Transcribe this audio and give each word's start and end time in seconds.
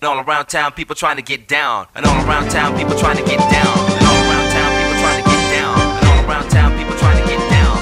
And 0.00 0.08
all 0.08 0.20
around 0.20 0.46
town, 0.46 0.70
people 0.72 0.94
trying 0.94 1.16
to 1.16 1.22
get 1.22 1.48
down. 1.48 1.88
And 1.96 2.06
all 2.06 2.24
around 2.24 2.50
town, 2.50 2.78
people 2.78 2.96
trying 2.96 3.16
to 3.16 3.24
get 3.24 3.40
down. 3.50 3.66
And 3.66 4.06
all 4.06 4.30
around 4.30 4.48
town, 4.52 4.70
people 4.78 5.00
trying 5.00 5.24
to 5.24 5.28
get 5.28 5.50
down. 5.50 5.74
And 5.98 6.08
all 6.08 6.24
around 6.30 6.48
town, 6.50 6.78
people 6.78 6.96
trying 6.96 7.20
to 7.20 7.26
get 7.28 7.50
down. 7.50 7.76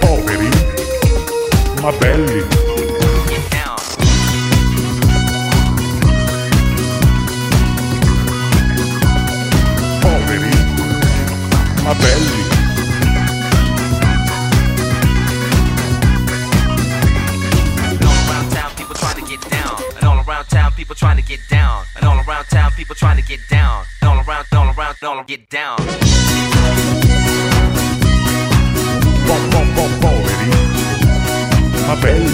Poveri, 0.00 0.50
ma 1.82 1.90
belli. 1.98 2.68
Belli. 12.00 12.37
Trying 23.08 23.22
to 23.22 23.26
get 23.26 23.40
down. 23.48 23.84
All 24.02 24.18
around, 24.20 24.46
all 24.52 24.68
around, 24.76 24.96
all 25.02 25.24
get 25.24 25.48
down. 25.48 25.76
Po, 29.26 29.34
po, 29.50 29.60
po, 29.74 29.84
poveri, 30.00 30.50
ma 31.86 31.96
belli. 31.96 32.32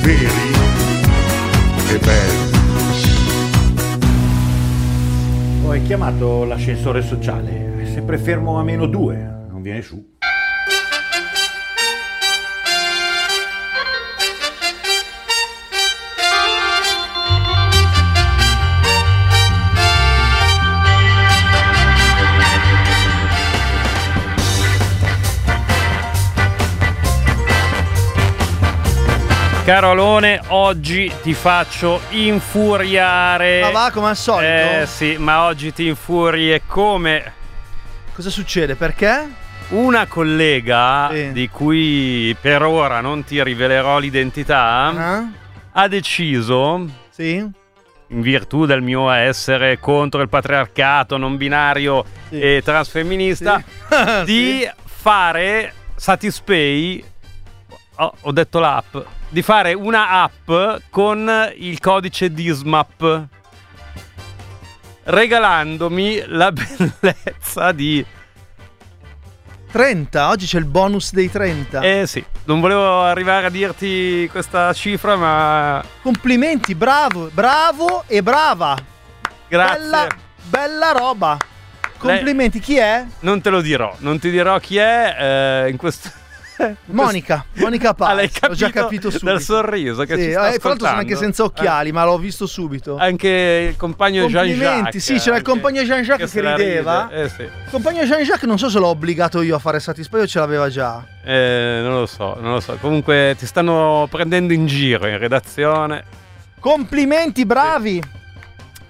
Veri 0.00 0.52
e 1.88 1.98
belli. 1.98 2.48
Ho 5.64 5.82
chiamato 5.86 6.44
l'ascensore 6.44 7.02
sociale, 7.02 7.82
è 7.82 7.86
sempre 7.86 8.16
fermo 8.16 8.58
a 8.58 8.62
meno 8.62 8.86
due, 8.86 9.16
non 9.48 9.60
viene 9.60 9.82
su. 9.82 10.18
Caro 29.70 29.90
Alone, 29.90 30.40
oggi 30.48 31.12
ti 31.22 31.32
faccio 31.32 32.00
infuriare. 32.08 33.60
Ma 33.60 33.70
va 33.70 33.90
come 33.92 34.08
al 34.08 34.16
solito? 34.16 34.50
Eh 34.50 34.84
sì, 34.88 35.16
ma 35.16 35.44
oggi 35.44 35.72
ti 35.72 35.86
infurie 35.86 36.62
come 36.66 37.32
Cosa 38.12 38.30
succede? 38.30 38.74
Perché? 38.74 39.28
una 39.68 40.06
collega 40.08 41.08
Sì. 41.12 41.30
di 41.30 41.48
cui 41.48 42.36
per 42.40 42.64
ora 42.64 43.00
non 43.00 43.22
ti 43.22 43.40
rivelerò 43.40 44.00
l'identità 44.00 44.56
Ah? 44.56 45.24
ha 45.70 45.86
deciso 45.86 46.86
Sì? 47.10 47.34
in 47.36 48.20
virtù 48.20 48.66
del 48.66 48.82
mio 48.82 49.08
essere 49.08 49.78
contro 49.78 50.20
il 50.20 50.28
patriarcato 50.28 51.16
non 51.16 51.36
binario 51.36 52.04
Sì. 52.28 52.40
e 52.40 52.60
transfemminista 52.64 53.62
Sì. 53.88 54.24
di 54.26 54.68
fare 54.84 55.72
Satispay 55.94 57.04
oh, 57.98 58.14
ho 58.22 58.32
detto 58.32 58.58
l'app 58.58 58.96
di 59.30 59.42
fare 59.42 59.72
una 59.74 60.22
app 60.22 60.50
con 60.90 61.52
il 61.56 61.78
codice 61.78 62.32
DISMAP 62.32 63.22
regalandomi 65.04 66.24
la 66.26 66.52
bellezza 66.52 67.72
di 67.72 68.04
30, 69.70 70.28
oggi 70.28 70.46
c'è 70.46 70.58
il 70.58 70.64
bonus 70.64 71.12
dei 71.12 71.30
30. 71.30 71.80
eh 71.80 72.06
sì 72.06 72.24
non 72.44 72.60
volevo 72.60 73.02
arrivare 73.02 73.46
a 73.46 73.50
dirti 73.50 74.28
questa 74.30 74.72
cifra 74.72 75.14
ma 75.16 75.84
Complimenti, 76.02 76.74
bravo, 76.74 77.30
bravo 77.32 78.02
e 78.08 78.22
brava. 78.22 78.76
grazie 79.46 79.78
Bella, 79.78 80.06
bella 80.48 80.92
roba. 80.92 81.36
Complimenti, 81.98 82.58
chi 82.60 82.78
è? 82.78 83.04
non 83.20 83.40
te 83.40 83.50
lo 83.50 83.60
dirò 83.60 83.94
non 83.98 84.18
ti 84.18 84.30
dirò 84.30 84.58
chi 84.58 84.78
è 84.78 85.16
eh, 85.66 85.70
in 85.70 85.76
questo 85.76 86.10
Monica, 86.86 87.44
Monica 87.54 87.90
Ah, 87.90 87.94
Paz. 87.94 88.30
Ho 88.48 88.54
già 88.54 88.70
capito 88.70 89.10
subito. 89.10 89.26
dal 89.26 89.40
sorriso 89.40 90.04
che 90.04 90.14
Sì, 90.16 90.22
ci 90.24 90.30
sta 90.30 90.48
eh, 90.52 90.58
fra 90.58 90.68
l'altro 90.70 90.86
sono 90.86 90.98
anche 90.98 91.16
senza 91.16 91.44
occhiali, 91.44 91.92
ma 91.92 92.04
l'ho 92.04 92.18
visto 92.18 92.46
subito. 92.46 92.96
Anche 92.96 93.68
il 93.70 93.76
compagno 93.76 94.22
Complimenti, 94.22 94.58
Jean-Jacques. 94.60 95.02
sì, 95.02 95.14
c'era 95.14 95.24
il 95.24 95.32
anche, 95.38 95.50
compagno 95.50 95.82
Jean-Jacques 95.82 96.30
che 96.32 96.40
la 96.42 96.54
rideva. 96.56 97.08
ride. 97.10 97.22
Eh 97.22 97.28
sì. 97.28 97.42
Il 97.42 97.50
compagno 97.70 98.02
Jean-Jacques 98.04 98.42
non 98.48 98.58
so 98.58 98.68
se 98.68 98.78
l'ho 98.78 98.88
obbligato 98.88 99.42
io 99.42 99.56
a 99.56 99.58
fare 99.58 99.80
Satispay 99.80 100.22
o 100.22 100.26
ce 100.26 100.38
l'aveva 100.38 100.68
già. 100.68 101.04
Eh, 101.24 101.80
non 101.82 101.92
lo 101.94 102.06
so, 102.06 102.36
non 102.40 102.52
lo 102.52 102.60
so. 102.60 102.76
Comunque 102.80 103.34
ti 103.38 103.46
stanno 103.46 104.06
prendendo 104.10 104.52
in 104.52 104.66
giro 104.66 105.06
in 105.06 105.18
redazione. 105.18 106.04
Complimenti, 106.58 107.46
bravi. 107.46 108.02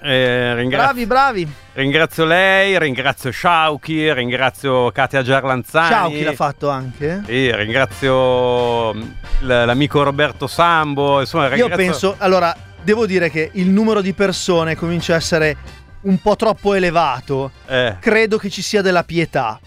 Eh, 0.03 0.55
ringrazio, 0.55 1.07
Bravi, 1.07 1.07
bravi. 1.07 1.53
ringrazio 1.75 2.25
lei, 2.25 2.79
ringrazio 2.79 3.31
Sciauchi, 3.31 4.13
ringrazio 4.15 4.91
Katia 4.93 5.23
Giarlanzani. 5.23 5.89
Ciao, 5.89 6.09
chi 6.09 6.23
l'ha 6.23 6.33
fatto 6.33 6.69
anche? 6.71 7.23
Sì, 7.27 7.55
ringrazio 7.55 8.95
mm, 8.95 9.03
l'amico 9.41 10.03
Roberto 10.03 10.47
Sambo. 10.47 11.21
Insomma, 11.21 11.45
Io 11.49 11.67
ringrazio- 11.67 11.77
penso, 11.77 12.15
allora, 12.19 12.55
devo 12.83 13.05
dire 13.07 13.31
che 13.31 13.51
il 13.55 13.69
numero 13.69 14.01
di 14.01 14.15
persone 14.15 14.75
comincia 14.75 15.13
a 15.15 15.17
essere 15.17 15.57
un 16.03 16.19
po' 16.19 16.35
troppo 16.35 16.73
elevato. 16.73 17.51
Eh, 17.67 17.97
Credo 18.01 18.39
che 18.39 18.49
ci 18.49 18.63
sia 18.63 18.81
della 18.81 19.05
pietà. 19.05 19.61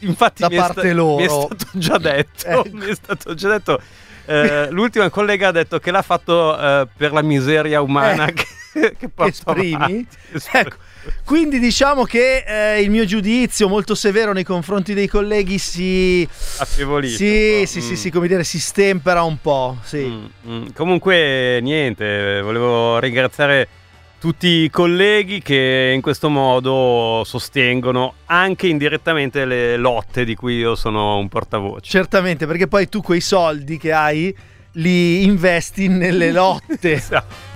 infatti 0.00 0.42
da 0.42 0.48
è 0.48 0.52
sta- 0.54 0.66
parte 0.66 0.92
loro. 0.92 1.16
Mi 1.16 1.24
è 1.24 1.28
stato 1.28 1.66
già 1.72 1.96
detto. 1.98 2.46
Ecco. 2.46 2.64
Mi 2.72 2.86
è 2.86 2.94
stato 2.94 3.32
già 3.34 3.48
detto. 3.48 3.80
eh, 4.26 4.68
l'ultima 4.70 5.08
collega 5.08 5.48
ha 5.48 5.52
detto 5.52 5.78
che 5.78 5.90
l'ha 5.90 6.02
fatto 6.02 6.58
eh, 6.60 6.86
per 6.94 7.12
la 7.12 7.22
miseria 7.22 7.80
umana 7.80 8.26
Eh, 8.26 8.32
che, 8.34 8.46
che 8.98 9.10
esprimi? 9.16 9.74
avanti. 9.74 10.06
Ecco, 10.52 10.76
quindi 11.24 11.58
diciamo 11.58 12.04
che 12.04 12.44
eh, 12.46 12.80
il 12.82 12.90
mio 12.90 13.04
giudizio 13.04 13.68
molto 13.68 13.94
severo 13.94 14.32
nei 14.32 14.44
confronti 14.44 14.94
dei 14.94 15.06
colleghi 15.06 15.58
si... 15.58 16.28
Affievolito 16.58 17.16
Sì, 17.16 17.64
sì, 17.66 17.80
sì, 17.80 17.92
Mm. 17.92 17.96
sì, 17.96 18.10
come 18.10 18.28
dire, 18.28 18.44
si 18.44 18.60
stempera 18.60 19.22
un 19.22 19.40
po', 19.40 19.78
sì. 19.82 20.04
Mm, 20.04 20.52
mm. 20.52 20.66
Comunque, 20.74 21.60
niente, 21.62 22.40
volevo 22.42 22.98
ringraziare 22.98 23.68
tutti 24.20 24.46
i 24.46 24.70
colleghi 24.70 25.40
che 25.40 25.92
in 25.94 26.00
questo 26.00 26.28
modo 26.28 27.22
sostengono 27.24 28.14
anche 28.26 28.66
indirettamente 28.66 29.44
le 29.44 29.76
lotte 29.76 30.24
di 30.24 30.34
cui 30.34 30.56
io 30.56 30.74
sono 30.74 31.18
un 31.18 31.28
portavoce. 31.28 31.88
Certamente, 31.88 32.46
perché 32.46 32.66
poi 32.66 32.88
tu 32.88 33.00
quei 33.00 33.20
soldi 33.20 33.78
che 33.78 33.92
hai 33.92 34.34
li 34.72 35.24
investi 35.24 35.88
nelle 35.88 36.32
lotte. 36.32 36.92
Esatto. 36.98 37.47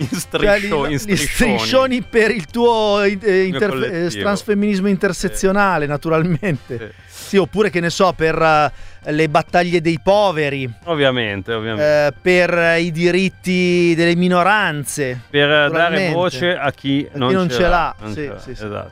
In 0.00 0.08
Cioè, 0.08 0.18
striscio- 0.18 0.84
li, 0.84 0.92
in 0.94 1.00
li 1.04 1.16
striscioni 1.16 2.02
per 2.02 2.30
il 2.30 2.46
tuo 2.46 3.02
eh, 3.02 3.08
inter- 3.44 4.10
transfemminismo 4.20 4.88
intersezionale, 4.88 5.86
naturalmente. 5.86 6.94
Sì. 7.06 7.09
Sì, 7.30 7.36
oppure 7.36 7.70
che 7.70 7.78
ne 7.78 7.90
so, 7.90 8.12
per 8.12 8.42
eh, 8.42 9.12
le 9.12 9.28
battaglie 9.28 9.80
dei 9.80 10.00
poveri, 10.02 10.68
Ovviamente, 10.86 11.52
ovviamente. 11.52 12.06
eh, 12.06 12.12
per 12.20 12.52
eh, 12.58 12.80
i 12.80 12.90
diritti 12.90 13.94
delle 13.94 14.16
minoranze. 14.16 15.20
per 15.30 15.46
dare 15.48 15.68
naturalmente. 15.70 16.12
voce 16.12 16.56
a 16.56 16.72
chi 16.72 17.06
A 17.08 17.12
chi 17.12 17.18
non, 17.18 17.32
non 17.32 17.48
ce 17.48 17.68
l'ha. 17.68 17.94
Non 18.00 18.12
Sì, 18.12 18.26
l'ha, 18.26 18.38
sì, 18.40 18.54
sì. 18.56 18.64
Esatto. 18.64 18.90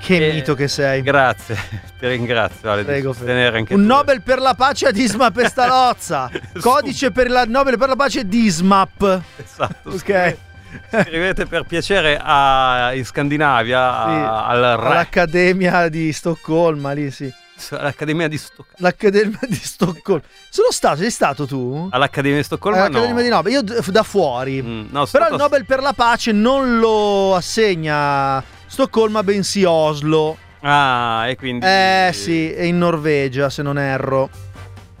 Che 0.00 0.28
Eh, 0.28 0.32
mito 0.32 0.54
che 0.54 0.68
sei. 0.68 1.02
Grazie, 1.02 1.56
ti 1.98 2.06
ringrazio 2.06 2.70
Ale, 2.70 2.84
Prego, 2.84 3.16
Un 3.18 3.64
tu. 3.64 3.76
Nobel 3.78 4.22
per 4.22 4.38
la 4.38 4.54
pace 4.54 4.86
a 4.86 4.90
Disma 4.92 5.30
Pestalozza. 5.34 6.30
Codice 6.60 7.10
per 7.10 7.26
il 7.26 7.42
Nobel 7.48 7.76
per 7.78 7.88
la 7.88 7.96
pace 7.96 8.24
Dismap. 8.28 9.22
Esatto, 9.42 9.90
Ok. 9.90 10.36
Scrivete 11.02 11.46
per 11.46 11.64
piacere 11.64 12.16
a, 12.22 12.92
in 12.94 13.04
Scandinavia 13.04 13.80
a- 14.04 14.46
al 14.46 14.60
RAC, 14.60 14.90
All'Accademia 14.92 15.88
di 15.88 16.12
Stoccolma, 16.12 16.92
lì 16.92 17.10
sì. 17.10 17.30
all'Accademia 17.70 18.28
di 18.28 18.38
Stoccolma. 18.38 18.72
L'Accademia 18.76 19.38
di 19.48 19.54
Stoccolma. 19.54 20.22
Sono 20.50 20.70
stato, 20.70 20.98
sei 20.98 21.10
stato 21.10 21.46
tu? 21.46 21.88
All'Accademia 21.90 22.38
di 22.38 22.44
Stoccolma 22.44 22.84
All'Accademia 22.84 23.14
no. 23.14 23.22
di 23.22 23.28
Nobel. 23.28 23.52
Io 23.52 23.62
da 23.62 24.02
fuori. 24.02 24.62
Mm, 24.62 24.86
no, 24.90 25.06
Però 25.06 25.28
il 25.28 25.36
Nobel 25.36 25.64
per 25.64 25.80
la 25.80 25.92
pace 25.92 26.32
non 26.32 26.78
lo 26.78 27.34
assegna 27.34 28.42
Stoccolma, 28.66 29.22
bensì 29.22 29.64
Oslo. 29.64 30.36
Ah, 30.60 31.28
e 31.28 31.36
quindi 31.36 31.66
Eh 31.66 32.10
sì, 32.14 32.50
è 32.52 32.62
in 32.62 32.78
Norvegia, 32.78 33.50
se 33.50 33.62
non 33.62 33.78
erro. 33.78 34.30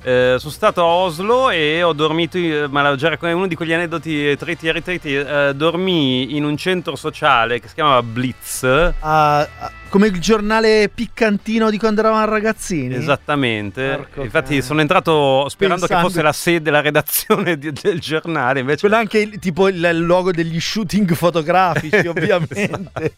Eh, 0.04 0.34
sono 0.38 0.50
stato 0.52 0.80
a 0.80 0.84
Oslo 0.84 1.50
e 1.50 1.80
ho 1.84 1.92
dormito, 1.92 2.36
in- 2.36 2.66
ma 2.70 2.82
già 2.96 3.08
raccontato, 3.08 3.36
uno 3.36 3.46
di 3.46 3.54
quegli 3.54 3.72
aneddoti 3.72 4.36
triti 4.36 4.66
e 4.66 4.72
ritriti, 4.72 5.14
eh, 5.14 5.52
dormì 5.54 6.34
in 6.36 6.42
un 6.44 6.56
centro 6.56 6.96
sociale 6.96 7.60
che 7.60 7.68
si 7.68 7.74
chiamava 7.74 8.02
Blitz, 8.02 8.64
Ah, 8.64 9.38
ah, 9.40 9.70
come 9.88 10.08
il 10.08 10.18
giornale 10.18 10.90
piccantino 10.92 11.70
di 11.70 11.78
quando 11.78 12.00
eravamo 12.00 12.24
ragazzini. 12.24 12.94
esattamente, 12.96 13.94
Porco 13.94 14.22
infatti 14.24 14.48
cane. 14.50 14.62
sono 14.62 14.80
entrato 14.80 15.48
sperando 15.48 15.86
Pensando- 15.86 16.04
che 16.08 16.10
fosse 16.12 16.22
la 16.24 16.32
sede, 16.32 16.70
la 16.72 16.80
redazione 16.80 17.56
di- 17.56 17.70
del 17.70 18.00
giornale, 18.00 18.58
invece 18.58 18.80
Quello 18.80 18.96
è 18.96 18.98
anche 18.98 19.18
il- 19.20 19.38
tipo 19.38 19.68
il, 19.68 19.76
il 19.76 20.04
logo 20.04 20.32
degli 20.32 20.58
shooting 20.58 21.12
fotografici, 21.14 22.06
ovviamente. 22.08 23.14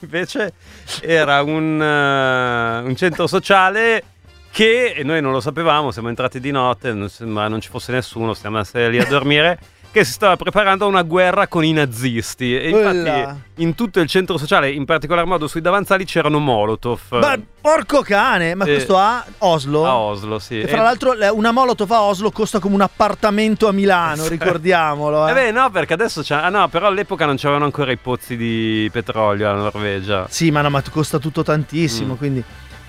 Invece 0.00 0.54
era 1.02 1.40
un, 1.42 1.80
eh, 1.80 2.78
un 2.84 2.96
centro 2.96 3.28
sociale 3.28 4.02
che 4.50 5.00
noi 5.04 5.20
non 5.20 5.32
lo 5.32 5.40
sapevamo, 5.40 5.90
siamo 5.90 6.08
entrati 6.08 6.40
di 6.40 6.50
notte, 6.50 6.92
ma 7.20 7.48
non 7.48 7.60
ci 7.60 7.68
fosse 7.68 7.92
nessuno, 7.92 8.34
siamo 8.34 8.56
andati 8.56 8.88
lì 8.90 8.98
a 8.98 9.06
dormire, 9.06 9.58
che 9.92 10.04
si 10.04 10.12
stava 10.12 10.36
preparando 10.36 10.84
a 10.84 10.88
una 10.88 11.02
guerra 11.02 11.46
con 11.48 11.64
i 11.64 11.72
nazisti. 11.72 12.56
E 12.56 12.68
infatti 12.68 12.96
Ulla. 12.98 13.36
in 13.56 13.74
tutto 13.74 14.00
il 14.00 14.08
centro 14.08 14.38
sociale, 14.38 14.70
in 14.70 14.84
particolar 14.84 15.24
modo 15.24 15.46
sui 15.48 15.60
davanzali, 15.60 16.04
c'erano 16.04 16.38
Molotov. 16.38 17.00
Ma 17.10 17.36
porco 17.60 18.02
cane, 18.02 18.54
ma 18.54 18.64
Eh, 18.64 18.72
questo 18.74 18.96
a 18.96 19.24
Oslo? 19.38 19.86
A 19.86 19.96
Oslo, 19.96 20.38
sì. 20.38 20.60
E 20.60 20.66
fra 20.68 20.78
E- 20.78 20.82
l'altro 20.82 21.14
una 21.32 21.50
Molotov 21.52 21.90
a 21.92 22.02
Oslo 22.02 22.30
costa 22.30 22.58
come 22.60 22.74
un 22.74 22.80
appartamento 22.82 23.66
a 23.68 23.72
Milano, 23.72 24.26
ricordiamolo. 24.28 25.26
Eh 25.26 25.30
Eh. 25.30 25.34
beh, 25.34 25.50
no, 25.52 25.70
perché 25.70 25.92
adesso 25.94 26.22
c'è. 26.22 26.34
Ah, 26.36 26.48
no, 26.50 26.68
però 26.68 26.86
all'epoca 26.88 27.24
non 27.26 27.36
c'erano 27.36 27.64
ancora 27.64 27.90
i 27.92 27.96
pozzi 27.96 28.36
di 28.36 28.88
petrolio 28.92 29.48
alla 29.48 29.62
Norvegia. 29.62 30.26
Sì, 30.28 30.50
ma 30.50 30.60
no, 30.60 30.70
ma 30.70 30.82
costa 30.90 31.18
tutto 31.18 31.42
tantissimo, 31.42 32.14
Mm. 32.14 32.16
quindi 32.16 32.44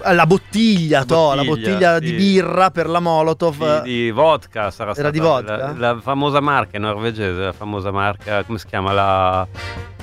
la 0.05 0.25
bottiglia, 0.25 1.03
to, 1.05 1.33
la 1.33 1.43
bottiglia, 1.43 1.95
sì. 1.99 2.05
di 2.05 2.11
birra 2.13 2.71
per 2.71 2.87
la 2.89 2.99
Molotov. 2.99 3.81
Di, 3.83 3.91
di 3.91 4.11
vodka 4.11 4.71
sarà 4.71 4.93
stata 4.93 5.09
di 5.11 5.19
vodka? 5.19 5.55
La, 5.57 5.73
la 5.77 5.99
famosa 6.01 6.39
marca 6.39 6.77
norvegese, 6.79 7.39
la 7.39 7.53
famosa 7.53 7.91
marca, 7.91 8.43
come 8.43 8.57
si 8.57 8.65
chiama? 8.67 8.91
La. 8.93 9.47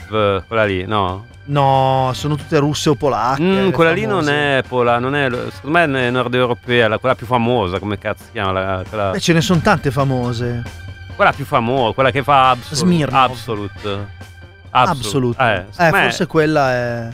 quella 0.09 0.65
lì, 0.65 0.85
no? 0.87 1.27
No, 1.45 2.11
sono 2.13 2.35
tutte 2.35 2.59
russe 2.59 2.91
o 2.91 2.95
polacche. 2.95 3.43
Mm, 3.43 3.71
quella 3.71 3.93
lì 3.93 4.03
non 4.03 4.25
famose. 4.25 4.59
è 4.59 4.63
pola, 4.69 4.99
non 4.99 5.15
è. 5.15 5.31
Secondo 5.31 5.79
me 5.79 5.85
è 6.07 6.11
nord 6.11 6.35
europea, 6.35 6.89
la- 6.89 6.99
quella 6.99 7.15
più 7.15 7.27
famosa, 7.27 7.79
come 7.79 7.97
cazzo 7.99 8.25
si 8.25 8.33
chiama? 8.33 8.53
La- 8.53 8.85
quella, 8.87 9.11
Beh, 9.13 9.21
ce 9.21 9.33
ne 9.33 9.41
sono 9.41 9.61
tante 9.61 9.91
famose. 9.91 10.63
quella 11.17 11.33
più 11.33 11.47
famosa, 11.47 11.95
quella 11.95 12.11
che 12.11 12.23
fa 12.23 12.51
Absolute. 12.51 12.77
Smirnoff. 12.77 13.31
Absolute. 13.31 14.09
Absolute. 14.71 15.43
Eh, 15.43 15.87
Eh, 15.87 15.91
me 15.91 16.03
forse 16.03 16.27
quella 16.27 16.71
è. 16.73 17.09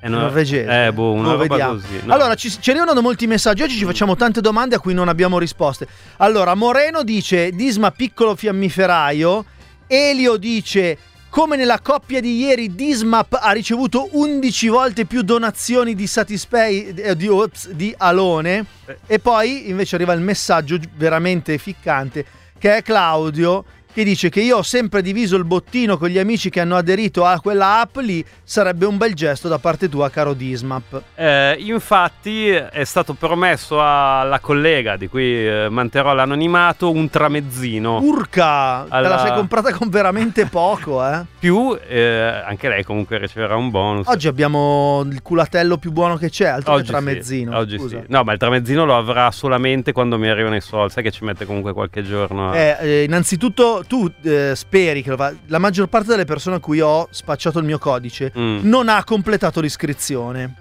È 0.00 0.08
nor- 0.08 0.22
norvegese. 0.22 0.86
Eh, 0.86 0.92
boh, 0.92 1.12
una 1.12 1.32
roba 1.32 1.46
vediamo. 1.46 1.74
così. 1.74 2.00
no. 2.04 2.12
Allora, 2.14 2.34
ci, 2.34 2.50
ci 2.50 2.70
arrivano 2.70 3.00
molti 3.00 3.26
messaggi. 3.26 3.62
Oggi 3.62 3.76
ci 3.76 3.84
facciamo 3.84 4.16
tante 4.16 4.40
domande 4.40 4.74
a 4.76 4.80
cui 4.80 4.94
non 4.94 5.08
abbiamo 5.08 5.38
risposte. 5.38 5.86
Allora, 6.18 6.54
Moreno 6.54 7.02
dice: 7.02 7.50
Disma 7.50 7.90
piccolo 7.90 8.34
fiammiferaio. 8.34 9.44
Elio 9.86 10.36
dice. 10.36 10.98
Come 11.30 11.56
nella 11.56 11.80
coppia 11.80 12.22
di 12.22 12.38
ieri, 12.38 12.74
Dismap 12.74 13.38
ha 13.38 13.50
ricevuto 13.50 14.08
11 14.12 14.68
volte 14.68 15.04
più 15.04 15.20
donazioni 15.20 15.94
di 15.94 16.06
Satispay 16.06 16.94
eh, 16.94 17.14
di, 17.16 17.28
ops, 17.28 17.68
di 17.68 17.94
Alone. 17.98 18.64
Eh. 18.86 18.96
E 19.06 19.18
poi 19.18 19.68
invece 19.68 19.96
arriva 19.96 20.14
il 20.14 20.22
messaggio 20.22 20.78
gi- 20.78 20.88
veramente 20.96 21.58
ficcante 21.58 22.24
che 22.58 22.76
è 22.76 22.82
Claudio 22.82 23.64
che 23.98 24.04
dice 24.04 24.28
che 24.28 24.40
io 24.42 24.58
ho 24.58 24.62
sempre 24.62 25.02
diviso 25.02 25.34
il 25.34 25.42
bottino 25.44 25.98
con 25.98 26.08
gli 26.08 26.18
amici 26.18 26.50
che 26.50 26.60
hanno 26.60 26.76
aderito 26.76 27.24
a 27.24 27.40
quella 27.40 27.80
app 27.80 27.96
lì. 27.96 28.24
Sarebbe 28.44 28.86
un 28.86 28.96
bel 28.96 29.12
gesto 29.12 29.48
da 29.48 29.58
parte 29.58 29.88
tua, 29.88 30.08
caro 30.08 30.34
Dismap. 30.34 31.02
Eh, 31.16 31.56
infatti 31.58 32.46
è 32.50 32.84
stato 32.84 33.14
promesso 33.14 33.80
alla 33.82 34.38
collega 34.38 34.96
di 34.96 35.08
cui 35.08 35.24
eh, 35.44 35.66
manterrò 35.68 36.14
l'anonimato 36.14 36.92
un 36.92 37.10
tramezzino 37.10 37.98
Urca, 38.00 38.84
te 38.84 38.94
Alla- 38.94 39.08
la 39.08 39.18
sei 39.18 39.32
comprata 39.34 39.72
con 39.72 39.88
veramente 39.88 40.46
poco, 40.46 41.04
eh. 41.04 41.24
più 41.36 41.76
eh, 41.88 42.42
anche 42.46 42.68
lei 42.68 42.84
comunque 42.84 43.18
riceverà 43.18 43.56
un 43.56 43.68
bonus. 43.70 44.06
Oggi 44.06 44.28
abbiamo 44.28 45.02
il 45.10 45.22
culatello 45.22 45.76
più 45.76 45.90
buono 45.90 46.16
che 46.16 46.30
c'è, 46.30 46.46
altro 46.46 46.74
che 46.74 46.80
Oggi 46.82 46.90
tramezzino. 46.90 47.50
sì, 47.50 47.56
oggi 47.58 47.78
scusa. 47.78 47.98
sì. 47.98 48.04
No, 48.06 48.22
ma 48.22 48.30
il 48.32 48.38
tramezzino 48.38 48.84
lo 48.84 48.96
avrà 48.96 49.28
solamente 49.32 49.90
quando 49.90 50.18
mi 50.18 50.28
arrivano 50.28 50.54
i 50.54 50.60
soldi. 50.60 50.92
Sai 50.92 51.02
che 51.02 51.10
ci 51.10 51.24
mette 51.24 51.44
comunque 51.46 51.72
qualche 51.72 52.04
giorno. 52.04 52.50
a- 52.52 52.56
Eh, 52.56 52.76
eh, 52.80 53.02
innanzitutto 53.02 53.82
tu 53.88 54.08
eh, 54.22 54.52
speri 54.54 55.02
che 55.02 55.10
lo 55.10 55.16
fa- 55.16 55.34
la 55.46 55.58
maggior 55.58 55.88
parte 55.88 56.08
delle 56.10 56.24
persone 56.24 56.56
a 56.56 56.60
cui 56.60 56.80
ho 56.80 57.08
spacciato 57.10 57.58
il 57.58 57.64
mio 57.64 57.78
codice 57.78 58.32
Mm. 58.38 58.58
non 58.62 58.88
ha 58.88 59.02
completato 59.02 59.60
l'iscrizione. 59.60 60.54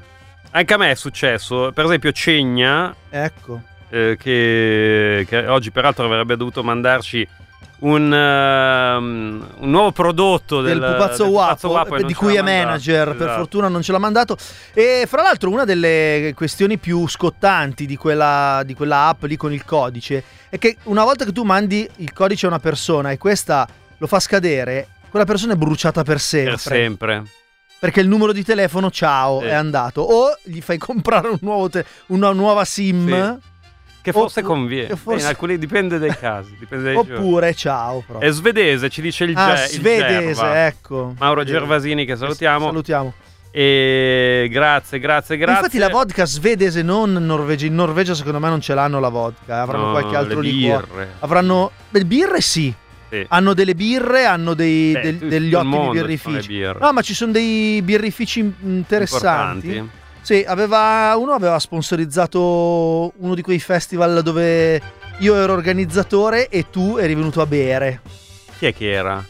Anche 0.52 0.74
a 0.74 0.78
me 0.78 0.90
è 0.92 0.96
successo. 0.96 1.72
Per 1.74 1.86
esempio, 1.86 2.12
Cegna, 2.12 2.96
Ecco. 3.10 3.62
eh, 3.90 4.18
che, 4.20 5.26
che 5.30 5.46
oggi 5.46 5.70
peraltro 5.72 6.06
avrebbe 6.06 6.36
dovuto 6.38 6.64
mandarci 6.64 7.28
un, 7.80 8.12
ehm, 8.14 9.48
un 9.60 9.70
nuovo 9.70 9.92
prodotto 9.92 10.62
del 10.62 10.80
del, 10.80 10.92
pupazzo 10.92 11.24
del 11.26 12.02
eh, 12.02 12.04
di 12.06 12.14
cui 12.14 12.36
è 12.36 12.42
mandato. 12.42 12.66
manager, 12.66 13.06
per 13.16 13.16
Esatto. 13.28 13.38
fortuna 13.38 13.68
non 13.68 13.82
ce 13.82 13.92
l'ha 13.92 13.98
mandato. 14.00 14.38
E 14.74 15.06
fra 15.08 15.22
l'altro 15.22 15.50
una 15.52 15.66
delle 15.66 16.34
questioni 16.36 16.78
più 16.78 17.08
scottanti 17.08 17.86
di 17.86 17.96
quella, 17.96 18.62
di 18.66 18.74
quella 18.74 19.08
app 19.08 19.24
lì 19.24 19.36
con 19.38 19.54
il 19.54 19.64
codice 19.66 20.24
è 20.50 20.58
che 20.58 20.78
una 20.84 21.04
volta 21.04 21.26
che 21.26 21.32
tu 21.32 21.44
mandi 21.44 21.88
il 21.98 22.14
codice 22.14 22.46
a 22.46 22.50
una 22.50 22.60
persona 22.60 23.12
e 23.12 23.18
questa 23.18 23.68
lo 23.98 24.08
fa 24.08 24.20
scadere, 24.20 24.88
quella 25.10 25.26
persona 25.26 25.54
è 25.54 25.56
bruciata 25.56 26.04
per 26.04 26.20
sempre. 26.20 26.52
Per 26.52 26.60
sempre. 26.62 27.24
Perché 27.80 28.00
il 28.00 28.08
numero 28.08 28.32
di 28.32 28.44
telefono, 28.44 28.90
ciao, 28.90 29.40
Sì. 29.42 29.46
è 29.46 29.54
andato. 29.54 30.02
O 30.02 30.36
gli 30.44 30.62
fai 30.62 30.78
comprare 30.80 31.28
un 31.28 31.38
nuovo 31.42 31.70
te- 31.70 31.86
una 32.08 32.32
nuova 32.32 32.66
SIM, 32.66 33.38
Che 34.08 34.14
forse 34.14 34.40
Oppu- 34.40 34.50
conviene. 34.54 34.96
forse- 34.96 35.20
in 35.22 35.26
alcuni 35.28 35.58
dipende 35.58 36.00
dai 36.00 36.16
casi. 36.18 36.56
Dipende 36.58 36.84
dai 36.86 36.94
giorni. 36.96 37.14
oppure 37.16 37.54
ciao. 37.54 38.04
Proprio. 38.08 38.30
È 38.30 38.32
svedese, 38.32 38.90
ci 38.90 39.02
dice 39.02 39.26
il, 39.26 39.36
ah, 39.36 39.54
Ge- 39.56 39.64
il 39.64 39.70
svedese, 39.70 40.34
Gerva. 40.34 40.66
ecco. 40.66 41.14
Mauro. 41.20 41.44
Gervasini 41.44 42.06
che 42.06 42.16
salutiamo. 42.16 42.68
Salutiamo. 42.68 43.14
E 43.52 44.48
grazie, 44.50 45.00
grazie, 45.00 45.36
grazie. 45.36 45.56
Infatti 45.58 45.78
la 45.78 45.90
vodka 45.90 46.26
svedese 46.26 46.82
non 46.84 47.12
Norvegia. 47.12 47.66
In 47.66 47.76
Norvegia 47.76 48.14
secondo 48.14 48.40
me 48.40 48.48
non 48.48 48.62
ce 48.62 48.74
l'hanno 48.74 49.00
la 49.02 49.10
vodka, 49.10 49.56
eh, 49.58 49.60
avranno 49.60 49.86
No, 49.88 49.92
qualche 49.92 50.16
altro 50.16 50.40
le 50.40 50.50
liquore. 50.50 51.14
Avranno 51.20 51.72
le 51.90 52.06
birre 52.06 52.40
sì. 52.40 52.74
Sì. 53.10 53.26
Hanno 53.28 53.54
delle 53.54 53.74
birre, 53.76 54.26
hanno 54.26 54.54
dei- 54.54 54.92
Beh, 54.94 55.02
del- 55.02 55.18
degli 55.30 55.48
il 55.48 55.56
ottimi 55.56 55.90
birrifici. 55.90 56.60
No, 56.80 56.94
ma 56.94 57.02
ci 57.02 57.14
sono 57.14 57.32
dei 57.34 57.82
birrifici 57.82 58.40
interessanti. 58.62 59.68
Importanti. 59.68 59.96
Sì, 60.28 60.44
aveva, 60.46 61.16
uno 61.16 61.32
aveva 61.32 61.58
sponsorizzato 61.58 63.14
uno 63.16 63.34
di 63.34 63.42
quei 63.42 63.60
festival 63.60 64.22
dove 64.24 64.82
io 65.20 65.36
ero 65.36 65.54
organizzatore 65.54 66.50
e 66.50 66.70
tu 66.70 66.98
eri 66.98 67.16
venuto 67.16 67.40
a 67.40 67.46
bere. 67.46 68.02
Chi 68.58 68.66
è 68.66 68.74
che 68.74 68.92
era? 68.92 69.24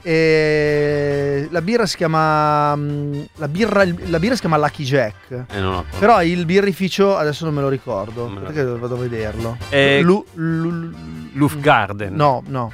E 0.00 1.48
la 1.50 1.60
birra 1.60 1.86
si 1.86 1.96
chiama. 1.96 2.72
mm, 2.76 3.20
La 3.38 3.48
birra, 3.48 3.84
la 3.84 4.20
birra 4.20 4.34
si 4.34 4.40
chiama 4.42 4.58
Lucky 4.58 4.84
Jack. 4.84 5.44
Eh, 5.50 5.58
non 5.58 5.72
lo 5.72 5.84
Però 5.98 6.22
il 6.22 6.46
birrificio 6.46 7.16
adesso 7.16 7.44
non 7.44 7.54
me 7.54 7.60
lo 7.60 7.68
ricordo. 7.68 8.28
Me 8.28 8.34
lo 8.42 8.46
Perché 8.46 8.62
vado 8.62 8.94
a 8.94 8.98
vederlo. 8.98 9.56
Eh, 9.70 10.02
Lu- 10.02 10.24
lu- 10.34 10.92
Lufgarden. 11.32 12.14
no, 12.14 12.44
no. 12.46 12.70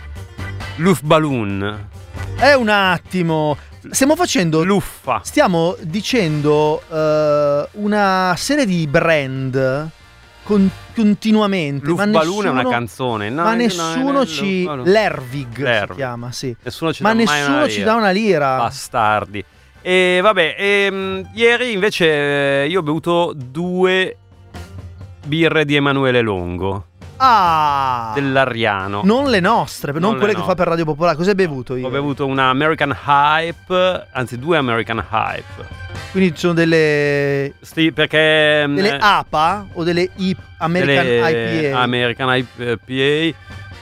Luftballon. 0.77 1.89
È 2.37 2.53
un 2.53 2.69
attimo. 2.69 3.57
Stiamo 3.91 4.17
facendo. 4.17 4.65
Luffa. 4.65 5.21
Stiamo 5.25 5.77
dicendo 5.81 6.83
eh, 6.91 7.69
una 7.73 8.35
serie 8.37 8.67
di 8.67 8.87
brand 8.87 9.89
con- 10.43 10.71
continuamente. 10.95 11.85
ma 11.87 12.05
Luftballon 12.05 12.47
è 12.47 12.49
una 12.51 12.69
canzone. 12.69 13.31
No, 13.31 13.43
ma 13.43 13.51
no, 13.51 13.57
nessuno 13.57 14.11
no, 14.13 14.27
ci. 14.27 14.65
no, 14.65 14.75
no. 14.77 14.83
L'Ervig 14.85 15.55
si 15.57 15.63
L'Ervig. 15.63 15.97
chiama, 15.97 16.33
sì. 16.33 16.55
Nessuno 16.63 16.93
ci 16.93 17.03
Ma 17.03 17.11
dà 17.13 17.15
nessuno 17.19 17.69
ci 17.69 17.83
dà 17.83 17.95
una 17.95 18.11
lira. 18.11 18.57
Bastardi. 18.57 19.45
E 19.81 20.19
vabbè, 20.21 20.57
ehm, 20.59 21.31
ieri 21.35 21.73
invece 21.73 22.63
eh, 22.65 22.67
io 22.69 22.81
ho 22.81 22.83
bevuto 22.83 23.33
due 23.35 24.17
birre 25.25 25.65
di 25.65 25.77
Emanuele 25.77 26.21
Longo, 26.21 26.87
Ah! 27.19 28.13
dell'Ariano. 28.15 29.03
Non 29.05 29.29
le 29.31 29.41
nostre, 29.41 29.93
non, 29.93 30.01
Non 30.01 30.13
le 30.13 30.19
quelle 30.19 30.33
che 30.33 30.39
nostre. 30.39 30.55
fa 30.57 30.63
per 30.63 30.71
Radio 30.73 30.85
Popolare. 30.85 31.17
Cosa 31.17 31.31
hai 31.31 31.37
bevuto 31.37 31.77
io? 31.77 31.87
Ho 31.87 31.91
bevuto 31.91 32.27
una 32.27 32.49
American 32.49 32.97
Hype, 33.07 34.07
anzi 34.13 34.39
due 34.39 34.57
American 34.57 35.05
Hype. 35.11 35.87
Quindi 36.11 36.33
ci 36.33 36.39
sono 36.41 36.55
delle. 36.55 37.53
Sì, 37.61 37.93
perché... 37.93 38.67
mm, 38.67 38.75
delle 38.77 38.95
eh, 38.95 38.99
APA 39.01 39.67
o 39.75 39.85
delle 39.85 40.09
I- 40.17 40.37
American 40.59 41.05
delle 41.05 41.69
IPA? 41.69 41.81
American 41.81 42.37
IPA 42.37 43.37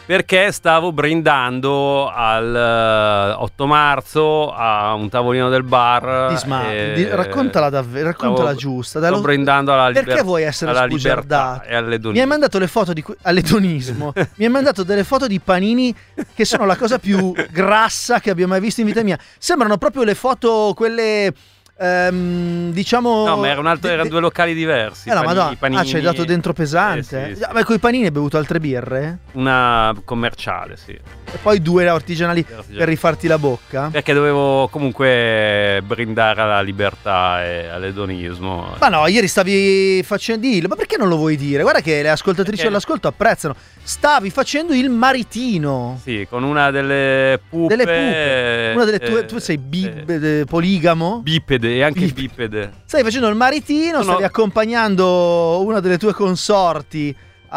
perché 0.07 0.53
stavo 0.53 0.93
brindando 0.93 2.09
al 2.09 2.55
eh, 2.55 3.33
8 3.43 3.67
marzo 3.67 4.53
a 4.53 4.95
un 4.95 5.09
tavolino 5.09 5.49
del 5.49 5.65
bar. 5.65 6.29
Disma- 6.31 6.71
e- 6.71 6.93
di- 6.95 7.09
raccontala 7.09 7.69
davvero, 7.69 8.07
raccontala 8.07 8.51
stavo- 8.55 8.59
giusta. 8.59 9.01
dai, 9.01 9.11
Sto 9.13 9.21
brindando 9.21 9.73
alla 9.73 9.89
libertà. 9.89 10.09
Perché 10.11 10.23
vuoi 10.25 10.43
essere 10.45 10.71
alla 10.71 10.85
libertà 10.85 11.63
e 11.67 11.75
alle 11.75 11.99
Mi 11.99 12.21
hai 12.21 12.27
mandato 12.27 12.59
le 12.59 12.69
foto 12.69 12.93
di 12.93 13.05
all'edonismo. 13.23 14.13
Mi 14.37 14.45
hai 14.45 14.51
mandato 14.51 14.85
delle 14.85 15.05
foto 15.05 15.27
di 15.27 15.41
panini 15.41 15.95
che 16.35 16.45
sono 16.45 16.65
la 16.65 16.77
cosa 16.77 16.99
più 16.99 17.33
grassa 17.51 18.21
che 18.21 18.31
abbia 18.31 18.47
mai 18.47 18.61
visto 18.61 18.81
in 18.81 18.87
vita 18.87 19.03
mia. 19.03 19.19
Sembrano 19.39 19.77
proprio 19.77 20.05
le 20.05 20.15
foto 20.15 20.73
quelle 20.77 21.33
ehm, 21.79 22.73
diciamo 22.73 23.25
No, 23.27 23.37
ma 23.37 23.49
era 23.49 23.61
un 23.61 23.67
altro, 23.67 23.89
de- 23.89 23.95
erano 23.95 24.09
due 24.09 24.21
locali 24.21 24.55
diversi. 24.55 25.09
Eh, 25.09 25.13
no, 25.15 25.21
panini- 25.21 25.35
madonna. 25.37 25.57
panini- 25.59 25.81
Ah, 25.81 25.85
ci 25.85 25.97
hai 25.97 26.03
dato 26.03 26.25
dentro 26.25 26.53
pesante. 26.53 27.31
Eh, 27.31 27.35
sì, 27.35 27.43
Ah, 27.43 27.49
sì. 27.49 27.53
Ma 27.55 27.65
con 27.65 27.75
i 27.77 27.79
panini 27.79 28.05
hai 28.05 28.11
bevuto 28.11 28.37
altre 28.39 28.61
birre? 28.61 29.19
Una 29.33 29.95
commerciale, 30.05 30.77
sì. 30.77 30.93
E 30.93 31.39
poi 31.43 31.61
due 31.61 31.89
artigianali 31.89 32.45
per 32.45 32.87
rifarti 32.89 33.27
la 33.27 33.39
bocca? 33.39 33.89
Perché 33.91 34.13
dovevo 34.15 34.69
comunque 34.69 35.83
brindare 35.85 36.41
alla 36.41 36.61
libertà 36.63 37.45
e 37.45 37.67
all'edonismo. 37.69 38.75
Ma 38.79 38.89
no, 38.89 39.07
ieri 39.07 39.29
stavi 39.29 40.03
facendo. 40.05 40.35
Dillo, 40.47 40.69
ma 40.69 40.77
perché 40.77 40.97
non 40.99 41.09
lo 41.09 41.17
vuoi 41.17 41.37
dire? 41.37 41.63
Guarda 41.63 41.81
che 41.81 42.03
le 42.03 42.11
ascoltatrici 42.11 42.57
Perché? 42.59 42.69
all'ascolto 42.69 43.09
apprezzano. 43.09 43.55
Stavi 43.87 44.31
facendo 44.31 44.75
il 44.75 44.91
maritino. 44.91 45.97
Sì, 46.03 46.27
con 46.29 46.43
una 46.43 46.73
delle 46.73 47.41
pupe. 47.49 47.77
Delle 47.77 47.85
pupe. 47.85 48.73
Una 48.75 48.85
delle 48.85 48.99
tue. 48.99 49.21
eh, 49.21 49.25
tu 49.27 49.39
sei 49.39 49.61
eh, 49.71 50.41
eh, 50.41 50.45
poligamo? 50.45 51.21
bipede. 51.23 51.59
Bipede 51.69 51.77
e 51.77 51.83
anche 51.85 52.01
Bip- 52.01 52.15
bipede. 52.17 52.73
Stai 52.85 53.05
facendo 53.05 53.29
il 53.29 53.37
maritino, 53.37 53.99
Sono- 54.01 54.03
stavi 54.03 54.25
accompagnando 54.25 55.63
una 55.65 55.79
delle 55.79 55.99
tue 55.99 56.13
consorti 56.13 57.15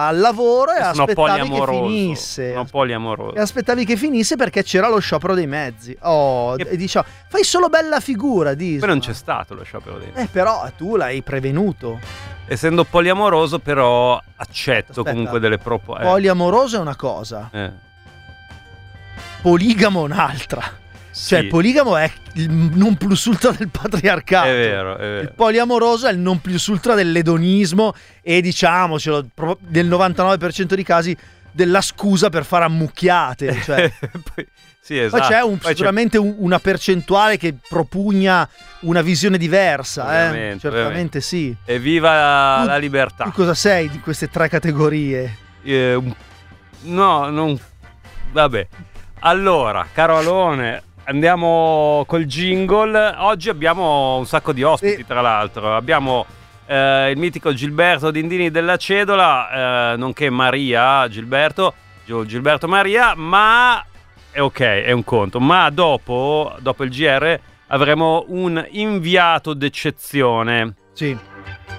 al 0.07 0.19
lavoro 0.19 0.71
e 0.71 0.79
Sono 0.93 1.03
aspettavi 1.03 1.49
che 1.49 1.65
finisse. 1.67 2.51
Sono 2.51 2.65
poliamoroso. 2.65 3.35
E 3.35 3.39
aspettavi 3.41 3.85
che 3.85 3.95
finisse 3.97 4.35
perché 4.35 4.63
c'era 4.63 4.87
lo 4.87 4.99
sciopero 4.99 5.33
dei 5.33 5.47
mezzi. 5.47 5.95
Oh, 6.01 6.55
E- 6.57 6.67
e 6.71 6.77
diciamo, 6.77 7.05
fai 7.27 7.43
solo 7.43 7.67
bella 7.69 7.99
figura, 7.99 8.53
Disma. 8.53 8.79
Poi 8.85 8.89
non 8.89 8.99
c'è 8.99 9.13
stato 9.13 9.53
lo 9.53 9.63
sciopero 9.63 9.97
dei 9.97 10.11
Eh, 10.13 10.27
però 10.27 10.69
tu 10.77 10.95
l'hai 10.95 11.21
prevenuto. 11.21 11.99
Essendo 12.47 12.83
poliamoroso, 12.83 13.59
però 13.59 14.19
accetto 14.37 14.91
Aspetta. 14.91 15.11
comunque 15.11 15.39
delle 15.39 15.57
proposte. 15.57 16.03
Poliamoroso 16.03 16.77
è 16.77 16.79
una 16.79 16.95
cosa, 16.95 17.49
Eh, 17.51 17.71
poligamo 19.41 20.01
un'altra. 20.01 20.63
Cioè, 21.21 21.39
sì, 21.39 21.43
il 21.45 21.49
poligamo 21.49 21.97
è 21.97 22.09
il 22.35 22.49
non 22.49 22.95
plus 22.95 23.25
ultra 23.25 23.51
del 23.51 23.67
patriarcato. 23.69 24.47
è 24.47 24.51
vero, 24.53 24.97
è 24.97 25.03
Il 25.03 25.09
vero. 25.21 25.33
poliamoroso 25.35 26.07
è 26.07 26.11
il 26.11 26.17
non 26.19 26.39
plus 26.39 26.65
ultra 26.67 26.95
dell'edonismo 26.95 27.93
e 28.21 28.39
diciamocelo, 28.41 29.27
nel 29.67 29.87
99% 29.87 30.75
dei 30.75 30.83
casi 30.83 31.15
della 31.51 31.81
scusa 31.81 32.29
per 32.29 32.45
fare 32.45 32.65
ammucchiate. 32.65 33.59
Cioè, 33.63 33.91
Poi- 33.99 34.47
sì, 34.81 34.95
poi 34.95 35.05
esatto. 35.05 35.27
c'è 35.27 35.41
un- 35.41 35.57
Poi 35.57 35.59
c'è- 35.59 35.75
sicuramente 35.75 36.17
un- 36.17 36.35
una 36.37 36.57
percentuale 36.59 37.37
che 37.37 37.53
propugna 37.67 38.47
una 38.81 39.01
visione 39.01 39.37
diversa. 39.37 40.03
eh. 40.03 40.17
Certamente 40.57 40.67
ovviamente. 40.67 41.21
sì. 41.21 41.53
Evviva 41.65 42.59
Tu- 42.61 42.67
la 42.67 42.77
libertà. 42.77 43.23
Tu 43.25 43.31
cosa 43.31 43.53
sei 43.53 43.89
di 43.89 43.99
queste 43.99 44.29
tre 44.29 44.47
categorie? 44.47 45.35
Eh, 45.63 46.01
no, 46.83 47.29
non. 47.29 47.59
Vabbè. 48.31 48.67
Allora, 49.21 49.85
caro 49.91 50.17
Alone, 50.17 50.81
andiamo 51.09 52.03
col 52.07 52.25
jingle. 52.25 53.15
Oggi 53.17 53.49
abbiamo 53.49 54.17
un 54.17 54.25
sacco 54.25 54.53
di 54.53 54.61
ospiti, 54.63 55.05
tra 55.05 55.21
l'altro. 55.21 55.75
Abbiamo 55.75 56.25
eh, 56.67 57.09
il 57.11 57.17
mitico 57.17 57.51
Gilberto 57.51 58.11
Dindini 58.11 58.51
della 58.51 58.77
Cedola, 58.77 59.93
eh, 59.93 59.97
nonché 59.97 60.29
Maria 60.29 61.07
Gilberto, 61.07 61.73
Gilberto 62.05 62.67
Maria, 62.67 63.13
ma 63.15 63.83
è 64.31 64.39
ok, 64.39 64.59
è 64.59 64.91
un 64.91 65.03
conto. 65.03 65.39
Ma 65.39 65.69
dopo, 65.71 66.55
dopo 66.59 66.83
il 66.83 66.91
GR, 66.91 67.39
avremo 67.67 68.25
un 68.27 68.63
inviato 68.71 69.53
d'eccezione 69.53 70.75
Sì. 70.93 71.17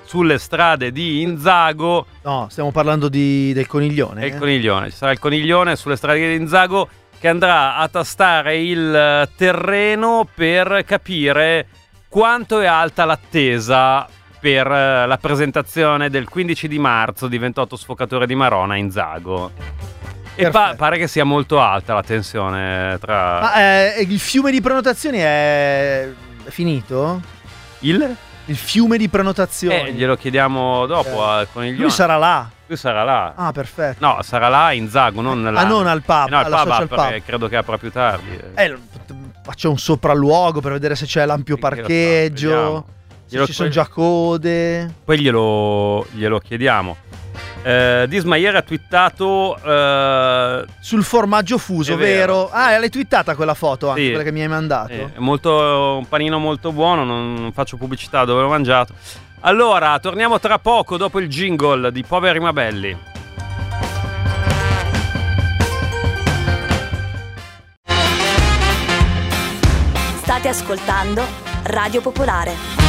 sulle 0.04 0.38
strade 0.38 0.90
di 0.90 1.22
Inzago. 1.22 2.06
No, 2.22 2.46
stiamo 2.50 2.72
parlando 2.72 3.08
di- 3.08 3.52
del 3.52 3.66
coniglione. 3.68 4.26
Il 4.26 4.34
eh? 4.34 4.38
coniglione, 4.38 4.90
ci 4.90 4.96
sarà 4.96 5.12
il 5.12 5.18
coniglione 5.20 5.76
sulle 5.76 5.96
strade 5.96 6.18
di 6.18 6.34
Inzago 6.34 6.88
che 7.20 7.28
andrà 7.28 7.76
a 7.76 7.86
tastare 7.88 8.62
il 8.62 8.94
eh, 8.94 9.28
terreno 9.36 10.26
per 10.34 10.84
capire 10.86 11.66
quanto 12.08 12.60
è 12.60 12.66
alta 12.66 13.04
l'attesa 13.04 14.08
per 14.40 14.66
eh, 14.66 15.06
la 15.06 15.18
presentazione 15.18 16.08
del 16.08 16.26
15 16.26 16.66
di 16.66 16.78
marzo 16.78 17.28
di 17.28 17.36
28 17.36 17.76
Sfocatore 17.76 18.26
di 18.26 18.34
Marona 18.34 18.72
a 18.72 18.76
Inzago. 18.78 19.52
E 20.34 20.48
pa- 20.48 20.74
pare 20.74 20.96
che 20.96 21.06
sia 21.06 21.24
molto 21.24 21.60
alta 21.60 21.92
la 21.92 22.02
tensione 22.02 22.96
tra 22.98 23.40
Ma 23.40 23.54
eh, 23.94 24.00
il 24.00 24.18
fiume 24.18 24.50
di 24.50 24.62
prenotazioni 24.62 25.18
è 25.18 26.08
finito? 26.44 27.20
il... 27.80 28.16
Il 28.50 28.56
fiume 28.56 28.98
di 28.98 29.08
prenotazioni. 29.08 29.90
Eh, 29.90 29.92
glielo 29.92 30.16
chiediamo 30.16 30.84
dopo 30.86 31.08
Eh. 31.24 31.28
al 31.38 31.46
coniglione. 31.52 31.82
Lui 31.82 31.90
sarà 31.90 32.16
là. 32.16 32.50
Lui 32.66 32.76
sarà 32.76 33.04
là. 33.04 33.32
Ah, 33.36 33.52
perfetto. 33.52 34.04
No, 34.04 34.18
sarà 34.22 34.48
là 34.48 34.64
a 34.66 34.72
Inzago, 34.72 35.20
non 35.20 35.40
là. 35.42 35.60
Ah, 35.60 35.64
non 35.64 35.86
al 35.86 36.02
pub, 36.02 36.26
Eh, 36.26 36.30
no, 36.30 36.38
al 36.38 36.64
pub 36.88 36.98
apre- 36.98 37.22
credo 37.24 37.46
che 37.48 37.54
apra 37.56 37.78
più 37.78 37.92
tardi. 37.92 38.36
Eh, 38.56 38.76
faccio 39.44 39.70
un 39.70 39.78
sopralluogo 39.78 40.60
per 40.60 40.72
vedere 40.72 40.96
se 40.96 41.06
c'è 41.06 41.24
l'ampio 41.26 41.54
sa, 41.54 41.60
parcheggio. 41.68 42.48
vediamo. 42.48 42.84
se 43.26 43.36
Glielo- 43.36 43.46
ci 43.46 43.52
sono 43.52 43.68
già 43.68 43.86
code. 43.86 44.92
Poi 45.04 45.20
glielo, 45.20 46.04
glielo 46.10 46.40
chiediamo. 46.40 46.96
Eh, 47.62 48.06
Disma 48.08 48.36
ieri 48.36 48.56
ha 48.56 48.62
twittato 48.62 49.54
eh, 49.62 50.64
Sul 50.80 51.04
formaggio 51.04 51.58
fuso, 51.58 51.94
vero, 51.96 52.34
vero? 52.34 52.46
sì. 52.46 52.52
Ah, 52.54 52.78
l'hai 52.78 52.88
twittata 52.88 53.34
quella 53.34 53.52
foto 53.54 53.88
anche, 53.90 54.00
Sì. 54.02 54.08
quella 54.08 54.22
che 54.22 54.32
mi 54.32 54.40
hai 54.40 54.48
mandato. 54.48 54.92
eh, 54.92 55.12
è 55.14 55.18
molto, 55.18 55.96
un 55.98 56.08
panino 56.08 56.38
molto 56.38 56.72
buono, 56.72 57.04
non, 57.04 57.34
non 57.34 57.52
faccio 57.52 57.76
pubblicità 57.76 58.24
dove 58.24 58.40
l'ho 58.42 58.48
mangiato. 58.48 58.94
Allora, 59.40 59.98
torniamo 59.98 60.38
tra 60.40 60.58
poco 60.58 60.96
dopo 60.96 61.18
il 61.20 61.28
jingle 61.28 61.92
di 61.92 62.02
Poveri 62.02 62.40
ma 62.40 62.52
Belli. 62.52 62.96
State 70.22 70.48
ascoltando 70.48 71.22
Radio 71.64 72.00
Popolare. 72.00 72.79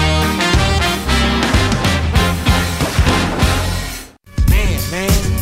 Man, 4.92 5.41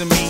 to 0.00 0.06
me. 0.06 0.29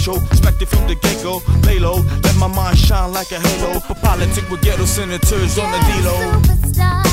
retro, 0.00 0.22
expected 0.26 0.68
from 0.68 0.86
the 0.86 0.94
get 0.94 1.22
go. 1.22 1.42
Lay 1.66 1.78
low, 1.78 2.02
let 2.22 2.36
my 2.36 2.46
mind 2.46 2.78
shine 2.78 3.12
like 3.12 3.32
a 3.32 3.40
halo. 3.40 3.80
For 3.80 3.94
politics 3.94 4.48
with 4.50 4.62
ghetto 4.62 4.84
senators 4.84 5.58
on 5.58 5.70
the 5.72 5.78
D-Lo. 5.78 7.09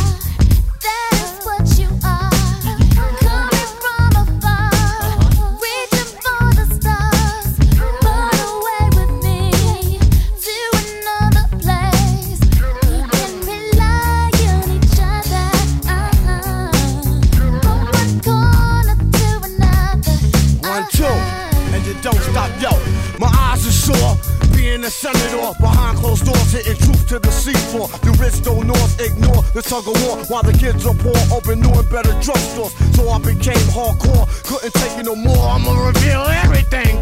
Tug 29.67 29.88
of 29.88 30.00
war 30.07 30.17
while 30.31 30.43
the 30.43 30.53
kids 30.53 30.86
are 30.88 30.95
poor, 30.95 31.17
open 31.36 31.59
new 31.59 31.69
and 31.69 31.89
better 31.91 32.15
drugstores. 32.24 32.71
So 32.95 33.09
I 33.09 33.19
became 33.19 33.59
hardcore, 33.75 34.24
couldn't 34.47 34.74
take 34.74 34.97
it 34.97 35.05
no 35.05 35.15
more. 35.15 35.50
I'ma 35.50 35.75
reveal 35.88 36.24
everything, 36.24 36.47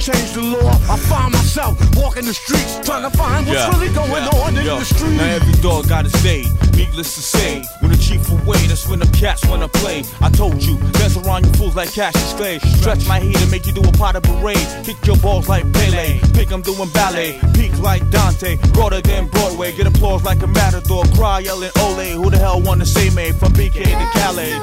change 0.05 0.33
the 0.33 0.41
law. 0.41 0.69
I 0.85 0.97
find 0.97 1.33
myself 1.33 1.73
walking 1.97 2.25
the 2.25 2.33
streets, 2.33 2.77
trying 2.85 3.09
to 3.09 3.17
find 3.17 3.47
what's 3.47 3.65
really 3.73 3.89
going 3.89 4.23
on 4.37 4.55
in 4.55 4.63
Yo, 4.63 4.77
the 4.77 4.85
streets. 4.85 5.17
Now 5.17 5.25
every 5.25 5.53
dog 5.63 5.89
got 5.89 6.05
his 6.05 6.13
day. 6.21 6.45
Needless 6.77 7.15
to 7.15 7.21
say, 7.21 7.63
when 7.79 7.91
the 7.91 7.97
chief 7.97 8.21
away, 8.29 8.61
that's 8.67 8.87
when 8.87 8.99
the 8.99 9.09
cats 9.17 9.43
wanna 9.47 9.67
play. 9.67 10.03
I 10.21 10.29
told 10.29 10.61
you, 10.61 10.77
dance 11.01 11.17
around 11.17 11.45
you 11.45 11.51
fools 11.53 11.75
like 11.75 11.91
Cassius 11.91 12.33
Clay. 12.33 12.59
Stretch 12.59 13.07
my 13.07 13.19
heat 13.19 13.41
and 13.41 13.49
make 13.49 13.65
you 13.65 13.73
do 13.73 13.81
a 13.81 13.91
pot 13.93 14.15
of 14.15 14.21
parade. 14.23 14.67
Kick 14.83 14.97
your 15.07 15.17
balls 15.17 15.49
like 15.49 15.65
Pele. 15.73 16.19
Think 16.37 16.51
I'm 16.51 16.61
doing 16.61 16.89
ballet. 16.89 17.39
Peak 17.55 17.73
like 17.79 18.07
Dante. 18.11 18.57
Broader 18.73 19.01
than 19.01 19.27
Broadway. 19.27 19.71
Get 19.71 19.87
applause 19.87 20.23
like 20.23 20.43
a 20.43 20.47
matador. 20.47 21.03
Cry 21.15 21.39
yelling 21.39 21.71
Ole. 21.79 22.11
Who 22.21 22.29
the 22.29 22.37
hell 22.37 22.61
wanna 22.61 22.85
say 22.85 23.09
me 23.09 23.31
from 23.31 23.53
BK 23.53 23.83
to 23.83 24.19
Calais? 24.19 24.53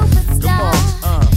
Come 0.41 0.61
on, 0.61 0.75
uh. 1.03 1.32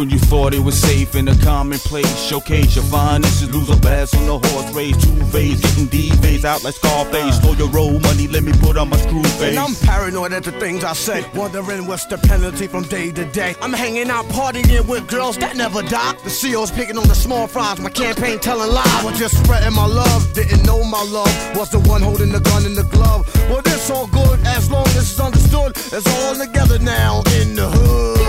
When 0.00 0.08
you 0.08 0.18
thought 0.18 0.54
it 0.54 0.60
was 0.60 0.80
safe 0.80 1.14
in 1.14 1.28
a 1.28 1.36
commonplace. 1.44 2.08
Showcase 2.24 2.74
your 2.74 2.84
finest, 2.84 3.52
lose 3.52 3.68
a 3.68 3.76
bass 3.76 4.14
on 4.14 4.24
the 4.24 4.38
horse 4.48 4.72
race. 4.74 4.96
Two 4.96 5.14
phase, 5.26 5.60
getting 5.60 5.86
D-Phase 5.88 6.46
out 6.46 6.64
like 6.64 6.74
Scarface. 6.74 7.38
Slow 7.38 7.52
your 7.52 7.68
roll 7.68 8.00
money, 8.00 8.26
let 8.26 8.42
me 8.42 8.52
put 8.60 8.78
on 8.78 8.88
my 8.88 8.96
screw 8.96 9.22
face. 9.22 9.42
And 9.42 9.58
I'm 9.58 9.74
paranoid 9.74 10.32
at 10.32 10.44
the 10.44 10.52
things 10.52 10.84
I 10.84 10.94
say, 10.94 11.26
wondering 11.34 11.86
what's 11.86 12.06
the 12.06 12.16
penalty 12.16 12.66
from 12.66 12.84
day 12.84 13.12
to 13.12 13.26
day. 13.26 13.54
I'm 13.60 13.74
hanging 13.74 14.08
out 14.08 14.24
partying 14.36 14.88
with 14.88 15.06
girls 15.06 15.36
that 15.36 15.54
never 15.54 15.82
die. 15.82 16.12
The 16.24 16.30
CEO's 16.30 16.70
picking 16.70 16.96
on 16.96 17.06
the 17.06 17.14
small 17.14 17.46
fries, 17.46 17.78
my 17.78 17.90
campaign 17.90 18.38
telling 18.38 18.72
lies. 18.72 18.86
I 18.86 19.04
was 19.04 19.18
just 19.18 19.36
spreading 19.44 19.74
my 19.74 19.86
love, 19.86 20.32
didn't 20.32 20.64
know 20.64 20.82
my 20.82 21.02
love 21.02 21.34
was 21.54 21.68
the 21.68 21.80
one 21.80 22.00
holding 22.00 22.32
the 22.32 22.40
gun 22.40 22.64
in 22.64 22.74
the 22.74 22.84
glove. 22.84 23.28
Well, 23.50 23.60
this 23.60 23.90
all 23.90 24.06
good 24.06 24.40
as 24.46 24.70
long 24.70 24.86
as 24.86 24.96
it's 24.96 25.20
understood. 25.20 25.76
It's 25.76 26.08
all 26.24 26.34
together 26.34 26.78
now 26.78 27.18
in 27.38 27.54
the 27.54 27.68
hood. 27.68 28.19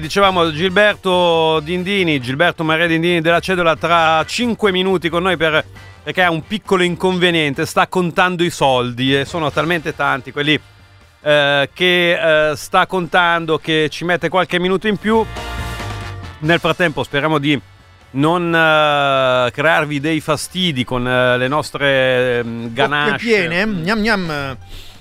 Dicevamo 0.00 0.52
Gilberto 0.52 1.60
Dindini, 1.60 2.20
Gilberto 2.20 2.64
Maria 2.64 2.86
Dindini 2.86 3.20
della 3.20 3.40
Cedola 3.40 3.76
tra 3.76 4.24
5 4.24 4.70
minuti 4.72 5.08
con 5.08 5.22
noi 5.22 5.36
per- 5.36 5.64
perché 6.02 6.22
ha 6.22 6.30
un 6.30 6.46
piccolo 6.46 6.82
inconveniente, 6.84 7.66
sta 7.66 7.86
contando 7.88 8.44
i 8.44 8.50
soldi 8.50 9.16
e 9.16 9.24
sono 9.24 9.50
talmente 9.50 9.94
tanti 9.94 10.30
quelli 10.30 10.58
eh, 11.22 11.68
che 11.72 12.50
eh, 12.50 12.56
sta 12.56 12.86
contando 12.86 13.58
che 13.58 13.88
ci 13.90 14.04
mette 14.04 14.28
qualche 14.28 14.60
minuto 14.60 14.86
in 14.86 14.96
più. 14.98 15.24
Nel 16.38 16.60
frattempo 16.60 17.02
speriamo 17.02 17.38
di 17.38 17.60
non 18.12 18.54
eh, 18.54 19.50
crearvi 19.50 19.98
dei 19.98 20.20
fastidi 20.20 20.84
con 20.84 21.06
eh, 21.08 21.36
le 21.38 21.48
nostre 21.48 22.38
ehm, 22.38 22.60
Bocche 22.62 22.72
ganasce. 22.72 23.26
piene, 23.26 23.66
gnam 23.66 24.00
gnam. 24.00 24.56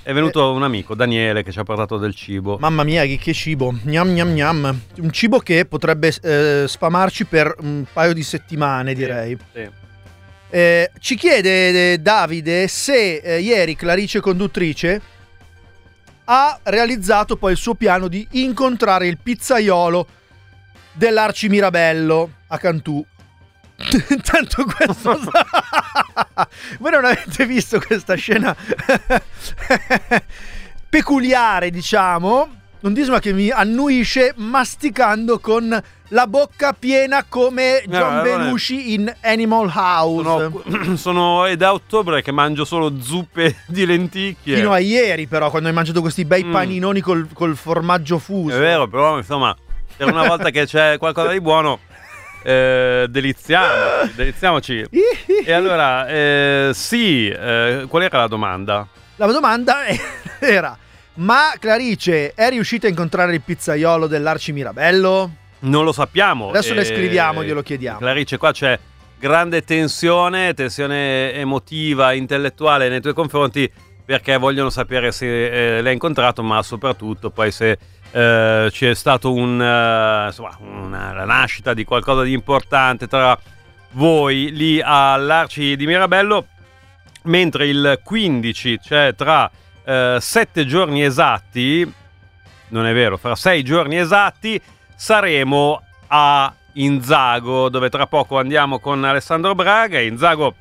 È 0.05 0.13
venuto 0.13 0.51
un 0.51 0.61
amico, 0.61 0.93
Daniele, 0.93 1.41
che 1.41 1.51
ci 1.51 1.57
ha 1.57 1.63
portato 1.63 1.97
del 1.97 2.13
cibo. 2.13 2.59
Mamma 2.59 2.83
mia, 2.83 3.03
che, 3.05 3.33
cibo. 3.33 3.73
Gnam 3.81 4.09
gnam 4.09 4.33
gnam. 4.33 4.79
Un 4.97 5.11
cibo 5.11 5.39
che 5.39 5.65
potrebbe 5.65 6.13
eh, 6.21 6.65
sfamarci 6.67 7.25
per 7.25 7.55
un 7.61 7.85
paio 7.91 8.13
di 8.13 8.21
settimane, 8.21 8.93
direi. 8.93 9.35
Sì. 9.51 9.67
Eh, 10.51 10.91
ci 10.99 11.15
chiede 11.15 11.93
eh, 11.93 11.97
Davide 11.97 12.67
se 12.67 13.15
eh, 13.15 13.39
ieri 13.39 13.75
Clarice 13.75 14.19
Conduttrice 14.19 15.01
ha 16.25 16.59
realizzato 16.61 17.35
poi 17.35 17.53
il 17.53 17.57
suo 17.57 17.73
piano 17.73 18.07
di 18.07 18.27
incontrare 18.33 19.07
il 19.07 19.17
pizzaiolo 19.17 20.07
dell'Arci 20.91 21.49
Mirabello 21.49 22.29
a 22.45 22.59
Cantù. 22.59 23.03
Intanto 24.09 24.65
questo 24.65 25.17
voi 26.79 26.91
non 26.91 27.05
avete 27.05 27.45
visto 27.45 27.79
questa 27.79 28.15
scena 28.15 28.55
peculiare, 30.89 31.69
diciamo. 31.69 32.49
Un 32.81 32.93
disma 32.93 33.19
che 33.19 33.33
mi 33.33 33.49
annuisce 33.49 34.33
masticando 34.37 35.39
con 35.39 35.81
la 36.09 36.27
bocca 36.27 36.73
piena 36.73 37.25
come 37.27 37.81
No, 37.87 37.97
John 37.97 38.13
non 38.13 38.19
è- 38.19 38.23
Belushi 38.37 38.93
in 38.93 39.11
Animal 39.23 39.71
House. 39.73 40.23
Sono, 40.23 40.93
sono- 40.95 41.45
è 41.45 41.55
da 41.55 41.73
ottobre 41.73 42.21
che 42.21 42.31
mangio 42.31 42.63
solo 42.63 42.93
zuppe 43.01 43.55
di 43.65 43.87
lenticchie. 43.87 44.57
Fino 44.57 44.71
a 44.71 44.77
ieri, 44.77 45.25
però, 45.25 45.49
quando 45.49 45.67
hai 45.67 45.73
mangiato 45.73 46.01
questi 46.01 46.25
bei 46.25 46.43
Mm. 46.43 46.51
paninoni 46.51 47.01
col, 47.01 47.27
col 47.33 47.55
formaggio 47.55 48.19
fuso. 48.19 48.55
È 48.55 48.59
vero, 48.59 48.87
però 48.87 49.17
insomma, 49.17 49.55
per 49.97 50.11
una 50.11 50.27
volta 50.27 50.51
che 50.51 50.65
c'è 50.67 50.99
qualcosa 50.99 51.31
di 51.31 51.41
buono, 51.41 51.79
eh, 52.45 53.07
deliziamo, 53.09 54.09
deliziamoci. 54.13 54.85
E 55.45 55.51
allora, 55.51 56.07
eh, 56.07 56.69
sì, 56.73 57.27
eh, 57.27 57.85
qual 57.89 58.03
era 58.03 58.19
la 58.19 58.27
domanda? 58.27 58.87
La 59.15 59.25
domanda 59.31 59.77
era: 60.39 60.77
Ma 61.15 61.53
Clarice 61.59 62.33
è 62.35 62.49
riuscita 62.49 62.85
a 62.85 62.89
incontrare 62.91 63.33
il 63.33 63.41
pizzaiolo 63.41 64.05
dell'Arci 64.05 64.51
Mirabello? 64.51 65.31
Non 65.59 65.83
lo 65.83 65.91
sappiamo. 65.91 66.49
Adesso 66.49 66.75
le 66.75 66.81
Eh, 66.81 66.85
scriviamo, 66.85 67.43
glielo 67.43 67.63
chiediamo. 67.63 67.97
Clarice, 67.97 68.37
qua 68.37 68.51
c'è 68.51 68.77
grande 69.17 69.63
tensione, 69.63 70.53
tensione 70.53 71.33
emotiva, 71.33 72.13
intellettuale 72.13 72.89
nei 72.89 73.01
tuoi 73.01 73.13
confronti, 73.15 73.67
perché 74.05 74.37
vogliono 74.37 74.69
sapere 74.69 75.11
se 75.11 75.77
eh, 75.77 75.81
l'hai 75.81 75.93
incontrato, 75.93 76.43
ma 76.43 76.61
soprattutto 76.61 77.31
poi 77.31 77.49
se 77.51 77.79
eh, 78.15 78.69
c'è 78.71 78.95
stato 78.95 79.33
un, 79.33 79.61
eh, 79.61 80.27
insomma, 80.27 80.57
una, 80.61 81.11
la 81.11 81.25
nascita 81.25 81.73
di 81.73 81.83
qualcosa 81.83 82.23
di 82.23 82.31
importante 82.31 83.07
tra 83.07 83.37
voi 83.91 84.53
lì 84.53 84.81
all'Arci 84.81 85.75
di 85.75 85.85
Mirabello, 85.85 86.47
mentre 87.23 87.67
il 87.67 87.99
15, 88.01 88.79
cioè 88.81 89.13
tra 89.17 89.51
eh, 89.83 90.17
sette 90.21 90.65
giorni 90.65 91.03
esatti, 91.03 91.93
non 92.69 92.85
è 92.85 92.93
vero, 92.93 93.17
fra 93.17 93.35
sei 93.35 93.63
giorni 93.63 93.97
esatti, 93.97 94.61
saremo 94.95 95.81
a 96.07 96.53
Inzago, 96.73 97.67
dove 97.67 97.89
tra 97.89 98.07
poco 98.07 98.39
andiamo 98.39 98.79
con 98.79 99.03
Alessandro 99.03 99.55
Braga. 99.55 99.99
Inzago, 99.99 100.55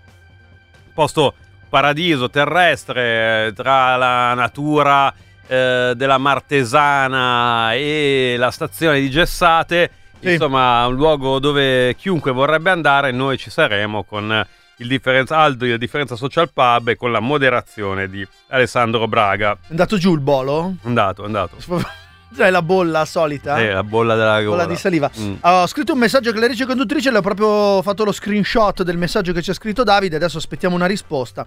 posto 0.93 1.35
paradiso 1.69 2.29
terrestre 2.29 3.53
tra 3.55 3.95
la 3.95 4.35
natura 4.35 5.15
eh, 5.47 5.93
della 5.97 6.19
Martesana 6.19 7.75
e 7.75 8.37
la 8.39 8.51
stazione 8.51 9.01
di 9.01 9.11
Gessate. 9.11 9.91
Sì. 10.21 10.33
Insomma, 10.33 10.87
un 10.87 10.95
luogo 10.95 11.39
dove 11.39 11.95
chiunque 11.97 12.33
vorrebbe 12.33 12.71
andare, 12.71 13.11
noi 13.11 13.37
ci 13.37 13.51
saremo 13.51 14.05
con 14.05 14.47
il 14.79 14.89
differenza, 14.89 15.39
Aldo, 15.39 15.67
il 15.67 15.79
differenza 15.79 16.17
social 16.17 16.51
pub 16.53 16.89
e 16.89 16.97
con 16.97 17.13
la 17.13 17.21
moderazione 17.21 18.09
di 18.09 18.27
Alessandro 18.49 19.07
Braga. 19.07 19.53
È 19.53 19.71
andato 19.71 19.99
giù 19.99 20.15
il 20.15 20.21
bolo? 20.21 20.75
Andato, 20.83 21.23
è 21.23 21.27
andato. 21.27 21.57
Cioè 22.35 22.51
la 22.51 22.63
bolla 22.63 23.05
solita. 23.05 23.59
Eh, 23.59 23.71
la 23.71 23.85
bolla 23.85 24.17
della 24.17 24.43
gola. 24.43 24.57
Bolla 24.57 24.67
di 24.67 24.77
saliva. 24.77 25.09
Mm. 25.17 25.35
Ho 25.41 25.69
scritto 25.69 25.93
un 25.93 26.01
messaggio 26.01 26.33
che 26.33 26.41
la 26.41 26.49
ricce 26.49 26.67
conduttrice 26.67 27.13
le 27.13 27.19
ho 27.19 27.21
proprio 27.21 27.81
fatto 27.81 28.03
lo 28.03 28.11
screenshot 28.11 28.83
del 28.83 28.97
messaggio 28.97 29.33
che 29.33 29.41
ci 29.41 29.51
ha 29.51 29.55
scritto 29.55 29.85
Davide. 29.85 30.17
Adesso 30.17 30.39
aspettiamo 30.39 30.75
una 30.75 30.87
risposta. 30.87 31.47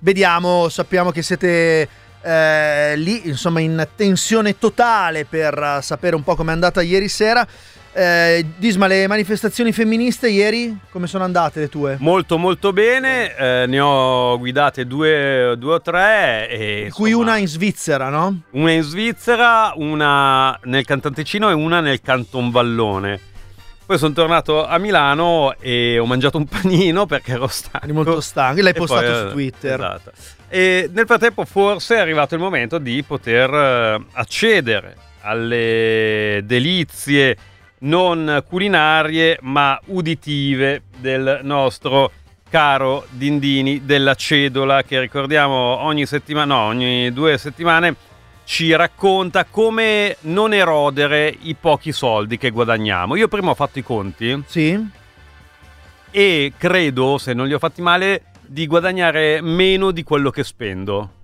Vediamo, 0.00 0.70
sappiamo 0.70 1.10
che 1.10 1.20
siete 1.20 1.86
eh, 2.22 2.94
lì, 2.96 3.28
insomma, 3.28 3.60
in 3.60 3.86
tensione 3.96 4.58
totale 4.58 5.24
per 5.24 5.56
eh, 5.78 5.82
sapere 5.82 6.16
un 6.16 6.22
po' 6.22 6.34
com'è 6.34 6.52
andata 6.52 6.80
ieri 6.82 7.08
sera. 7.08 7.46
Eh, 7.94 8.46
Disma, 8.56 8.86
le 8.86 9.06
manifestazioni 9.06 9.70
femministe 9.70 10.30
ieri 10.30 10.74
come 10.90 11.06
sono 11.06 11.24
andate 11.24 11.60
le 11.60 11.68
tue? 11.68 11.96
Molto 11.98 12.38
molto 12.38 12.72
bene, 12.72 13.36
eh, 13.36 13.66
ne 13.66 13.80
ho 13.80 14.38
guidate 14.38 14.86
due, 14.86 15.54
due 15.58 15.74
o 15.74 15.80
tre. 15.82 16.48
E, 16.48 16.82
Di 16.84 16.90
cui 16.90 17.12
una 17.12 17.36
in 17.36 17.48
Svizzera, 17.48 18.08
no? 18.08 18.40
Una 18.52 18.70
in 18.70 18.82
Svizzera, 18.82 19.72
una 19.76 20.58
nel 20.64 20.86
Cantanticino 20.86 21.50
e 21.50 21.52
una 21.52 21.80
nel 21.80 22.00
Canton 22.00 22.50
Vallone. 22.50 23.20
Poi 23.92 24.00
sono 24.00 24.14
tornato 24.14 24.66
a 24.66 24.78
Milano 24.78 25.54
e 25.60 25.98
ho 25.98 26.06
mangiato 26.06 26.38
un 26.38 26.46
panino 26.46 27.04
perché 27.04 27.32
ero 27.32 27.46
stanco. 27.46 27.92
Molto 27.92 28.22
stanco, 28.22 28.62
l'hai 28.62 28.70
E 28.70 28.74
postato 28.74 29.04
poi, 29.04 29.14
su 29.14 29.26
eh, 29.26 29.30
Twitter. 29.32 29.74
Esatto. 29.74 30.12
E 30.48 30.88
nel 30.90 31.04
frattempo 31.04 31.44
forse 31.44 31.96
è 31.96 31.98
arrivato 31.98 32.34
il 32.34 32.40
momento 32.40 32.78
di 32.78 33.02
poter 33.02 33.52
eh, 33.52 34.02
accedere 34.12 34.96
alle 35.20 36.40
delizie 36.44 37.36
non 37.80 38.42
culinarie 38.48 39.36
ma 39.42 39.78
uditive 39.88 40.84
del 40.96 41.40
nostro 41.42 42.12
caro 42.48 43.04
Dindini 43.10 43.84
della 43.84 44.14
Cedola 44.14 44.84
che 44.84 45.00
ricordiamo 45.00 45.54
ogni 45.54 46.06
settimana, 46.06 46.54
no, 46.54 46.60
ogni 46.62 47.12
due 47.12 47.36
settimane 47.36 47.94
ci 48.44 48.74
racconta 48.74 49.44
come 49.44 50.16
non 50.22 50.52
erodere 50.52 51.34
i 51.42 51.54
pochi 51.58 51.92
soldi 51.92 52.38
che 52.38 52.50
guadagniamo. 52.50 53.16
Io 53.16 53.28
prima 53.28 53.50
ho 53.50 53.54
fatto 53.54 53.78
i 53.78 53.82
conti 53.82 54.42
Sì. 54.46 54.78
e 56.10 56.52
credo, 56.58 57.18
se 57.18 57.32
non 57.32 57.46
li 57.46 57.54
ho 57.54 57.58
fatti 57.58 57.80
male, 57.82 58.24
di 58.46 58.66
guadagnare 58.66 59.40
meno 59.40 59.90
di 59.92 60.02
quello 60.02 60.30
che 60.30 60.44
spendo. 60.44 61.20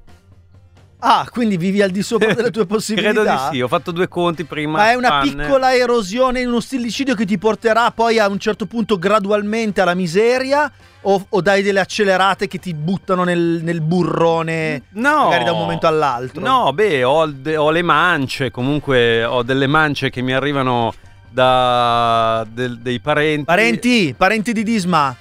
Ah, 1.01 1.29
quindi 1.31 1.57
vivi 1.57 1.81
al 1.81 1.91
di 1.91 2.03
sopra 2.03 2.35
delle 2.35 2.51
tue 2.51 2.67
possibilità? 2.67 3.13
Credo 3.23 3.31
di 3.31 3.39
sì, 3.53 3.61
ho 3.61 3.69
fatto 3.69 3.93
due 3.93 4.09
conti 4.09 4.43
prima. 4.45 4.79
Ma 4.79 4.91
è 4.91 4.95
una 4.95 5.09
panne. 5.11 5.45
piccola 5.45 5.73
erosione 5.73 6.41
in 6.41 6.49
uno 6.49 6.59
stillicidio 6.59 7.15
che 7.15 7.25
ti 7.25 7.39
porterà 7.39 7.93
poi 7.93 8.19
a 8.19 8.27
un 8.29 8.39
certo 8.41 8.67
punto 8.67 8.99
gradualmente 8.99 9.81
alla 9.81 9.95
miseria? 9.95 10.73
O, 11.03 11.25
o 11.29 11.41
dai 11.41 11.63
delle 11.63 11.79
accelerate 11.81 12.49
che 12.49 12.59
ti 12.59 12.75
buttano 12.75 13.23
nel, 13.23 13.61
nel 13.63 13.81
burrone 13.81 14.83
No. 14.91 15.25
magari 15.25 15.45
da 15.45 15.53
un 15.53 15.59
momento 15.61 15.87
all'altro? 15.87 16.41
No, 16.43 16.73
beh, 16.73 17.05
ho, 17.05 17.27
de- 17.27 17.57
ho 17.57 17.71
le 17.71 17.83
mance, 17.83 18.51
comunque 18.51 19.25
ho 19.25 19.43
delle 19.45 19.69
mance 19.69 20.11
che 20.11 20.21
mi 20.23 20.33
arrivano 20.35 20.93
da 21.31 22.45
del- 22.51 22.79
dei 22.81 22.99
parenti. 23.01 23.45
Parenti, 23.45 24.15
parenti 24.17 24.53
di 24.53 24.63
Disma, 24.65 25.15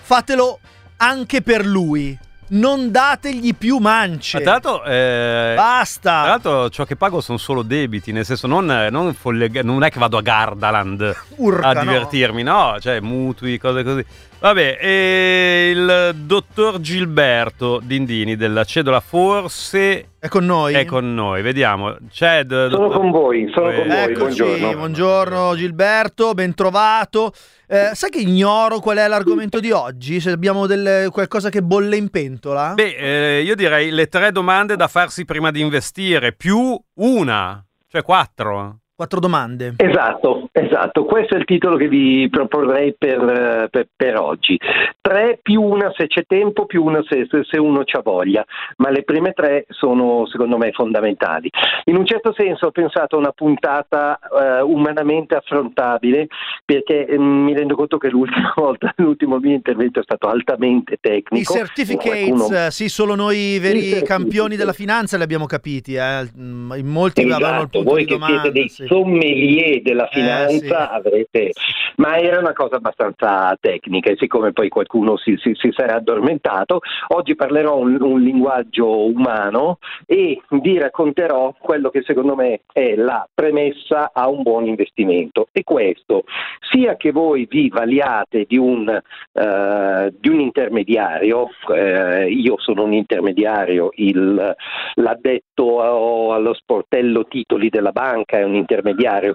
fatelo 0.00 0.60
anche 0.98 1.42
per 1.42 1.66
lui. 1.66 2.16
Non 2.48 2.92
dategli 2.92 3.56
più 3.56 3.78
mance. 3.78 4.36
Ma 4.36 4.42
tra 4.44 4.50
l'altro, 4.52 4.84
eh, 4.84 5.54
Basta. 5.56 6.20
Tra 6.20 6.28
l'altro, 6.30 6.70
ciò 6.70 6.84
che 6.84 6.94
pago 6.94 7.20
sono 7.20 7.38
solo 7.38 7.62
debiti, 7.62 8.12
nel 8.12 8.24
senso, 8.24 8.46
non, 8.46 8.66
non, 8.88 9.12
folle- 9.14 9.50
non 9.64 9.82
è 9.82 9.90
che 9.90 9.98
vado 9.98 10.16
a 10.16 10.20
Gardaland 10.22 11.12
Urca, 11.38 11.66
a 11.70 11.72
no. 11.72 11.80
divertirmi, 11.80 12.44
no? 12.44 12.76
Cioè, 12.78 13.00
mutui, 13.00 13.58
cose 13.58 13.82
così. 13.82 14.04
Vabbè, 14.38 14.76
e 14.80 15.70
il 15.74 16.14
dottor 16.14 16.78
Gilberto 16.78 17.80
Dindini 17.82 18.36
della 18.36 18.64
Cedola 18.64 19.00
forse 19.00 20.10
È 20.18 20.28
con 20.28 20.44
noi? 20.44 20.74
è 20.74 20.84
con 20.84 21.14
noi, 21.14 21.40
vediamo. 21.40 21.96
C'è 22.10 22.44
d- 22.44 22.68
Sono 22.70 22.84
dottor- 22.88 22.96
con 23.00 23.10
voi, 23.10 23.50
sono 23.52 23.72
con 23.72 23.86
voi, 23.88 23.96
Eccoci, 23.96 24.42
buongiorno. 24.42 24.76
buongiorno 24.76 25.56
Gilberto, 25.56 26.34
ben 26.34 26.54
trovato. 26.54 27.32
Eh, 27.66 27.90
sai 27.94 28.10
che 28.10 28.18
ignoro 28.20 28.78
qual 28.78 28.98
è 28.98 29.08
l'argomento 29.08 29.58
di 29.58 29.72
oggi? 29.72 30.20
Se 30.20 30.30
abbiamo 30.30 30.66
delle- 30.66 31.08
qualcosa 31.10 31.48
che 31.48 31.62
bolle 31.62 31.96
in 31.96 32.10
pentola? 32.10 32.74
Beh, 32.74 33.38
eh, 33.38 33.42
io 33.42 33.54
direi 33.56 33.90
le 33.90 34.06
tre 34.06 34.32
domande 34.32 34.76
da 34.76 34.86
farsi 34.86 35.24
prima 35.24 35.50
di 35.50 35.60
investire, 35.62 36.34
più 36.34 36.78
una, 36.96 37.64
cioè 37.88 38.02
quattro. 38.02 38.80
Quattro 38.96 39.20
domande. 39.20 39.74
Esatto, 39.76 40.48
esatto, 40.52 41.04
questo 41.04 41.34
è 41.34 41.36
il 41.36 41.44
titolo 41.44 41.76
che 41.76 41.86
vi 41.86 42.30
proporrei 42.30 42.94
per, 42.96 43.18
eh, 43.20 43.68
per- 43.70 43.88
per 43.94 44.18
oggi. 44.18 44.58
Tre 45.02 45.38
più 45.42 45.60
una 45.60 45.92
se 45.94 46.06
c'è 46.06 46.24
tempo, 46.26 46.64
più 46.64 46.82
una 46.82 47.02
se, 47.06 47.26
se- 47.30 47.44
se 47.44 47.58
uno 47.58 47.82
c'ha 47.84 48.00
voglia, 48.02 48.42
ma 48.78 48.88
le 48.88 49.02
prime 49.02 49.32
tre 49.32 49.66
sono 49.68 50.26
secondo 50.26 50.56
me 50.56 50.72
fondamentali. 50.72 51.50
In 51.84 51.96
un 51.96 52.06
certo 52.06 52.32
senso 52.34 52.68
ho 52.68 52.70
pensato 52.70 53.16
a 53.16 53.18
una 53.18 53.32
puntata 53.32 54.18
eh, 54.18 54.62
umanamente 54.62 55.34
affrontabile 55.34 56.28
perché 56.64 57.04
eh, 57.06 57.18
mi 57.18 57.52
rendo 57.52 57.74
conto 57.76 57.98
che 57.98 58.08
l'ultima 58.08 58.52
volta, 58.56 58.94
l'ultimo 58.96 59.36
mio 59.38 59.52
intervento 59.54 60.00
è 60.00 60.04
stato 60.04 60.26
altamente 60.28 60.94
I 60.94 60.98
tecnico. 61.02 61.52
certificates, 61.52 62.28
Qualcuno- 62.30 62.64
eh, 62.66 62.70
sì, 62.70 62.88
solo 62.88 63.14
noi 63.14 63.58
veri 63.58 64.02
campioni 64.04 64.56
della 64.56 64.72
finanza 64.72 65.18
li 65.18 65.22
abbiamo 65.22 65.44
capiti. 65.44 65.96
eh. 65.96 66.26
Mm, 66.34 66.72
In 66.76 66.86
molti 66.86 67.20
avevano 67.20 67.44
il 67.44 67.52
Esatto, 67.56 67.68
punto 67.68 67.90
voi 67.90 68.04
di 68.06 68.10
domanda. 68.12 68.40
siete 68.40 68.52
dei 68.58 68.68
sì. 68.70 68.84
Sommelier 68.86 69.82
della 69.82 70.08
Eh, 70.08 70.12
finanza 70.12 70.90
avrete... 70.90 71.52
Ma 71.96 72.18
era 72.18 72.38
una 72.40 72.52
cosa 72.52 72.76
abbastanza 72.76 73.56
tecnica 73.58 74.10
e 74.10 74.16
siccome 74.18 74.52
poi 74.52 74.68
qualcuno 74.68 75.16
si, 75.16 75.34
si- 75.38 75.54
si 75.54 75.70
sarà 75.72 75.94
addormentato, 75.94 76.80
oggi 77.08 77.34
parlerò 77.34 77.78
un, 77.78 77.96
un 78.02 78.20
linguaggio 78.20 79.06
umano 79.06 79.78
e 80.04 80.42
vi 80.50 80.78
racconterò 80.78 81.54
quello 81.58 81.88
che 81.88 82.02
secondo 82.02 82.34
me 82.34 82.60
è 82.70 82.96
la 82.96 83.26
premessa 83.32 84.10
a 84.12 84.28
un 84.28 84.42
buon 84.42 84.66
investimento. 84.66 85.48
E 85.52 85.64
questo, 85.64 86.24
sia 86.70 86.96
che 86.96 87.12
voi 87.12 87.46
vi 87.48 87.70
valiate 87.70 88.44
di 88.46 88.58
un, 88.58 88.88
eh, 88.88 90.14
di 90.18 90.28
un 90.28 90.40
intermediario, 90.40 91.48
eh, 91.74 92.28
io 92.28 92.56
sono 92.58 92.82
un 92.82 92.92
intermediario, 92.92 93.88
il, 93.94 94.54
l'addetto 94.96 96.30
allo 96.32 96.52
sportello 96.52 97.24
titoli 97.26 97.70
della 97.70 97.92
banca 97.92 98.36
è 98.36 98.42
un 98.42 98.54
intermediario, 98.54 98.74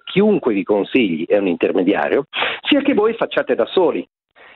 chiunque 0.04 0.54
vi 0.54 0.64
consigli 0.64 1.26
è 1.26 1.38
un 1.38 1.48
intermediario, 1.48 2.26
sia 2.62 2.82
che 2.82 2.94
voi 2.94 3.14
facciate 3.14 3.56
da 3.56 3.66
soli. 3.66 4.08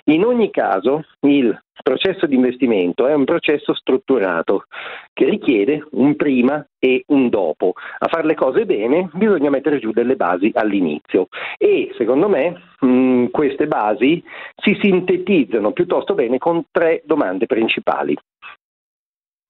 In 0.07 0.23
ogni 0.23 0.51
caso 0.51 1.03
il 1.21 1.57
processo 1.81 2.27
di 2.27 2.35
investimento 2.35 3.07
è 3.07 3.13
un 3.13 3.25
processo 3.25 3.73
strutturato 3.73 4.65
che 5.13 5.25
richiede 5.25 5.85
un 5.91 6.15
prima 6.15 6.65
e 6.77 7.03
un 7.07 7.29
dopo. 7.29 7.73
A 7.97 8.07
fare 8.07 8.27
le 8.27 8.35
cose 8.35 8.65
bene 8.65 9.09
bisogna 9.13 9.49
mettere 9.49 9.79
giù 9.79 9.91
delle 9.91 10.15
basi 10.15 10.51
all'inizio 10.53 11.27
e 11.57 11.91
secondo 11.97 12.29
me 12.29 12.61
mh, 12.79 13.27
queste 13.31 13.67
basi 13.67 14.23
si 14.55 14.77
sintetizzano 14.79 15.71
piuttosto 15.71 16.13
bene 16.13 16.37
con 16.37 16.65
tre 16.71 17.01
domande 17.05 17.47
principali. 17.47 18.15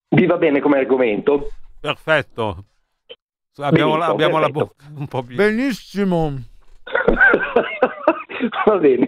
Vi 0.07 0.25
va 0.25 0.37
bene 0.37 0.61
come 0.61 0.77
argomento? 0.77 1.49
Perfetto. 1.81 2.63
Abbiamo, 3.57 3.95
la, 3.95 4.07
Benissimo, 4.07 4.13
abbiamo 4.13 4.39
la 4.39 4.49
bocca 4.49 4.85
un 4.97 5.07
po' 5.07 5.23
più. 5.23 5.35
Benissimo. 5.35 6.33
Va 8.65 8.77
bene, 8.77 9.07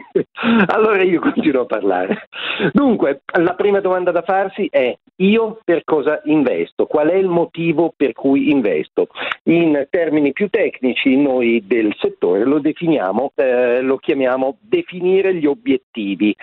allora 0.67 1.03
io 1.03 1.19
continuo 1.19 1.63
a 1.63 1.65
parlare. 1.65 2.27
Dunque, 2.71 3.21
la 3.39 3.53
prima 3.55 3.81
domanda 3.81 4.11
da 4.11 4.21
farsi 4.21 4.67
è 4.71 4.97
io 5.17 5.59
per 5.63 5.83
cosa 5.83 6.21
investo? 6.25 6.85
Qual 6.85 7.09
è 7.09 7.15
il 7.15 7.27
motivo 7.27 7.93
per 7.95 8.13
cui 8.13 8.49
investo? 8.49 9.07
In 9.43 9.87
termini 9.89 10.31
più 10.31 10.49
tecnici 10.49 11.15
noi 11.17 11.63
del 11.65 11.93
settore 11.99 12.45
lo 12.45 12.59
definiamo, 12.59 13.31
eh, 13.35 13.81
lo 13.81 13.97
chiamiamo 13.97 14.57
definire 14.61 15.35
gli 15.35 15.45
obiettivi, 15.45 16.35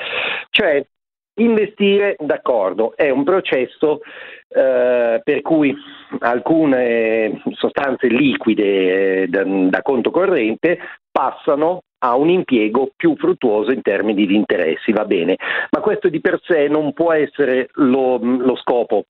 cioè 0.50 0.84
Investire, 1.36 2.14
d'accordo, 2.20 2.96
è 2.96 3.10
un 3.10 3.24
processo 3.24 4.00
eh, 4.48 5.20
per 5.22 5.42
cui 5.42 5.74
alcune 6.20 7.42
sostanze 7.54 8.06
liquide 8.06 9.22
eh, 9.22 9.26
da, 9.26 9.42
da 9.44 9.82
conto 9.82 10.12
corrente 10.12 10.78
passano 11.10 11.82
a 12.04 12.14
un 12.14 12.28
impiego 12.28 12.90
più 12.94 13.16
fruttuoso 13.16 13.72
in 13.72 13.82
termini 13.82 14.26
di 14.26 14.36
interessi, 14.36 14.92
va 14.92 15.04
bene, 15.06 15.36
ma 15.70 15.80
questo 15.80 16.08
di 16.08 16.20
per 16.20 16.38
sé 16.44 16.68
non 16.68 16.92
può 16.92 17.12
essere 17.12 17.68
lo, 17.74 18.18
lo 18.18 18.54
scopo. 18.56 19.06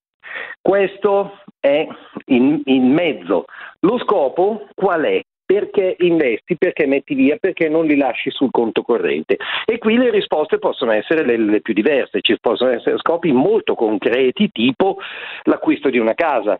Questo 0.63 1.41
è 1.61 1.87
in, 2.27 2.63
in 2.65 2.93
mezzo. 2.93 3.45
Lo 3.81 3.99
scopo 3.99 4.69
qual 4.75 5.03
è? 5.03 5.21
Perché 5.47 5.97
investi, 5.99 6.57
perché 6.57 6.87
metti 6.87 7.15
via, 7.15 7.37
perché 7.37 7.69
non 7.69 7.85
li 7.85 7.97
lasci 7.97 8.31
sul 8.31 8.51
conto 8.51 8.83
corrente. 8.83 9.37
E 9.67 9.79
qui 9.79 9.97
le 9.97 10.11
risposte 10.11 10.59
possono 10.59 10.93
essere 10.93 11.25
le, 11.25 11.37
le 11.37 11.61
più 11.61 11.75
diverse, 11.75 12.21
ci 12.23 12.37
possono 12.41 12.71
essere 12.71 12.97
scopi 12.99 13.31
molto 13.33 13.75
concreti, 13.75 14.49
tipo 14.51 14.99
l'acquisto 15.43 15.91
di 15.91 15.99
una 15.99 16.15
casa. 16.15 16.59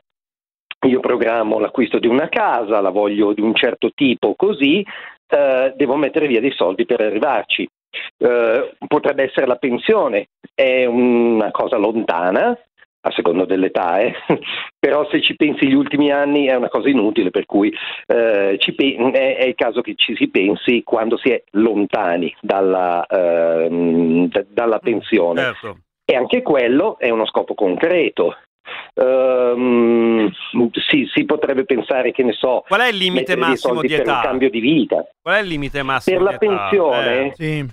Io 0.87 1.01
programmo 1.01 1.59
l'acquisto 1.59 1.99
di 1.99 2.07
una 2.07 2.29
casa, 2.29 2.83
la 2.83 2.91
voglio 2.91 3.33
di 3.33 3.41
un 3.41 3.55
certo 3.55 3.91
tipo, 3.95 4.35
così 4.37 4.85
eh, 5.29 5.73
devo 5.77 5.97
mettere 5.97 6.27
via 6.27 6.41
dei 6.41 6.53
soldi 6.53 6.85
per 6.85 7.01
arrivarci. 7.01 7.67
Eh, 8.19 8.75
potrebbe 8.87 9.23
essere 9.23 9.47
la 9.47 9.57
pensione, 9.57 10.29
è 10.55 10.85
una 10.85 11.51
cosa 11.53 11.77
lontana, 11.77 12.59
a 13.07 13.11
seconda 13.13 13.45
dell'età, 13.45 13.99
eh. 14.01 14.15
però 14.79 15.07
se 15.11 15.21
ci 15.21 15.37
pensi 15.37 15.67
gli 15.67 15.75
ultimi 15.75 16.11
anni 16.11 16.47
è 16.47 16.55
una 16.55 16.69
cosa 16.71 16.89
inutile, 16.89 17.31
per 17.31 17.45
cui 17.45 17.71
eh, 18.07 18.57
ci 18.59 18.73
pe- 18.75 18.97
è, 19.13 19.37
è 19.37 19.45
il 19.45 19.55
caso 19.55 19.83
che 19.83 19.95
ci 19.95 20.17
si 20.17 20.29
pensi 20.29 20.83
quando 20.83 21.19
si 21.19 21.29
è 21.31 21.43
lontani 21.53 22.35
dalla, 22.41 23.05
ehm, 23.07 24.29
d- 24.29 24.47
dalla 24.49 24.79
pensione. 24.79 25.41
Certo. 25.41 25.79
E 26.07 26.15
anche 26.17 26.43
quello 26.43 26.99
è 26.99 27.11
uno 27.11 27.27
scopo 27.27 27.55
concreto. 27.55 28.37
Ehm, 28.95 30.31
si, 30.89 31.07
si 31.13 31.25
potrebbe 31.27 31.65
pensare 31.67 32.13
che 32.13 32.23
ne 32.23 32.33
so 32.33 32.65
Qual 32.67 32.81
è 32.81 32.89
il 32.89 32.97
limite 32.97 33.37
massimo 33.37 33.83
di 33.83 33.89
per 33.89 34.01
un 34.01 34.09
età? 34.09 34.21
cambio 34.23 34.49
di 34.49 34.61
vita 34.61 35.05
Qual 35.21 35.35
è 35.37 35.41
il 35.41 35.49
limite 35.49 35.83
massimo 35.83 36.17
per 36.17 36.25
la 36.33 36.37
di 36.39 36.47
età? 36.47 36.57
pensione 36.69 37.27
Eh, 37.27 37.33
Sì. 37.35 37.67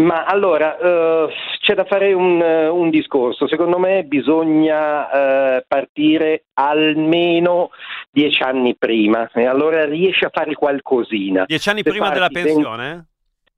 Ma 0.00 0.24
allora 0.24 0.78
eh, 0.78 1.28
c'è 1.60 1.74
da 1.74 1.84
fare 1.84 2.12
un, 2.12 2.40
eh, 2.40 2.68
un 2.68 2.88
discorso. 2.90 3.46
Secondo 3.46 3.78
me 3.78 4.04
bisogna 4.04 5.56
eh, 5.58 5.64
partire 5.66 6.44
almeno 6.54 7.70
dieci 8.10 8.42
anni 8.42 8.74
prima, 8.76 9.30
e 9.34 9.46
allora 9.46 9.84
riesci 9.84 10.24
a 10.24 10.30
fare 10.32 10.54
qualcosina. 10.54 11.44
Dieci 11.46 11.68
anni 11.68 11.82
Se 11.82 11.90
prima 11.90 12.10
della 12.10 12.28
pensione? 12.28 13.06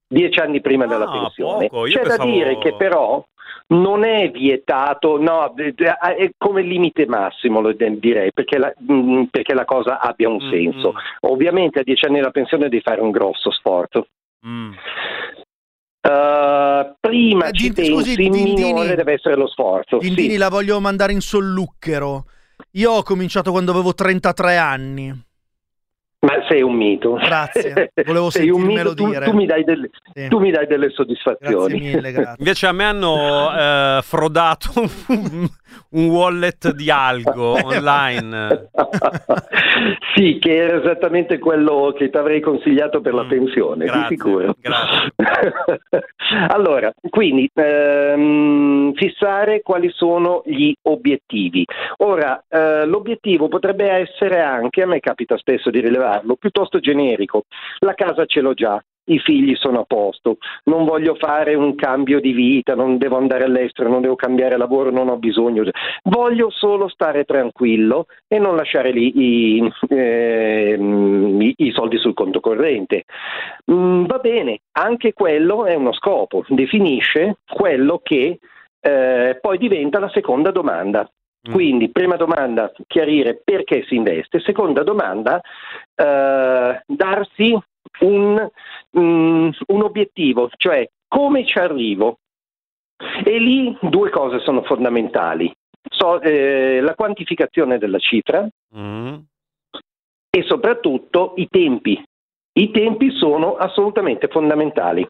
Dieci 0.06 0.38
anni 0.38 0.60
prima 0.60 0.86
della 0.86 1.06
Ah, 1.06 1.10
pensione. 1.20 1.68
poco, 1.68 1.86
io 1.86 1.94
C'è 1.96 2.02
pensavo- 2.02 2.24
da 2.24 2.30
dire 2.30 2.58
che 2.58 2.74
però 2.74 3.24
non 3.68 4.04
è 4.04 4.30
vietato, 4.30 5.18
no, 5.20 5.54
è 5.54 6.30
come 6.36 6.62
limite 6.62 7.06
massimo 7.06 7.60
lo 7.60 7.72
direi, 7.72 8.30
perché 8.32 8.58
la, 8.58 8.72
mm, 8.92 9.24
perché 9.30 9.54
la 9.54 9.64
cosa 9.64 9.98
abbia 10.00 10.28
un 10.28 10.42
Mm, 10.44 10.50
senso. 10.50 10.92
mm. 10.92 10.96
Ovviamente 11.30 11.80
a 11.80 11.82
dieci 11.82 12.04
anni 12.04 12.16
della 12.16 12.30
pensione 12.30 12.68
devi 12.68 12.82
fare 12.82 13.00
un 13.00 13.10
grosso 13.10 13.50
sforzo. 13.50 14.08
Mm. 14.46 14.72
Eh, 16.06 16.94
prima 17.00 17.46
Eh, 17.48 17.52
ci 17.52 17.68
scusi, 17.68 18.14
pensi, 18.14 18.14
Dindini- 18.16 18.54
minore 18.72 18.94
deve 18.94 19.14
essere 19.14 19.36
lo 19.36 19.48
sforzo. 19.48 19.96
Dindini 19.98 20.32
Sì. 20.32 20.36
la 20.36 20.50
voglio 20.50 20.78
mandare 20.80 21.12
in 21.12 21.20
solluchero. 21.20 22.26
Io 22.72 22.90
ho 22.92 23.02
cominciato 23.02 23.50
quando 23.50 23.70
avevo 23.72 23.94
33 23.94 24.56
anni. 24.58 25.22
Ma 26.24 26.32
sei 26.48 26.62
un 26.62 26.74
mito. 26.74 27.14
Grazie, 27.14 27.92
volevo 28.04 28.30
sei 28.30 28.48
un 28.50 28.62
mito, 28.62 28.94
tu, 28.94 29.06
dire. 29.10 29.24
tu 29.26 29.32
mi 29.34 29.44
dai 29.46 29.62
delle, 29.64 29.90
Sì. 30.14 30.28
tu 30.28 30.38
mi 30.38 30.50
dai 30.50 30.66
delle 30.66 30.86
Grazie 30.86 30.94
soddisfazioni. 31.04 31.78
mille, 31.78 32.12
grazie. 32.12 32.34
Invece 32.38 32.66
a 32.66 32.72
me 32.72 32.84
hanno 32.84 33.52
eh, 33.58 34.00
frodato 34.02 34.70
un, 35.90 36.08
wallet 36.08 36.72
di 36.72 36.90
algo 36.90 37.52
online. 37.64 38.70
sì, 40.14 40.38
che 40.38 40.56
era 40.56 40.80
esattamente 40.80 41.38
quello 41.38 41.92
che 41.96 42.10
ti 42.10 42.16
avrei 42.16 42.40
consigliato 42.40 43.00
per 43.00 43.14
la 43.14 43.24
Mm, 43.24 43.28
pensione, 43.28 43.84
grazie, 43.86 44.08
di 44.08 44.14
sicuro. 44.16 44.54
allora, 46.48 46.92
quindi 47.08 47.48
ehm, 47.52 48.92
fissare 48.94 49.62
quali 49.62 49.90
sono 49.92 50.42
gli 50.44 50.72
obiettivi. 50.82 51.64
Ora, 51.98 52.42
eh, 52.48 52.84
l'obiettivo 52.86 53.48
potrebbe 53.48 53.90
essere 53.90 54.42
anche, 54.42 54.82
a 54.82 54.86
me 54.86 55.00
capita 55.00 55.36
spesso 55.36 55.70
di 55.70 55.80
rilevarlo, 55.80 56.36
piuttosto 56.36 56.80
generico. 56.80 57.44
La 57.78 57.94
casa 57.94 58.24
ce 58.26 58.40
l'ho 58.40 58.54
già. 58.54 58.82
I 59.06 59.18
figli 59.18 59.54
sono 59.54 59.80
a 59.80 59.84
posto, 59.84 60.38
non 60.64 60.84
voglio 60.84 61.14
fare 61.14 61.54
un 61.54 61.74
cambio 61.74 62.20
di 62.20 62.32
vita, 62.32 62.74
non 62.74 62.96
devo 62.96 63.16
andare 63.16 63.44
all'estero, 63.44 63.90
non 63.90 64.00
devo 64.00 64.16
cambiare 64.16 64.56
lavoro, 64.56 64.90
non 64.90 65.08
ho 65.08 65.16
bisogno. 65.18 65.62
Voglio 66.04 66.48
solo 66.50 66.88
stare 66.88 67.24
tranquillo 67.24 68.06
e 68.26 68.38
non 68.38 68.56
lasciare 68.56 68.90
lì 68.92 69.12
i, 69.58 69.72
i- 69.90 71.54
i 71.56 71.72
soldi 71.72 71.98
sul 71.98 72.14
conto 72.14 72.40
corrente. 72.40 73.04
Mm, 73.70 74.04
va 74.06 74.18
bene, 74.18 74.60
anche 74.72 75.12
quello 75.12 75.66
è 75.66 75.74
uno 75.74 75.92
scopo, 75.92 76.44
definisce 76.48 77.36
quello 77.46 78.00
che 78.02 78.38
eh, 78.80 79.38
poi 79.40 79.58
diventa 79.58 79.98
la 79.98 80.10
seconda 80.12 80.50
domanda. 80.50 81.08
Mm. 81.46 81.52
Quindi, 81.52 81.90
prima 81.90 82.16
domanda, 82.16 82.72
chiarire 82.86 83.40
perché 83.44 83.84
si 83.86 83.96
investe, 83.96 84.40
seconda 84.40 84.82
domanda, 84.82 85.40
eh, 85.94 86.82
darsi 86.86 87.58
un, 88.00 88.48
mm, 88.98 89.48
un 89.66 89.82
obiettivo, 89.82 90.50
cioè 90.56 90.88
come 91.08 91.46
ci 91.46 91.58
arrivo. 91.58 92.18
E 93.24 93.38
lì 93.38 93.76
due 93.80 94.10
cose 94.10 94.40
sono 94.40 94.62
fondamentali. 94.62 95.52
So- 95.90 96.20
eh, 96.20 96.80
la 96.80 96.94
quantificazione 96.94 97.78
della 97.78 97.98
cifra 97.98 98.48
Mm. 98.76 99.16
e 100.30 100.42
soprattutto 100.44 101.34
i 101.36 101.48
tempi. 101.48 102.02
I 102.56 102.70
tempi 102.70 103.10
sono 103.10 103.56
assolutamente 103.56 104.28
fondamentali. 104.28 105.06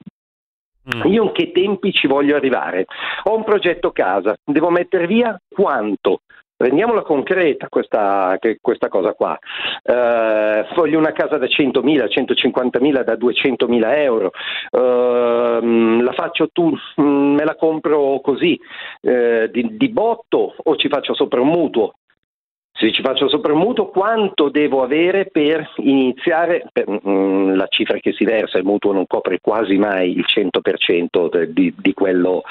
Mm. 0.94 1.12
Io 1.12 1.23
in 1.25 1.33
che 1.33 1.53
tempi 1.53 1.92
ci 1.92 2.07
voglio 2.07 2.37
arrivare? 2.37 2.87
Ho 3.25 3.37
un 3.37 3.44
progetto 3.44 3.90
casa, 3.92 4.37
devo 4.44 4.70
mettere 4.70 5.07
via 5.07 5.38
quanto? 5.49 6.20
Rendiamola 6.56 7.02
concreta 7.02 7.68
questa, 7.68 8.38
questa 8.60 8.88
cosa 8.88 9.12
qua. 9.14 9.36
Eh, 9.82 10.66
voglio 10.76 10.98
una 10.98 11.12
casa 11.12 11.36
da 11.36 11.46
100.000, 11.46 12.06
150.000, 12.06 13.02
da 13.02 13.14
200.000 13.14 13.96
euro. 13.96 14.30
Ehm, 14.70 16.02
la 16.02 16.12
faccio 16.12 16.48
tu, 16.52 16.72
mm, 17.00 17.34
me 17.34 17.44
la 17.44 17.56
compro 17.56 18.20
così, 18.20 18.58
eh, 19.00 19.50
di, 19.50 19.76
di 19.76 19.88
botto 19.88 20.54
o 20.56 20.76
ci 20.76 20.88
faccio 20.88 21.12
sopra 21.14 21.40
un 21.40 21.48
mutuo? 21.48 21.94
Se 22.76 22.92
ci 22.92 23.02
faccio 23.02 23.28
sopra 23.28 23.52
un 23.52 23.60
mutuo, 23.60 23.88
quanto 23.88 24.48
devo 24.48 24.82
avere 24.82 25.26
per 25.26 25.72
iniziare? 25.76 26.66
Per, 26.72 26.84
mm, 26.88 27.54
la 27.54 27.66
cifra 27.68 27.98
che 27.98 28.12
si 28.12 28.24
versa, 28.24 28.58
il 28.58 28.64
mutuo 28.64 28.92
non 28.92 29.06
copre 29.06 29.40
quasi 29.40 29.76
mai 29.76 30.16
il 30.16 30.24
100% 30.24 31.28
de- 31.28 31.52
di, 31.52 31.74
di 31.76 31.92
quello 31.94 32.42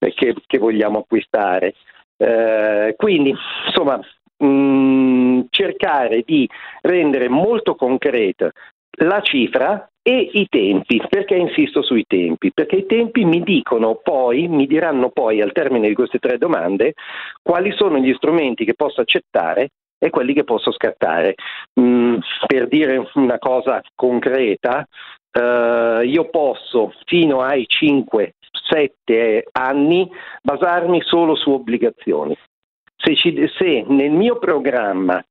eh, 0.00 0.12
che, 0.12 0.34
che 0.44 0.58
vogliamo 0.58 0.98
acquistare. 0.98 1.74
Eh, 2.16 2.94
quindi, 2.96 3.34
insomma, 3.66 4.00
mm, 4.44 5.42
cercare 5.50 6.22
di 6.24 6.48
rendere 6.82 7.28
molto 7.28 7.74
concreta 7.74 8.50
la 8.98 9.20
cifra 9.20 9.88
e 10.02 10.30
i 10.32 10.46
tempi. 10.48 11.00
Perché 11.08 11.34
insisto 11.34 11.82
sui 11.82 12.04
tempi? 12.06 12.52
Perché 12.52 12.76
i 12.76 12.86
tempi 12.86 13.24
mi 13.24 13.42
dicono 13.42 13.96
poi, 13.96 14.48
mi 14.48 14.66
diranno 14.66 15.10
poi 15.10 15.40
al 15.40 15.52
termine 15.52 15.88
di 15.88 15.94
queste 15.94 16.18
tre 16.18 16.38
domande 16.38 16.92
quali 17.42 17.72
sono 17.72 17.98
gli 17.98 18.12
strumenti 18.14 18.64
che 18.64 18.74
posso 18.74 19.00
accettare 19.00 19.70
e 19.98 20.10
quelli 20.10 20.34
che 20.34 20.44
posso 20.44 20.70
scartare. 20.72 21.34
Mm, 21.80 22.18
per 22.46 22.68
dire 22.68 23.08
una 23.14 23.38
cosa 23.38 23.80
concreta, 23.94 24.86
eh, 25.32 26.02
io 26.04 26.28
posso 26.28 26.92
fino 27.06 27.40
ai 27.40 27.64
5-7 28.70 29.42
anni 29.52 30.10
basarmi 30.42 31.00
solo 31.02 31.34
su 31.34 31.50
obbligazioni. 31.52 32.36
Se, 32.96 33.14
ci- 33.16 33.48
se 33.58 33.84
nel 33.88 34.10
mio 34.10 34.38
programma 34.38 35.22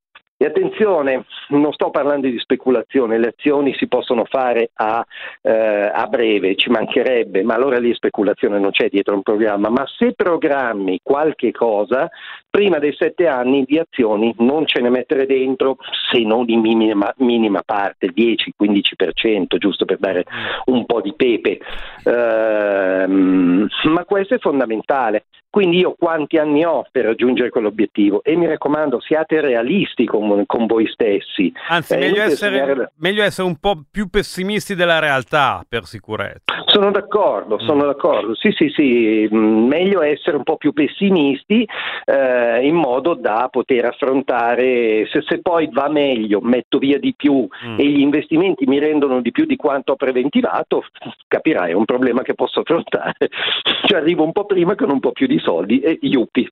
e 0.43 0.47
attenzione, 0.47 1.25
non 1.49 1.71
sto 1.71 1.89
parlando 1.89 2.27
di 2.27 2.38
speculazione, 2.38 3.17
le 3.17 3.34
azioni 3.36 3.73
si 3.75 3.88
possono 3.88 4.25
fare 4.25 4.71
a, 4.73 5.06
eh, 5.41 5.89
a 5.93 6.06
breve, 6.08 6.56
ci 6.56 6.69
mancherebbe, 6.69 7.43
ma 7.43 7.53
allora 7.53 7.79
lì 7.79 7.93
speculazione 7.93 8.60
non 8.60 8.71
c'è 8.71 8.89
dietro 8.89 9.15
un 9.15 9.21
programma, 9.21 9.69
ma 9.69 9.86
se 9.97 10.13
programmi 10.13 10.99
qualche 11.01 11.51
cosa, 11.51 12.10
prima 12.49 12.77
dei 12.79 12.93
sette 12.93 13.27
anni 13.27 13.63
di 13.65 13.79
azioni 13.79 14.36
non 14.39 14.65
ce 14.65 14.82
ne 14.82 14.89
mettere 14.89 15.25
dentro, 15.25 15.77
se 16.12 16.19
non 16.19 16.43
in 16.49 16.60
minima, 16.60 17.13
minima 17.19 17.62
parte, 17.65 18.12
10-15%, 18.13 19.58
giusto 19.58 19.86
per 19.86 19.97
dare 19.97 20.25
un 20.65 20.86
po' 20.86 20.99
di 20.99 21.13
pepe. 21.15 21.60
Ehm, 22.03 23.67
ma 23.84 24.03
questo 24.03 24.36
è 24.36 24.39
fondamentale. 24.39 25.23
Quindi 25.54 25.78
io 25.78 25.94
quanti 25.96 26.38
anni 26.39 26.66
ho 26.66 26.84
per 26.92 27.06
raggiungere 27.06 27.52
quell'obiettivo? 27.52 28.24
E 28.24 28.36
mi 28.36 28.48
raccomando, 28.48 29.00
siate 29.02 29.39
realisti 29.39 30.04
con, 30.06 30.46
con 30.48 30.66
voi 30.66 30.88
stessi. 30.88 31.54
Anzi, 31.70 31.94
È 31.94 32.00
meglio 32.00 32.24
essere, 32.24 32.58
sognare- 32.58 32.92
meglio 32.96 33.22
essere 33.22 33.48
un 33.48 33.58
po' 33.60 33.84
più 33.92 34.10
pessimisti 34.10 34.74
della 34.74 34.98
realtà, 34.98 35.63
per 35.70 35.84
sicurezza. 35.86 36.42
Sono 36.66 36.89
d'accordo, 36.89 37.60
sono 37.60 37.86
d'accordo. 37.86 38.34
Sì, 38.34 38.50
sì, 38.52 38.70
sì, 38.70 39.28
mh, 39.30 39.38
meglio 39.38 40.02
essere 40.02 40.38
un 40.38 40.44
po' 40.44 40.58
più 40.58 40.74
pessimisti 40.74 41.68
eh, 42.06 42.66
in 42.66 42.74
modo 42.74 43.13
da 43.13 43.48
poter 43.52 43.86
affrontare, 43.86 45.08
se, 45.12 45.22
se 45.28 45.39
poi 45.39 45.70
va 45.72 45.88
meglio, 45.88 46.39
metto 46.42 46.80
via 46.80 46.98
di 46.98 47.13
più 47.16 47.48
Mm. 47.66 47.80
e 47.80 47.86
gli 47.88 48.00
investimenti 48.00 48.66
mi 48.66 48.80
rendono 48.80 49.22
di 49.22 49.32
più 49.32 49.46
di 49.46 49.56
quanto 49.56 49.92
ho 49.92 49.96
preventivato, 49.96 50.84
capirai, 51.28 51.72
è 51.72 51.74
un 51.74 51.86
problema 51.86 52.22
che 52.24 52.34
posso 52.34 52.62
affrontare. 52.62 53.16
Ci 53.86 53.94
arrivo 53.94 54.24
un 54.24 54.32
po' 54.32 54.46
prima 54.46 54.76
con 54.76 54.89
un 54.89 55.00
po' 55.00 55.12
più 55.12 55.28
di 55.28 55.39
soldi 55.43 55.79
e 55.79 55.99
yuppie. 56.01 56.49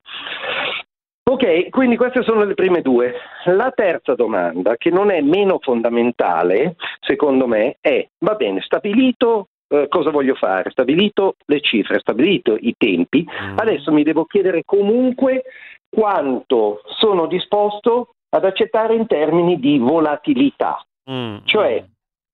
Ok, 1.24 1.70
quindi 1.70 1.96
queste 1.98 2.24
sono 2.24 2.44
le 2.44 2.56
prime 2.56 2.82
due. 2.82 3.14
La 3.46 3.72
terza 3.72 4.16
domanda, 4.16 4.76
che 4.76 4.90
non 4.90 5.12
è 5.12 5.22
meno 5.22 5.60
fondamentale, 5.62 6.76
secondo 7.00 7.48
me, 7.48 7.78
è, 7.80 8.06
va 8.20 8.36
bene, 8.36 8.62
stabilito 8.62 9.48
eh, 9.70 9.88
cosa 9.88 10.10
voglio 10.12 10.36
fare, 10.36 10.70
stabilito 10.72 11.36
le 11.46 11.62
cifre, 11.62 12.00
stabilito 12.00 12.58
i 12.60 12.74
tempi, 12.78 13.26
adesso 13.56 13.92
mi 13.94 14.04
devo 14.04 14.26
chiedere 14.26 14.64
comunque 14.66 15.44
quanto 15.90 16.82
sono 17.00 17.26
disposto 17.28 18.10
ad 18.30 18.44
accettare 18.44 18.96
in 18.96 19.08
termini 19.08 19.60
di 19.60 19.78
volatilità. 19.78 20.84
Mm. 21.10 21.38
Cioè, 21.46 21.86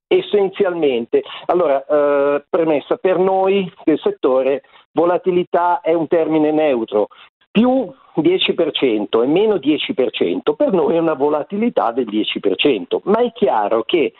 essenzialmente, 0.07 1.23
allora, 1.45 1.85
eh, 1.85 2.45
premessa, 2.49 2.95
per 2.95 3.19
noi 3.19 3.71
del 3.83 3.99
settore, 3.99 4.63
volatilità 4.91 5.81
è 5.81 5.93
un 5.93 6.07
termine 6.07 6.51
neutro. 6.51 7.07
più 7.51 7.91
10% 8.13 9.23
e 9.23 9.27
meno 9.27 9.55
10%, 9.55 10.53
per 10.55 10.71
noi 10.71 10.95
è 10.95 10.99
una 10.99 11.13
volatilità 11.13 11.91
del 11.91 12.05
10%, 12.05 12.99
ma 13.03 13.19
è 13.19 13.31
chiaro 13.31 13.83
che 13.83 14.13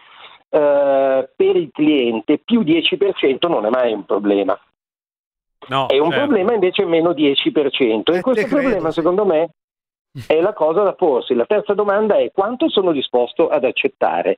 eh, 0.50 1.30
per 1.36 1.56
il 1.56 1.69
cliente 1.71 2.39
più 2.39 2.62
10% 2.62 3.47
non 3.47 3.65
è 3.65 3.69
mai 3.69 3.93
un 3.93 4.06
problema. 4.06 4.60
No, 5.69 5.88
è 5.88 5.97
un 5.97 6.12
certo. 6.12 6.26
problema 6.26 6.54
invece 6.54 6.86
meno 6.86 7.12
10%. 7.12 8.13
E 8.13 8.21
questo 8.21 8.47
problema, 8.47 8.91
secondo 8.91 9.26
me, 9.26 9.50
è 10.25 10.39
la 10.39 10.53
cosa 10.53 10.84
da 10.84 10.93
porsi. 10.93 11.36
La 11.36 11.45
terza 11.45 11.73
domanda 11.73 12.17
è 12.17 12.32
quanto 12.34 12.69
sono 12.69 12.91
disposto 12.91 13.49
ad 13.49 13.63
accettare, 13.63 14.38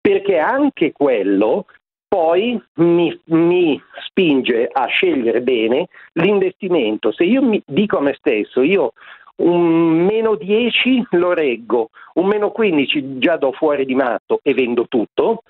perché 0.00 0.38
anche 0.38 0.92
quello 0.92 1.66
poi 2.08 2.58
mi, 2.76 3.20
mi 3.26 3.80
spinge 4.06 4.66
a 4.72 4.86
scegliere 4.86 5.42
bene 5.42 5.88
l'investimento. 6.14 7.12
Se 7.12 7.24
io 7.24 7.42
mi 7.42 7.62
dico 7.66 7.98
a 7.98 8.00
me 8.00 8.14
stesso, 8.14 8.62
io 8.62 8.92
un 9.38 10.04
meno 10.04 10.34
10 10.34 11.06
lo 11.10 11.32
reggo, 11.32 11.90
un 12.14 12.26
meno 12.26 12.50
15 12.50 13.18
già 13.18 13.36
do 13.36 13.52
fuori 13.52 13.84
di 13.84 13.94
matto 13.94 14.40
e 14.42 14.54
vendo 14.54 14.86
tutto, 14.88 15.42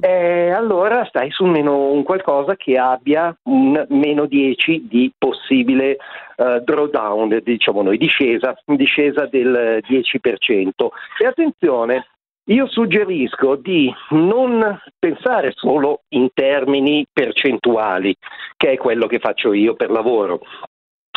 eh, 0.00 0.50
allora 0.50 1.04
stai 1.06 1.30
su 1.30 1.44
meno, 1.44 1.90
un 1.90 2.02
qualcosa 2.02 2.56
che 2.56 2.76
abbia 2.76 3.34
un 3.44 3.86
meno 3.88 4.26
10 4.26 4.86
di 4.88 5.12
possibile 5.16 5.96
eh, 6.36 6.60
drawdown, 6.64 7.40
diciamo 7.42 7.82
noi, 7.82 7.96
discesa, 7.96 8.54
discesa 8.64 9.26
del 9.26 9.82
10%. 9.86 10.70
E 11.18 11.26
attenzione, 11.26 12.06
io 12.50 12.66
suggerisco 12.66 13.56
di 13.56 13.92
non 14.10 14.80
pensare 14.98 15.52
solo 15.54 16.02
in 16.08 16.28
termini 16.34 17.06
percentuali, 17.12 18.14
che 18.56 18.72
è 18.72 18.76
quello 18.76 19.06
che 19.06 19.18
faccio 19.18 19.52
io 19.52 19.74
per 19.74 19.90
lavoro, 19.90 20.40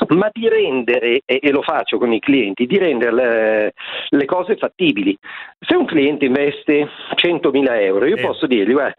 ma 0.09 0.29
di 0.31 0.47
rendere, 0.47 1.21
e, 1.25 1.51
lo 1.51 1.61
faccio 1.61 1.97
con 1.97 2.11
i 2.13 2.19
clienti, 2.19 2.65
di 2.65 2.77
rendere 2.77 3.13
le, 3.13 3.73
le 4.09 4.25
cose 4.25 4.55
fattibili. 4.57 5.17
Se 5.59 5.75
un 5.75 5.85
cliente 5.85 6.25
investe 6.25 6.87
100.000 7.15 7.81
euro, 7.81 8.05
io 8.05 8.17
posso 8.17 8.47
dirgli, 8.47 8.73
guarda, 8.73 8.95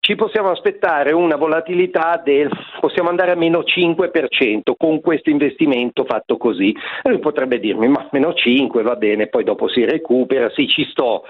ci 0.00 0.14
possiamo 0.14 0.50
aspettare 0.50 1.12
una 1.12 1.36
volatilità 1.36 2.20
del, 2.24 2.50
possiamo 2.80 3.10
andare 3.10 3.32
a 3.32 3.36
meno 3.36 3.60
5% 3.60 4.72
con 4.76 5.00
questo 5.00 5.28
investimento 5.28 6.04
fatto 6.04 6.36
così. 6.36 6.74
E 7.02 7.10
lui 7.10 7.18
potrebbe 7.18 7.58
dirmi, 7.58 7.88
ma 7.88 8.08
meno 8.12 8.32
5 8.32 8.82
va 8.82 8.96
bene, 8.96 9.26
poi 9.26 9.44
dopo 9.44 9.68
si 9.68 9.84
recupera, 9.84 10.50
sì, 10.50 10.66
ci 10.66 10.84
sto. 10.84 11.24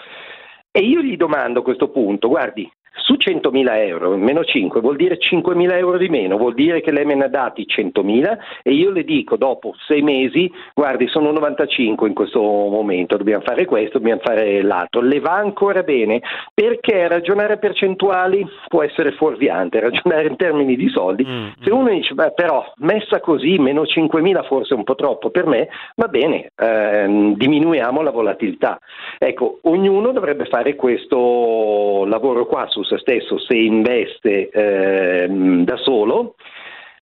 E 0.70 0.80
io 0.80 1.00
gli 1.00 1.16
domando 1.16 1.60
a 1.60 1.62
questo 1.64 1.88
punto, 1.88 2.28
guardi, 2.28 2.70
su 2.98 3.14
100.000 3.14 3.86
euro, 3.86 4.16
meno 4.16 4.44
5 4.44 4.80
vuol 4.80 4.96
dire 4.96 5.18
5.000 5.18 5.76
euro 5.76 5.98
di 5.98 6.08
meno, 6.08 6.36
vuol 6.36 6.54
dire 6.54 6.80
che 6.80 6.92
lei 6.92 7.04
me 7.04 7.14
ne 7.14 7.24
ha 7.24 7.28
dati 7.28 7.66
100.000 7.66 8.38
e 8.62 8.72
io 8.72 8.90
le 8.90 9.04
dico 9.04 9.36
dopo 9.36 9.74
sei 9.86 10.02
mesi, 10.02 10.50
guardi 10.74 11.08
sono 11.08 11.30
95 11.32 12.08
in 12.08 12.14
questo 12.14 12.40
momento, 12.40 13.16
dobbiamo 13.16 13.42
fare 13.44 13.64
questo, 13.64 13.98
dobbiamo 13.98 14.20
fare 14.22 14.62
l'altro, 14.62 15.00
le 15.00 15.20
va 15.20 15.34
ancora 15.34 15.82
bene? 15.82 16.20
Perché 16.54 17.08
ragionare 17.08 17.58
percentuali 17.58 18.46
può 18.68 18.82
essere 18.82 19.12
fuorviante, 19.12 19.80
ragionare 19.80 20.28
in 20.28 20.36
termini 20.36 20.76
di 20.76 20.88
soldi, 20.88 21.26
se 21.62 21.70
uno 21.70 21.88
dice 21.90 22.14
beh, 22.14 22.32
però 22.32 22.64
messa 22.78 23.20
così 23.20 23.58
meno 23.58 23.82
5.000 23.82 24.44
forse 24.46 24.74
è 24.74 24.76
un 24.76 24.84
po' 24.84 24.94
troppo 24.94 25.30
per 25.30 25.46
me, 25.46 25.68
va 25.96 26.08
bene, 26.08 26.50
ehm, 26.56 27.34
diminuiamo 27.36 28.02
la 28.02 28.10
volatilità. 28.10 28.78
Ecco, 29.18 29.58
ognuno 29.62 30.12
dovrebbe 30.12 30.44
fare 30.46 30.74
questo 30.74 32.04
lavoro 32.06 32.46
qua 32.46 32.66
su 32.68 32.82
se 32.88 32.98
stesso 32.98 33.38
se 33.38 33.54
investe 33.56 34.48
ehm, 34.48 35.64
da 35.64 35.76
solo. 35.76 36.34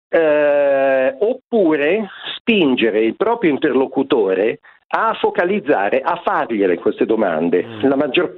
eh, 0.09 1.15
oppure 1.19 2.09
spingere 2.37 3.01
il 3.01 3.15
proprio 3.15 3.51
interlocutore 3.51 4.59
a 4.87 5.13
focalizzare, 5.19 5.99
a 5.99 6.21
fargliele 6.23 6.77
queste 6.77 7.05
domande. 7.05 7.65
La 7.81 7.97
maggior 7.97 8.33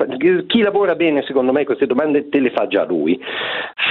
chi 0.48 0.62
lavora 0.62 0.96
bene, 0.96 1.22
secondo 1.24 1.52
me, 1.52 1.66
queste 1.66 1.86
domande 1.86 2.30
te 2.30 2.40
le 2.40 2.50
fa 2.50 2.68
già 2.68 2.84
lui. 2.84 3.20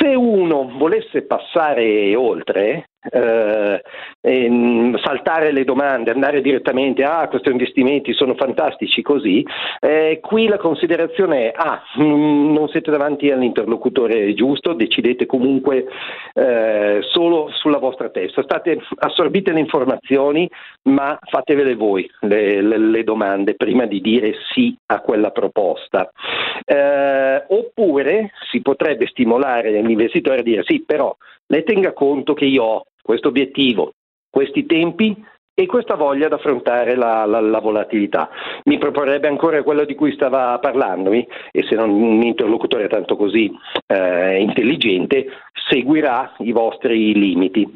Se 0.00 0.08
uno 0.08 0.72
volesse 0.76 1.22
passare 1.22 2.16
oltre, 2.16 2.88
eh, 3.10 3.82
ehm, 4.20 4.98
saltare 4.98 5.52
le 5.52 5.64
domande, 5.64 6.10
andare 6.10 6.40
direttamente 6.40 7.04
a 7.04 7.28
questi 7.28 7.50
investimenti 7.50 8.12
sono 8.12 8.34
fantastici 8.34 9.02
così, 9.02 9.44
eh, 9.80 10.20
qui 10.20 10.48
la 10.48 10.58
considerazione 10.58 11.50
è 11.50 11.54
ah, 11.56 11.82
mm, 12.00 12.52
non 12.52 12.68
siete 12.68 12.90
davanti 12.90 13.30
all'interlocutore 13.30 14.34
giusto, 14.34 14.72
decidete 14.72 15.26
comunque 15.26 15.86
eh, 16.34 17.00
solo 17.02 17.50
sulla 17.52 17.78
vostra 17.78 18.08
testa, 18.10 18.42
State, 18.42 18.80
assorbite 18.98 19.52
le 19.52 19.60
informazioni 19.60 20.48
ma 20.82 21.18
fatevele 21.20 21.74
voi 21.74 22.08
le, 22.20 22.60
le- 22.60 22.78
le 22.78 23.04
domande 23.04 23.54
prima 23.54 23.86
di 23.86 24.00
dire 24.00 24.34
sì 24.52 24.76
a 24.86 25.00
quella 25.00 25.30
proposta. 25.30 26.10
Eh, 26.64 27.44
oppure 27.48 28.32
si 28.50 28.60
potrebbe 28.60 29.06
stimolare 29.06 29.70
l'investitore 29.80 30.40
a 30.40 30.42
dire 30.42 30.62
sì, 30.64 30.82
però 30.84 31.14
lei 31.46 31.64
tenga 31.64 31.92
conto 31.92 32.34
che 32.34 32.44
io 32.44 32.62
ho 32.64 32.86
questo 33.06 33.28
obiettivo, 33.28 33.92
questi 34.28 34.66
tempi 34.66 35.24
e 35.54 35.64
questa 35.66 35.94
voglia 35.94 36.28
di 36.28 36.34
affrontare 36.34 36.96
la, 36.96 37.24
la- 37.24 37.40
la 37.40 37.60
volatilità. 37.60 38.28
Mi 38.64 38.76
proporrebbe 38.76 39.28
ancora 39.28 39.62
quello 39.62 39.84
di 39.84 39.94
cui 39.94 40.12
stava 40.12 40.58
parlandomi 40.58 41.26
e 41.52 41.64
se 41.66 41.76
non 41.76 41.88
un 41.88 42.20
interlocutore 42.22 42.88
tanto 42.88 43.16
così 43.16 43.50
eh, 43.86 44.40
intelligente 44.40 45.26
seguirà 45.70 46.34
i 46.40 46.52
vostri 46.52 47.14
limiti. 47.14 47.72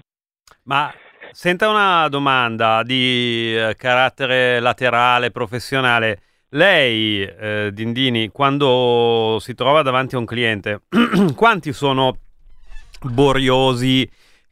Ma 0.64 0.92
senta 1.30 1.70
una 1.70 2.08
domanda 2.08 2.82
di 2.82 3.54
eh, 3.56 3.74
carattere 3.78 4.60
laterale, 4.60 5.30
professionale. 5.30 6.20
Lei, 6.50 7.22
eh, 7.22 7.70
Dindini, 7.72 8.28
quando 8.28 9.38
si 9.38 9.54
trova 9.54 9.82
davanti 9.82 10.16
a 10.16 10.18
un 10.18 10.26
cliente, 10.26 10.82
quanti 11.34 11.72
sono 11.72 12.16
boriosi 13.00 14.06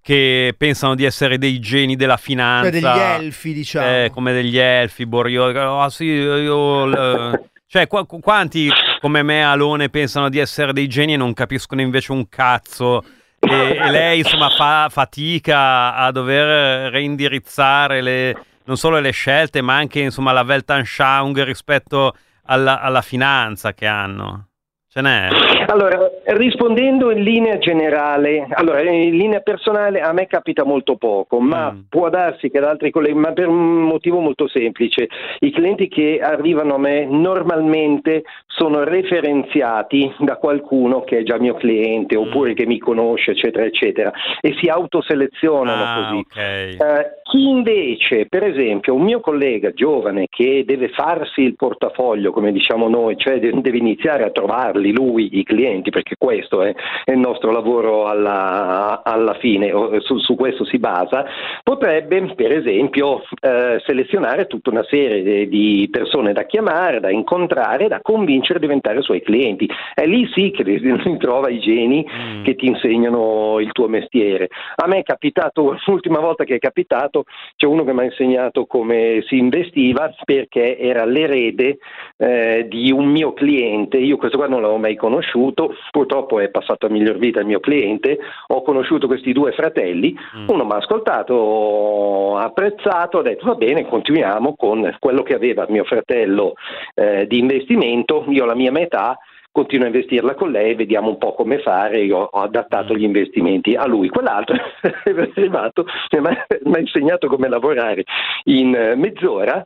che 0.08 0.54
pensano 0.56 0.94
di 0.94 1.04
essere 1.04 1.36
dei 1.36 1.60
geni 1.60 1.94
della 1.94 2.16
finanza? 2.16 2.70
Cioè 2.70 2.80
degli 2.80 3.24
elfi, 3.24 3.52
diciamo. 3.52 3.86
Eh, 3.86 4.10
come 4.10 4.32
degli 4.32 4.56
elfi, 4.56 5.04
boriosi. 5.04 5.58
Ah 5.58 5.90
sì, 5.90 6.04
io... 6.06 6.86
l- 6.86 7.40
Cioè, 7.66 7.86
qua- 7.86 8.06
quanti 8.06 8.70
come 9.02 9.22
me, 9.22 9.44
Alone, 9.44 9.90
pensano 9.90 10.30
di 10.30 10.38
essere 10.38 10.72
dei 10.72 10.88
geni 10.88 11.12
e 11.12 11.16
non 11.18 11.34
capiscono 11.34 11.82
invece 11.82 12.12
un 12.12 12.26
cazzo? 12.30 13.04
E, 13.38 13.76
e 13.76 13.90
lei, 13.90 14.20
insomma, 14.20 14.48
fa 14.48 14.88
fatica 14.90 15.94
a 15.94 16.10
dover 16.10 16.90
reindirizzare 16.90 18.00
le- 18.00 18.34
non 18.64 18.78
solo 18.78 19.00
le 19.00 19.10
scelte, 19.10 19.60
ma 19.60 19.74
anche, 19.76 20.00
insomma, 20.00 20.32
la 20.32 20.40
Weltanschauung 20.42 21.42
rispetto 21.42 22.16
alla, 22.46 22.80
alla 22.80 23.02
finanza 23.02 23.74
che 23.74 23.84
hanno. 23.84 24.46
Ce 24.90 25.02
n'è? 25.02 25.28
Allora, 25.66 25.98
rispondendo 26.28 27.10
in 27.10 27.22
linea 27.22 27.58
generale, 27.58 28.46
allora 28.50 28.82
in 28.82 29.16
linea 29.16 29.40
personale 29.40 30.00
a 30.00 30.12
me 30.12 30.26
capita 30.26 30.64
molto 30.64 30.96
poco, 30.96 31.40
ma 31.40 31.74
può 31.88 32.08
darsi 32.10 32.50
che 32.50 32.58
ad 32.58 32.64
altri 32.64 32.90
colleghi, 32.90 33.14
ma 33.14 33.32
per 33.32 33.48
un 33.48 33.82
motivo 33.82 34.20
molto 34.20 34.46
semplice, 34.48 35.08
i 35.40 35.50
clienti 35.50 35.88
che 35.88 36.20
arrivano 36.22 36.74
a 36.74 36.78
me 36.78 37.06
normalmente 37.06 38.22
sono 38.46 38.84
referenziati 38.84 40.12
da 40.18 40.36
qualcuno 40.36 41.02
che 41.02 41.18
è 41.18 41.22
già 41.22 41.38
mio 41.38 41.54
cliente 41.54 42.16
oppure 42.16 42.54
che 42.54 42.66
mi 42.66 42.78
conosce, 42.78 43.30
eccetera, 43.30 43.64
eccetera, 43.64 44.12
e 44.40 44.54
si 44.60 44.68
autoselezionano 44.68 45.82
Ah, 45.82 46.02
così. 46.02 46.18
ok. 46.18 46.36
Eh, 46.38 47.10
chi 47.22 47.48
invece, 47.48 48.26
per 48.28 48.42
esempio, 48.42 48.94
un 48.94 49.02
mio 49.02 49.20
collega 49.20 49.70
giovane 49.72 50.26
che 50.28 50.64
deve 50.66 50.88
farsi 50.88 51.42
il 51.42 51.54
portafoglio, 51.56 52.32
come 52.32 52.52
diciamo 52.52 52.88
noi, 52.88 53.16
cioè 53.16 53.38
de- 53.38 53.52
deve 53.60 53.76
iniziare 53.78 54.24
a 54.24 54.30
trovarli 54.30 54.92
lui 54.92 55.38
i 55.38 55.44
clienti, 55.44 55.90
perché 55.90 56.16
questo 56.18 56.62
è, 56.62 56.74
è 57.04 57.12
il 57.12 57.18
nostro 57.18 57.52
lavoro 57.52 58.06
alla, 58.06 59.02
alla 59.04 59.34
fine, 59.34 59.72
su, 60.00 60.18
su 60.18 60.34
questo 60.34 60.64
si 60.64 60.78
basa, 60.78 61.24
potrebbe 61.62 62.34
per 62.34 62.52
esempio 62.52 63.22
eh, 63.40 63.80
selezionare 63.86 64.46
tutta 64.46 64.70
una 64.70 64.84
serie 64.88 65.48
di- 65.48 65.88
persone 65.90 66.32
da 66.32 66.44
chiamare, 66.44 67.00
da 67.00 67.10
incontrare, 67.10 67.86
da 67.86 68.00
convincere 68.02 68.58
a 68.58 68.60
diventare 68.60 69.00
suoi 69.00 69.22
clienti. 69.22 69.68
È 69.94 70.04
lì 70.04 70.28
sì 70.34 70.50
che 70.50 70.64
li 70.66 71.16
trova 71.18 71.48
i 71.48 71.60
geni 71.60 72.04
che 72.42 72.56
ti 72.56 72.66
insegnano 72.66 73.60
il 73.60 73.70
tuo 73.72 73.86
mestiere. 73.88 74.48
A 74.76 74.86
me 74.86 74.98
è 74.98 75.02
capitato, 75.02 75.76
l'ultima 75.86 76.18
volta 76.18 76.44
che 76.44 76.56
è 76.56 76.58
capitato, 76.58 77.24
c'è 77.56 77.66
uno 77.66 77.84
che 77.84 77.92
mi 77.92 78.00
ha 78.00 78.04
insegnato 78.04 78.66
come 78.66 79.22
si 79.26 79.38
investiva 79.38 80.12
perché 80.24 80.78
era 80.78 81.04
l'erede 81.04 81.78
eh, 82.16 82.66
di 82.68 82.90
un 82.90 83.06
mio 83.06 83.32
cliente. 83.32 83.98
Io 83.98 84.16
questo 84.16 84.36
qua 84.36 84.48
non 84.48 84.62
l'avevo 84.62 84.78
mai 84.80 84.96
conosciuto, 84.96 85.74
purtroppo 86.08 86.40
è 86.40 86.48
passato 86.48 86.86
a 86.86 86.88
miglior 86.88 87.18
vita 87.18 87.40
il 87.40 87.46
mio 87.46 87.60
cliente. 87.60 88.18
Ho 88.48 88.62
conosciuto 88.62 89.06
questi 89.06 89.32
due 89.32 89.52
fratelli, 89.52 90.16
uno 90.46 90.64
mi 90.64 90.72
ha 90.72 90.76
ascoltato, 90.76 92.36
ha 92.36 92.44
apprezzato, 92.44 93.18
ha 93.18 93.22
detto 93.22 93.44
va 93.44 93.54
bene, 93.54 93.86
continuiamo 93.86 94.56
con 94.56 94.96
quello 94.98 95.22
che 95.22 95.34
aveva 95.34 95.66
mio 95.68 95.84
fratello 95.84 96.54
eh, 96.94 97.26
di 97.26 97.38
investimento, 97.38 98.24
io 98.28 98.44
ho 98.44 98.46
la 98.46 98.54
mia 98.54 98.72
metà 98.72 99.18
continuo 99.50 99.86
a 99.86 99.88
investirla 99.88 100.34
con 100.34 100.52
lei, 100.52 100.74
vediamo 100.74 101.08
un 101.08 101.18
po' 101.18 101.34
come 101.34 101.58
fare, 101.58 102.00
io 102.02 102.18
ho 102.18 102.40
adattato 102.42 102.94
gli 102.94 103.02
investimenti 103.02 103.74
a 103.74 103.86
lui. 103.86 104.08
Quell'altro 104.08 104.54
è 104.80 105.10
arrivato, 105.10 105.84
mi 106.12 106.28
ha 106.28 106.46
mi 106.62 106.74
ha 106.74 106.78
insegnato 106.78 107.26
come 107.26 107.48
lavorare 107.48 108.04
in 108.44 108.74
eh, 108.74 108.94
mezz'ora, 108.94 109.64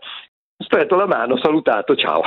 stretto 0.62 0.96
la 0.96 1.06
mano, 1.06 1.38
salutato, 1.38 1.94
ciao. 1.94 2.20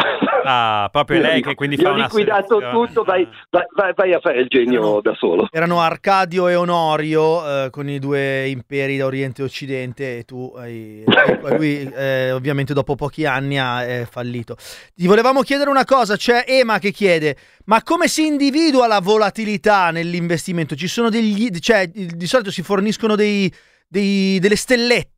Ah, 0.43 0.89
proprio 0.91 1.17
Io 1.17 1.23
lei 1.23 1.41
che 1.41 1.55
quindi 1.55 1.75
fa 1.75 1.91
ho 1.91 1.95
liquidato 1.95 2.59
selezione. 2.59 2.87
tutto, 2.87 3.03
vai, 3.03 3.27
vai- 3.49 3.93
vai- 3.95 4.13
a 4.13 4.19
fare 4.19 4.39
il 4.39 4.47
genio 4.47 4.99
da 5.01 5.13
solo. 5.15 5.47
Erano 5.51 5.79
Arcadio 5.81 6.47
e 6.47 6.55
Onorio 6.55 7.65
eh, 7.65 7.69
con 7.71 7.89
i 7.89 7.99
due 7.99 8.47
imperi 8.47 8.97
da 8.97 9.05
Oriente 9.05 9.41
e 9.41 9.45
Occidente 9.45 10.17
e 10.19 10.23
tu 10.23 10.53
hai... 10.55 11.03
e 11.03 11.57
lui 11.57 11.91
eh, 11.95 12.31
ovviamente 12.31 12.73
dopo 12.73 12.95
pochi 12.95 13.25
anni 13.25 13.57
ha 13.57 13.83
è 13.83 14.07
fallito. 14.09 14.55
Ti 14.93 15.07
volevamo 15.07 15.41
chiedere 15.41 15.69
una 15.69 15.85
cosa, 15.85 16.15
c'è 16.15 16.45
Ema 16.47 16.77
che 16.79 16.91
chiede 16.91 17.35
ma 17.65 17.81
come 17.81 18.07
si 18.07 18.25
individua 18.25 18.85
la 18.87 18.99
volatilità 18.99 19.89
nell'investimento? 19.89 20.75
Ci 20.75 20.87
sono 20.87 21.09
degli... 21.09 21.49
cioè 21.59 21.87
di 21.87 22.27
solito 22.27 22.51
si 22.51 22.61
forniscono 22.61 23.15
dei... 23.15 23.51
dei- 23.95 24.39
delle 24.39 24.55
stellette? 24.55 25.13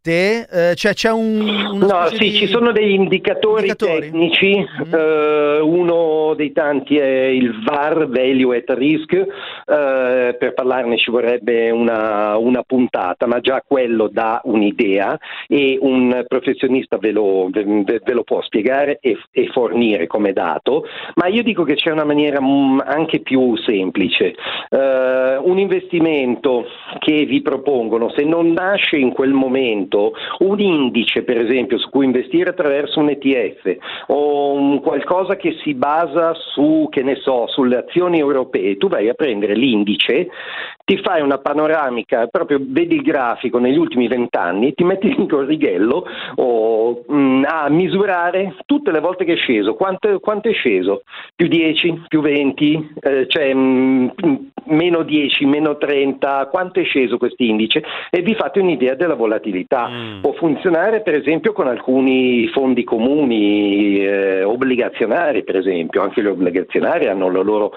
Eh, 0.49 0.75
cioè 0.75 0.93
c'è 0.93 1.11
un... 1.11 1.37
No, 1.77 2.07
sì, 2.07 2.17
di- 2.17 2.31
ci 2.33 2.47
sono 2.47 2.71
degli 2.71 2.91
indicatori, 2.93 3.67
Indicatori? 3.67 3.99
tecnici, 4.09 4.55
Mhm. 4.57 4.93
eh, 4.93 5.59
uno 5.59 6.33
dei 6.35 6.51
tanti 6.53 6.97
è 6.97 7.25
il 7.25 7.61
VAR, 7.63 8.07
Value 8.07 8.57
at 8.57 8.69
Risk, 8.77 9.13
eh, 9.13 9.25
per 9.65 10.53
parlarne 10.53 10.97
ci 10.97 11.11
vorrebbe 11.11 11.71
una, 11.71 12.37
una 12.37 12.61
puntata, 12.63 13.25
ma 13.27 13.39
già 13.41 13.61
quello 13.67 14.07
dà 14.07 14.39
un'idea 14.45 15.17
e 15.47 15.77
un 15.81 16.23
professionista 16.27 16.97
ve 16.97 17.11
lo, 17.11 17.49
ve- 17.51 17.65
ve 18.03 18.13
lo 18.13 18.23
può 18.23 18.41
spiegare 18.41 18.99
e, 19.01 19.17
e 19.31 19.47
fornire 19.51 20.07
come 20.07 20.31
dato, 20.33 20.85
ma 21.15 21.27
io 21.27 21.43
dico 21.43 21.63
che 21.63 21.75
c'è 21.75 21.91
una 21.91 22.05
maniera 22.05 22.39
mm, 22.41 22.79
anche 22.85 23.19
più 23.19 23.55
semplice. 23.57 24.35
Eh, 24.69 25.37
un 25.41 25.57
investimento 25.59 26.65
che 26.99 27.25
vi 27.25 27.41
propongono, 27.41 28.09
se 28.15 28.23
non 28.23 28.56
nasce 28.57 28.97
in 28.97 29.11
quel 29.11 29.33
momento 29.33 30.13
un 30.39 30.59
indice, 30.59 31.23
per 31.23 31.37
esempio, 31.37 31.77
su 31.77 31.89
cui 31.89 32.05
investire 32.05 32.49
attraverso 32.49 32.99
un 32.99 33.09
ETF 33.09 33.77
o 34.07 34.53
un 34.53 34.81
qualcosa 34.81 35.35
che 35.35 35.57
si 35.63 35.73
basa 35.73 36.33
su, 36.33 36.87
che 36.89 37.03
ne 37.03 37.15
so, 37.15 37.47
sulle 37.47 37.77
azioni 37.77 38.19
europee, 38.19 38.77
tu 38.77 38.87
vai 38.87 39.09
a 39.09 39.13
prendere 39.13 39.53
l'indice, 39.53 40.29
ti 40.83 40.97
fai 41.03 41.21
una 41.21 41.37
panoramica, 41.37 42.27
proprio 42.27 42.59
vedi 42.61 42.95
il 42.95 43.01
grafico 43.01 43.59
negli 43.59 43.77
ultimi 43.77 44.07
vent'anni, 44.07 44.73
ti 44.73 44.83
metti 44.83 45.13
in 45.15 45.27
corrighello 45.27 46.05
o, 46.35 47.03
mm, 47.11 47.43
a 47.45 47.69
misurare 47.69 48.55
tutte 48.65 48.91
le 48.91 48.99
volte 48.99 49.25
che 49.25 49.33
è 49.33 49.37
sceso, 49.37 49.75
quanto, 49.75 50.19
quanto 50.19 50.49
è 50.49 50.53
sceso? 50.53 51.03
Più 51.35 51.47
10, 51.47 52.03
più 52.07 52.21
20, 52.21 52.93
eh, 53.01 53.27
cioè 53.27 53.53
mm, 53.53 54.07
mm, 54.25 54.35
meno 54.67 55.03
10, 55.03 55.45
meno 55.45 55.77
30, 55.77 56.47
quanto 56.49 56.79
è 56.79 56.83
sceso 56.83 57.17
questo 57.17 57.43
indice 57.43 57.83
e 58.09 58.21
vi 58.21 58.33
fate 58.33 58.46
un'idea 58.55 58.95
della 58.95 59.15
volatilità. 59.15 59.87
Mm. 59.87 60.21
Può 60.21 60.33
funzionare 60.33 61.01
per 61.01 61.15
esempio 61.15 61.53
con 61.53 61.67
alcuni 61.67 62.47
fondi 62.47 62.83
comuni 62.83 63.99
eh, 63.99 64.43
obbligazionari, 64.43 65.43
per 65.43 65.57
esempio, 65.57 66.01
anche 66.01 66.21
gli 66.21 66.27
obbligazionari 66.27 67.07
hanno 67.07 67.29
la 67.29 67.41
loro 67.41 67.73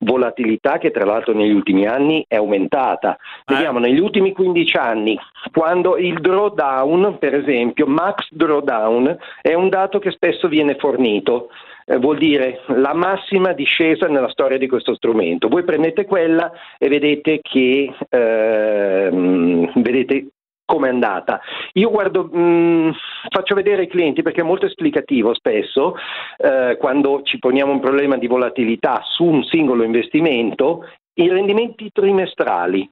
volatilità 0.00 0.78
che 0.78 0.90
tra 0.90 1.04
l'altro 1.04 1.32
negli 1.32 1.52
ultimi 1.52 1.86
anni 1.86 2.24
è 2.28 2.36
aumentata. 2.36 3.16
Vediamo 3.46 3.78
negli 3.78 4.00
ultimi 4.00 4.32
15 4.32 4.76
anni, 4.76 5.18
quando 5.52 5.96
il 5.96 6.20
drawdown, 6.20 7.18
per 7.18 7.34
esempio, 7.34 7.86
max 7.86 8.26
drawdown 8.30 9.16
è 9.42 9.54
un 9.54 9.68
dato 9.68 9.98
che 9.98 10.10
spesso 10.10 10.48
viene 10.48 10.76
fornito. 10.76 11.48
Eh, 11.90 11.96
vuol 11.96 12.18
dire 12.18 12.60
la 12.68 12.94
massima 12.94 13.52
discesa 13.52 14.06
nella 14.06 14.28
storia 14.28 14.58
di 14.58 14.68
questo 14.68 14.94
strumento. 14.94 15.48
Voi 15.48 15.64
prendete 15.64 16.04
quella 16.04 16.52
e 16.78 16.88
vedete 16.88 17.40
che 17.42 17.92
ehm, 18.08 19.82
vedete 19.82 20.26
come 20.64 20.86
è 20.86 20.92
andata. 20.92 21.40
Io 21.72 21.90
guardo, 21.90 22.26
mh, 22.26 22.94
faccio 23.28 23.56
vedere 23.56 23.82
ai 23.82 23.88
clienti 23.88 24.22
perché 24.22 24.42
è 24.42 24.44
molto 24.44 24.66
esplicativo 24.66 25.34
spesso 25.34 25.96
eh, 26.36 26.76
quando 26.78 27.22
ci 27.24 27.40
poniamo 27.40 27.72
un 27.72 27.80
problema 27.80 28.16
di 28.16 28.28
volatilità 28.28 29.02
su 29.04 29.24
un 29.24 29.42
singolo 29.42 29.82
investimento, 29.82 30.88
i 31.14 31.28
rendimenti 31.28 31.90
trimestrali. 31.92 32.88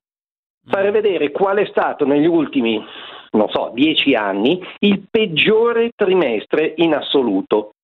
Fare 0.66 0.90
vedere 0.90 1.30
qual 1.30 1.58
è 1.58 1.66
stato 1.66 2.04
negli 2.04 2.26
ultimi, 2.26 2.84
non 3.30 3.48
so, 3.48 3.70
dieci 3.72 4.14
anni 4.14 4.60
il 4.80 5.06
peggiore 5.08 5.92
trimestre 5.94 6.74
in 6.78 6.94
assoluto. 6.94 7.74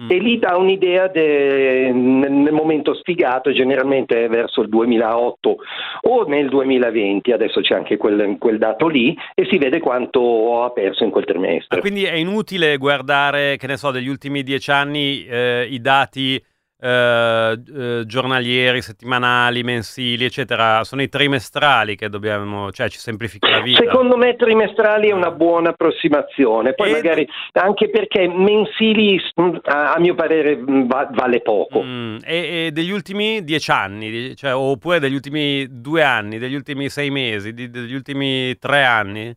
Mm. 0.00 0.10
E 0.10 0.18
lì 0.18 0.38
dà 0.38 0.56
un'idea 0.56 1.08
de- 1.08 1.90
nel 1.92 2.52
momento 2.52 2.94
sfigato, 2.94 3.52
generalmente 3.52 4.28
verso 4.28 4.60
il 4.60 4.68
2008 4.68 5.56
o 6.02 6.24
nel 6.26 6.48
2020, 6.48 7.32
adesso 7.32 7.60
c'è 7.60 7.74
anche 7.74 7.96
quel, 7.96 8.36
quel 8.38 8.58
dato 8.58 8.86
lì, 8.86 9.16
e 9.34 9.46
si 9.50 9.58
vede 9.58 9.80
quanto 9.80 10.62
ha 10.62 10.70
perso 10.70 11.02
in 11.02 11.10
quel 11.10 11.24
trimestre. 11.24 11.78
Ah, 11.78 11.80
quindi 11.80 12.04
è 12.04 12.14
inutile 12.14 12.76
guardare, 12.76 13.56
che 13.56 13.66
ne 13.66 13.76
so, 13.76 13.90
degli 13.90 14.08
ultimi 14.08 14.42
dieci 14.44 14.70
anni 14.70 15.24
eh, 15.26 15.66
i 15.68 15.80
dati 15.80 16.40
eh, 16.80 17.60
eh, 17.76 18.02
giornalieri, 18.06 18.80
settimanali, 18.82 19.62
mensili, 19.62 20.24
eccetera. 20.24 20.84
Sono 20.84 21.02
i 21.02 21.08
trimestrali 21.08 21.96
che 21.96 22.08
dobbiamo, 22.08 22.70
cioè 22.70 22.88
ci 22.88 22.98
semplifica 22.98 23.48
la 23.50 23.60
vita. 23.60 23.82
Secondo 23.82 24.16
me 24.16 24.36
trimestrali 24.36 25.08
è 25.08 25.12
una 25.12 25.30
buona 25.30 25.70
approssimazione, 25.70 26.74
poi 26.74 26.90
E- 26.90 26.92
magari 26.92 27.28
anche 27.52 27.90
perché 27.90 28.28
mensili 28.28 29.20
mh, 29.34 29.56
a, 29.64 29.98
mio 29.98 30.14
parere 30.14 30.56
mh, 30.56 30.86
va- 30.86 31.08
vale 31.12 31.40
poco. 31.40 31.82
Mm, 31.82 32.18
e, 32.24 32.66
e 32.66 32.70
degli 32.72 32.90
ultimi 32.90 33.42
dieci 33.42 33.70
anni, 33.70 34.36
cioè, 34.36 34.54
oppure 34.54 35.00
degli 35.00 35.14
ultimi 35.14 35.66
due 35.68 36.02
anni, 36.02 36.38
degli 36.38 36.54
ultimi 36.54 36.88
sei 36.88 37.10
mesi, 37.10 37.52
di- 37.52 37.70
degli 37.70 37.94
ultimi 37.94 38.56
tre 38.58 38.84
anni? 38.84 39.34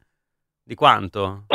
Di 0.63 0.75
quanto? 0.75 1.45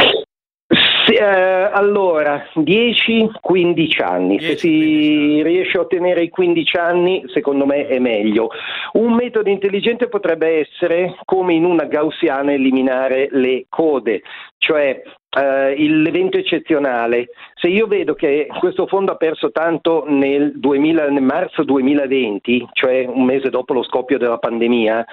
Sì, 1.07 1.13
eh, 1.13 1.23
allora, 1.23 2.49
10-15 2.55 4.03
anni, 4.03 4.41
se 4.41 4.55
10-15 4.55 4.57
si 4.57 5.43
riesce 5.45 5.79
a 5.79 5.83
ottenere 5.83 6.23
i 6.23 6.31
15 6.31 6.77
anni, 6.79 7.23
secondo 7.29 7.65
me 7.65 7.87
è 7.87 8.01
meglio. 8.01 8.49
Un 8.95 9.13
metodo 9.13 9.49
intelligente 9.49 10.09
potrebbe 10.09 10.59
essere, 10.59 11.15
come 11.25 11.55
in 11.55 11.65
una 11.65 11.85
gaussiana, 11.85 12.53
eliminare 12.53 13.29
le 13.31 13.67
code, 13.69 14.23
cioè 14.59 15.01
eh, 15.39 15.75
il- 15.77 16.03
l'evento 16.03 16.39
eccezionale. 16.39 17.29
Se 17.55 17.69
io 17.69 17.87
vedo 17.87 18.15
che 18.15 18.49
questo 18.59 18.87
fondo 18.87 19.13
ha 19.13 19.17
perso 19.17 19.53
tanto 19.53 20.05
nel, 20.09 20.59
2000 20.59 21.09
nel 21.11 21.23
marzo 21.23 21.63
2020, 21.63 22.67
cioè 22.73 23.05
un 23.07 23.25
mese 23.25 23.51
dopo 23.51 23.75
lo 23.75 23.85
scoppio 23.85 24.19
della 24.19 24.39
pandemia, 24.39 25.05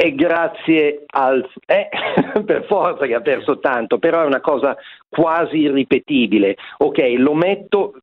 è 0.00 0.14
grazie 0.14 1.02
al... 1.06 1.44
Eh, 1.66 1.88
per 2.46 2.66
forza 2.66 3.04
che 3.04 3.14
ha 3.14 3.20
perso 3.20 3.58
tanto, 3.58 3.98
però 3.98 4.22
è 4.22 4.26
una 4.26 4.40
cosa 4.40 4.76
quasi 5.08 5.58
irripetibile. 5.58 6.56
Ok, 6.78 6.98
lo 7.16 7.34
metto... 7.34 7.94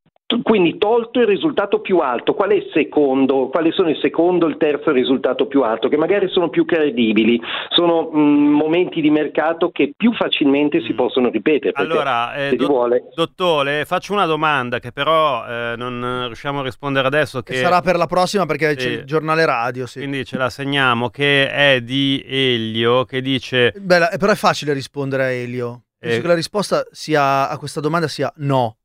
Quindi 0.42 0.80
tolto 0.80 1.20
il 1.20 1.28
risultato 1.28 1.82
più 1.82 2.00
alto, 2.00 2.34
qual 2.34 2.50
è 2.50 2.56
il 2.56 2.70
secondo? 2.74 3.48
Quali 3.50 3.72
sono 3.72 3.90
il 3.90 4.00
secondo 4.02 4.48
e 4.48 4.50
il 4.50 4.58
terzo 4.58 4.92
risultato 4.92 5.46
più 5.46 5.62
alto? 5.62 5.88
Che 5.88 5.98
magari 5.98 6.28
sono 6.30 6.50
più 6.50 6.66
credibili, 6.66 7.40
sono 7.70 8.10
mh, 8.12 8.20
momenti 8.20 9.02
di 9.02 9.12
mercato 9.12 9.70
che 9.70 9.94
più 9.96 10.14
facilmente 10.14 10.82
si 10.82 10.94
possono 10.94 11.30
ripetere. 11.30 11.74
Allora, 11.76 12.34
eh, 12.34 12.56
dot- 12.56 12.68
vuole... 12.68 13.04
dottore, 13.14 13.86
faccio 13.86 14.14
una 14.14 14.26
domanda 14.26 14.80
che 14.80 14.92
però 14.92 15.46
eh, 15.46 15.76
non 15.78 16.24
riusciamo 16.26 16.62
a 16.62 16.64
rispondere 16.64 17.06
adesso. 17.06 17.42
Che 17.44 17.54
sarà 17.54 17.82
per 17.82 17.96
la 17.96 18.08
prossima 18.08 18.48
perché 18.48 18.74
c'è 18.76 18.80
Sì. 18.82 18.90
il 18.90 19.04
giornale 19.06 19.46
radio, 19.46 19.86
sì. 19.86 20.00
Quindi 20.00 20.26
ce 20.26 20.38
la 20.38 20.50
segniamo, 20.50 21.10
che 21.10 21.52
è 21.52 21.82
di 21.82 22.24
Elio, 22.28 23.06
che 23.06 23.22
dice... 23.22 23.74
Bella, 23.80 24.10
eh, 24.10 24.18
però 24.18 24.32
è 24.32 24.36
facile 24.36 24.74
rispondere 24.74 25.24
a 25.24 25.30
Elio. 25.30 25.84
Penso 26.00 26.18
Eh. 26.18 26.22
che 26.22 26.28
la 26.28 26.34
risposta 26.34 26.84
sia, 26.90 27.48
a 27.48 27.58
questa 27.60 27.80
domanda 27.80 28.08
sia 28.08 28.32
no. 28.38 28.78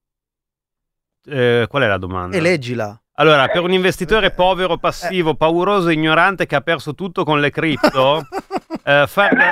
Eh, 1.27 1.67
qual 1.69 1.83
è 1.83 1.87
la 1.87 1.99
domanda? 1.99 2.37
E 2.37 2.41
leggila. 2.41 3.01
Allora, 3.15 3.49
per 3.49 3.61
un 3.63 3.73
investitore 3.73 4.31
povero, 4.31 4.79
passivo, 4.79 5.35
pauroso 5.35 5.89
e 5.89 5.93
ignorante 5.93 6.47
che 6.47 6.57
ha 6.57 6.63
perso 6.63 6.95
tutto 6.95 7.23
con 7.25 7.39
le 7.41 7.51
cripto, 7.51 8.23
eh, 8.83 9.05
far 9.07 9.35
da, 9.35 9.51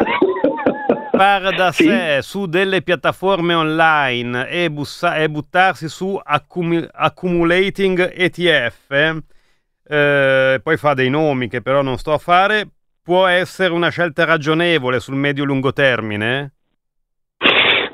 far 1.12 1.54
da 1.54 1.70
Sì. 1.72 1.84
sé 1.84 2.18
su 2.22 2.46
delle 2.46 2.80
piattaforme 2.80 3.52
online 3.52 4.48
e, 4.48 4.70
bussa- 4.70 5.16
e 5.16 5.28
buttarsi 5.28 5.88
su 5.88 6.18
accumi- 6.22 6.88
accumulating 6.90 8.10
ETF, 8.14 9.20
eh, 9.90 10.60
poi 10.62 10.76
fa 10.78 10.94
dei 10.94 11.10
nomi 11.10 11.48
che 11.48 11.60
però 11.60 11.82
non 11.82 11.98
sto 11.98 12.14
a 12.14 12.18
fare, 12.18 12.68
può 13.02 13.26
essere 13.26 13.72
una 13.72 13.90
scelta 13.90 14.24
ragionevole 14.24 14.98
sul 15.00 15.16
medio-lungo 15.16 15.72
termine? 15.74 16.54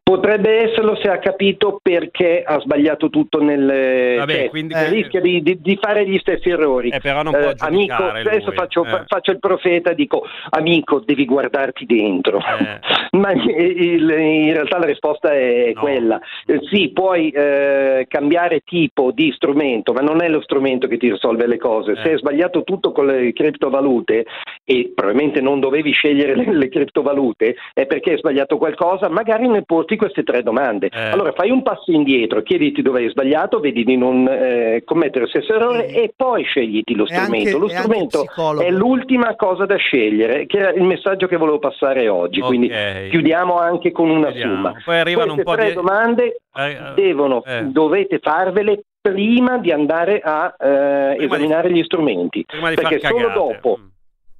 Potrebbe 0.04 0.64
esserlo 0.70 0.96
se 0.96 1.08
ha 1.08 1.18
capito 1.18 1.80
perché 1.82 2.42
ha 2.44 2.60
sbagliato 2.60 3.08
tutto 3.08 3.42
nel 3.42 4.16
Vabbè, 4.18 4.32
cioè, 4.34 4.48
quindi- 4.50 4.74
rischia 4.90 5.22
di, 5.22 5.42
di- 5.42 5.58
di 5.62 5.78
fare 5.80 6.06
gli 6.06 6.18
stessi 6.18 6.50
errori. 6.50 6.90
Eh, 6.90 7.00
però 7.00 7.22
non 7.22 7.32
può 7.32 7.40
Eh, 7.48 7.54
amico, 7.56 7.94
adesso 7.94 8.48
lui, 8.48 8.54
faccio, 8.54 8.84
eh. 8.84 8.88
fa- 8.90 9.04
faccio 9.06 9.30
il 9.30 9.38
profeta 9.38 9.92
e 9.92 9.94
dico 9.94 10.22
amico, 10.50 11.00
devi 11.00 11.24
guardarti 11.24 11.86
dentro. 11.86 12.36
Eh. 12.38 12.80
Ma 13.16 13.32
il- 13.32 14.10
in 14.10 14.52
realtà 14.52 14.76
la 14.78 14.84
risposta 14.84 15.32
è 15.32 15.72
No. 15.74 15.80
quella. 15.80 16.20
Eh, 16.44 16.60
sì, 16.70 16.90
puoi 16.92 17.30
eh, 17.30 18.04
cambiare 18.06 18.60
tipo 18.60 19.10
di 19.10 19.32
strumento, 19.32 19.94
ma 19.94 20.00
non 20.00 20.22
è 20.22 20.28
lo 20.28 20.42
strumento 20.42 20.86
che 20.86 20.98
ti 20.98 21.10
risolve 21.10 21.46
le 21.46 21.56
cose. 21.56 21.92
Eh. 21.92 21.96
Se 22.02 22.10
hai 22.10 22.18
sbagliato 22.18 22.62
tutto 22.62 22.92
con 22.92 23.06
le 23.06 23.32
criptovalute 23.32 24.26
e 24.66 24.92
probabilmente 24.94 25.40
non 25.40 25.60
dovevi 25.60 25.92
scegliere 25.92 26.34
le, 26.36 26.44
le 26.52 26.68
criptovalute, 26.68 27.56
è 27.72 27.86
perché 27.86 28.10
hai 28.12 28.18
sbagliato 28.18 28.58
qualcosa, 28.58 29.08
magari 29.08 29.48
ne 29.48 29.62
porti 29.62 29.92
queste 29.96 30.22
tre 30.22 30.42
domande. 30.42 30.88
Eh. 30.92 31.10
Allora 31.10 31.32
fai 31.32 31.50
un 31.50 31.62
passo 31.62 31.90
indietro, 31.92 32.42
chiediti 32.42 32.82
dove 32.82 33.00
hai 33.02 33.08
sbagliato, 33.10 33.60
vedi 33.60 33.84
di 33.84 33.96
non 33.96 34.26
eh, 34.28 34.82
commettere 34.84 35.20
lo 35.24 35.26
stesso 35.28 35.54
errore 35.54 35.86
e 35.88 36.12
poi 36.16 36.42
scegliti 36.44 36.94
lo 36.94 37.06
E 37.06 37.14
anche- 37.14 37.24
strumento. 37.24 37.58
lo 37.58 37.68
strumento 37.68 38.24
psicologo. 38.24 38.62
è 38.66 38.70
l'ultima 38.70 39.34
cosa 39.36 39.64
da 39.66 39.76
scegliere, 39.76 40.46
che 40.46 40.58
era 40.58 40.70
il 40.72 40.82
messaggio 40.82 41.26
che 41.26 41.36
volevo 41.36 41.58
passare 41.58 42.08
oggi. 42.08 42.40
Ok. 42.40 42.46
Quindi 42.46 42.70
chiudiamo 43.10 43.58
anche 43.58 43.90
con 43.92 44.10
una 44.10 44.28
Chiudiamo. 44.28 44.54
somma. 44.54 44.72
Poi 44.84 44.98
arrivano 44.98 45.34
Queste 45.34 45.40
un 45.50 45.54
po' 45.56 45.60
tre 45.60 45.68
di- 45.68 45.74
domande 45.74 46.36
Eh, 46.56 46.70
eh, 46.70 46.78
devono, 46.94 47.42
eh. 47.44 47.62
dovete 47.64 48.18
farvele 48.20 48.82
prima 49.00 49.58
di 49.58 49.70
andare 49.70 50.20
a 50.22 50.46
eh, 50.58 51.14
Prima 51.16 51.16
di- 51.16 51.24
esaminare 51.44 51.70
gli 51.72 51.82
strumenti. 51.82 52.44
Perché 52.46 53.00
solo 53.00 53.28
dopo 53.34 53.78
Mm. 53.80 53.86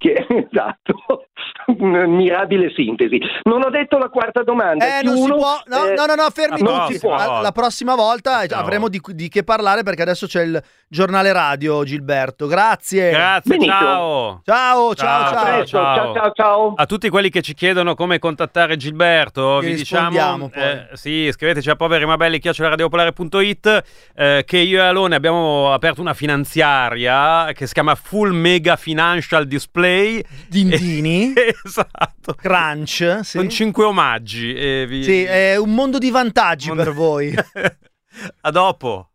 Che 0.05 0.27
esatto, 0.29 1.29
mirabile 2.07 2.71
sintesi. 2.75 3.19
Non 3.45 3.63
ho 3.65 3.71
detto 3.71 3.97
la 3.97 4.09
quarta 4.11 4.43
domanda. 4.43 4.99
Eh, 4.99 5.03
non 5.03 5.17
si 5.17 5.25
Chiudo, 5.25 5.37
può. 5.37 5.63
No, 5.67 5.87
eh, 5.87 5.95
no, 5.95 6.05
no, 6.05 6.15
no, 6.15 6.29
fermi 6.31 6.61
la 6.61 6.87
tutti. 6.87 6.99
prossima 6.99 7.41
La, 7.41 7.53
prossima 7.53 7.95
volta 7.95 8.31
Prossima 8.37 8.61
avremo 8.61 8.89
di, 8.89 9.01
di 9.03 9.29
che 9.29 9.45
parlare 9.45 9.83
perché 9.83 10.03
adesso 10.03 10.27
c'è 10.27 10.43
il 10.43 10.63
giornale 10.89 11.33
radio, 11.33 11.83
Gilberto. 11.85 12.47
Grazie. 12.47 13.11
Grazie, 13.11 13.57
Benissimo. 13.57 13.79
ciao. 13.79 14.41
Ciao, 14.45 14.95
ciao, 14.95 14.95
Ciao, 14.95 15.23
a 15.23 15.35
ciao. 15.35 15.65
ciao. 15.65 15.95
ciao 15.95 16.15
ciao 16.15 16.33
ciao. 16.35 16.73
A 16.77 16.87
tutti 16.87 17.09
quelli 17.09 17.31
che 17.31 17.41
ci 17.41 17.55
chiedono 17.55 17.95
come 17.95 18.19
contattare 18.19 18.77
Gilberto, 18.77 19.63
Gli 19.63 19.69
vi 19.69 19.75
diciamo 19.75 20.51
eh, 20.55 20.89
sì, 20.93 21.31
scriveteci 21.33 21.71
a 21.71 21.77
poverimabelli 21.77 22.41
radiopolare.it 22.43 23.83
eh, 24.15 24.43
che 24.47 24.59
io 24.59 24.79
e 24.81 24.87
Alone 24.87 25.15
abbiamo 25.15 25.73
aperto 25.73 26.03
una 26.03 26.15
finanziaria 26.15 27.53
che 27.55 27.67
si 27.67 27.73
chiama 27.73 27.95
Full 27.95 28.33
Mega 28.33 28.77
Financial 28.77 29.47
Display. 29.47 29.94
Dindini, 30.49 31.33
esatto. 31.65 32.35
crunch. 32.35 33.21
Sì, 33.23 33.39
Con 33.39 33.49
cinque 33.49 33.85
omaggi. 33.85 34.55
e 34.55 34.87
vi- 34.89 35.03
Sì, 35.05 35.23
è 35.25 35.57
un 35.57 35.75
mondo 35.75 35.99
di 35.99 36.11
vantaggi 36.11 36.69
Mondo- 36.69 36.83
per 36.85 36.93
voi. 36.93 37.35
a 38.43 38.51
dopo. 38.51 39.11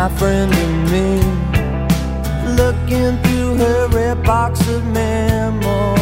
My 0.00 0.08
friend 0.10 0.52
and 0.54 0.78
me, 0.92 1.08
looking 2.60 3.20
through 3.24 3.56
her 3.56 3.88
red 3.88 4.22
box 4.22 4.60
of 4.68 4.86
memories. 4.86 5.98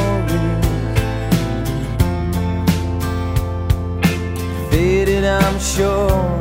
Faded, 4.68 5.24
I'm 5.24 5.58
sure, 5.58 6.38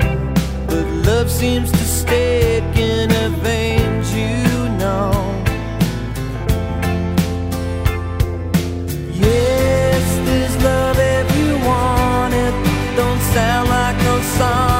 but 0.67 0.85
love 1.07 1.31
seems 1.31 1.71
to 1.71 1.83
stick 1.99 2.65
in 2.75 3.09
her 3.09 3.29
veins, 3.47 4.13
you 4.13 4.35
know. 4.81 5.13
Yes, 9.13 10.03
there's 10.27 10.55
love 10.61 10.97
if 10.99 11.27
you 11.37 11.51
want 11.65 12.33
it. 12.33 12.55
Don't 12.97 13.21
sound 13.33 13.69
like 13.69 13.97
no 14.09 14.19
sonnet 14.37 14.74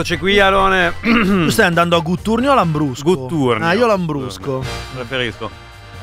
E 0.00 0.02
rieccoci 0.02 0.18
qui, 0.18 0.40
Alone. 0.40 0.94
Tu 1.02 1.50
stai 1.50 1.66
andando 1.66 1.94
a 1.94 2.00
Gutturnio 2.00 2.52
o 2.52 2.54
Lambrusco? 2.54 3.02
Gutturnio. 3.14 3.66
Ah, 3.66 3.74
io 3.74 3.86
Lambrusco. 3.86 4.64
Preferisco. 4.94 5.50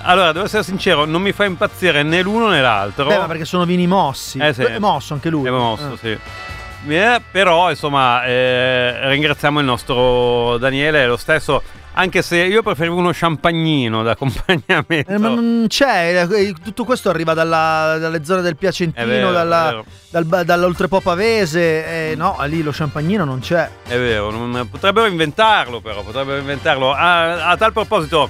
Allora, 0.03 0.31
devo 0.31 0.45
essere 0.45 0.61
sincero, 0.61 1.05
non 1.05 1.19
mi 1.19 1.31
fa 1.31 1.45
impazzire 1.45 2.03
né 2.03 2.21
l'uno 2.21 2.47
né 2.49 2.61
l'altro. 2.61 3.07
Beh, 3.07 3.17
ma 3.17 3.25
perché 3.25 3.43
sono 3.45 3.65
vini 3.65 3.87
mossi. 3.87 4.37
Eh, 4.37 4.53
sì. 4.53 4.61
È 4.61 4.77
mosso 4.77 5.15
anche 5.15 5.29
lui. 5.31 5.47
È 5.47 5.49
mosso, 5.49 5.93
Eh. 5.93 5.97
sì. 5.97 6.93
Eh, 6.93 7.21
però, 7.31 7.71
insomma, 7.71 8.23
eh, 8.25 9.09
ringraziamo 9.09 9.59
il 9.59 9.65
nostro 9.65 10.59
Daniele, 10.59 11.07
lo 11.07 11.17
stesso, 11.17 11.63
anche 11.97 12.21
se 12.21 12.37
io 12.37 12.61
preferivo 12.61 12.95
uno 12.95 13.09
champagnino 13.11 14.03
d'accompagnamento. 14.03 14.85
Eh, 15.11 15.17
ma 15.17 15.29
non 15.29 15.65
c'è, 15.67 16.27
eh, 16.29 16.53
tutto 16.63 16.83
questo 16.85 17.09
arriva 17.09 17.33
dalla- 17.33 17.97
dalle 17.99 18.23
zone 18.23 18.41
del 18.41 18.55
Piacentino, 18.55 19.05
vero, 19.05 19.31
dalla, 19.31 19.83
dal, 20.09 20.25
dall'Oltrepo 20.45 21.01
Pavese. 21.01 22.11
eh, 22.11 22.15
no, 22.15 22.37
lì 22.45 22.61
lo 22.61 22.71
champagnino 22.73 23.25
non 23.25 23.39
c'è. 23.39 23.69
È 23.87 23.97
vero, 23.97 24.29
non- 24.31 24.67
potrebbero 24.69 25.07
inventarlo 25.07 25.81
però, 25.81 26.03
potrebbero 26.03 26.37
inventarlo. 26.37 26.93
A, 26.93 27.49
a 27.49 27.57
tal 27.57 27.73
proposito, 27.73 28.29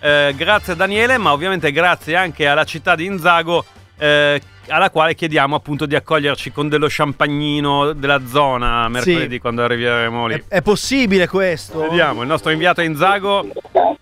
eh, 0.00 0.34
grazie 0.36 0.74
a 0.74 0.76
Daniele, 0.76 1.16
ma 1.18 1.32
ovviamente 1.32 1.72
grazie 1.72 2.16
anche 2.16 2.46
alla 2.46 2.64
città 2.64 2.94
di 2.94 3.06
Inzago, 3.06 3.64
eh, 3.98 4.40
alla 4.68 4.90
quale 4.90 5.14
chiediamo 5.14 5.54
appunto 5.54 5.86
di 5.86 5.94
accoglierci 5.94 6.50
con 6.52 6.68
dello 6.68 6.86
champagnino 6.88 7.92
della 7.92 8.26
zona 8.26 8.88
mercoledì 8.88 9.38
quando 9.38 9.62
arriveremo 9.62 10.26
lì. 10.26 10.44
È 10.48 10.60
possibile 10.62 11.28
questo? 11.28 11.80
Vediamo, 11.80 12.22
il 12.22 12.28
nostro 12.28 12.50
inviato 12.50 12.80
a 12.80 12.84
Inzago. 12.84 13.46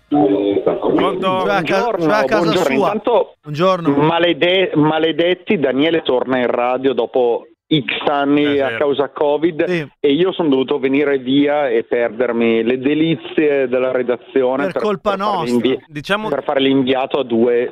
Pronto? 0.09 1.41
Cioè 1.41 1.49
a, 1.55 1.61
ca- 1.61 1.79
Buongiorno, 1.79 2.03
cioè 2.05 2.13
a 2.13 2.25
casa 2.25 2.41
buongiorno. 2.43 2.63
sua. 2.63 2.73
Intanto, 2.87 3.35
Buongiorno. 3.41 3.89
malede- 3.97 4.71
maledetti, 4.75 5.59
Daniele 5.59 6.01
torna 6.01 6.39
in 6.39 6.47
radio 6.47 6.93
dopo 6.93 7.47
X 7.67 8.07
anni 8.09 8.59
a 8.59 8.77
causa 8.77 9.09
Covid 9.09 9.61
e 9.99 10.11
io 10.11 10.31
sono 10.31 10.49
dovuto 10.49 10.77
venire 10.79 11.17
via 11.17 11.67
e 11.67 11.83
perdermi 11.83 12.63
le 12.63 12.77
delizie 12.79 13.67
della 13.67 13.91
redazione 13.91 14.65
Per 14.67 14.81
colpa 14.81 15.11
fare 15.17 15.21
nostra. 15.21 15.45
l'invi- 15.51 15.83
Diciamo 15.87 16.29
per 16.29 16.43
fare 16.43 16.59
l'inviato 16.61 17.19
a 17.19 17.23
due, 17.23 17.69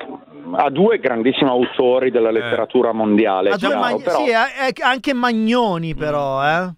a 0.56 0.70
due 0.70 1.00
grandissimi 1.00 1.50
autori 1.50 2.12
della 2.12 2.32
letteratura 2.32 2.91
mondiale. 2.91 3.50
A 3.50 3.58
due 3.58 3.70
chiaro, 3.70 3.80
Mag- 3.82 4.04
però- 4.04 4.18
sì, 4.18 4.30
eh, 4.30 4.68
eh, 4.68 4.74
anche 4.84 5.14
Magnoni 5.14 5.96
però, 5.96 6.44
eh. 6.44 6.74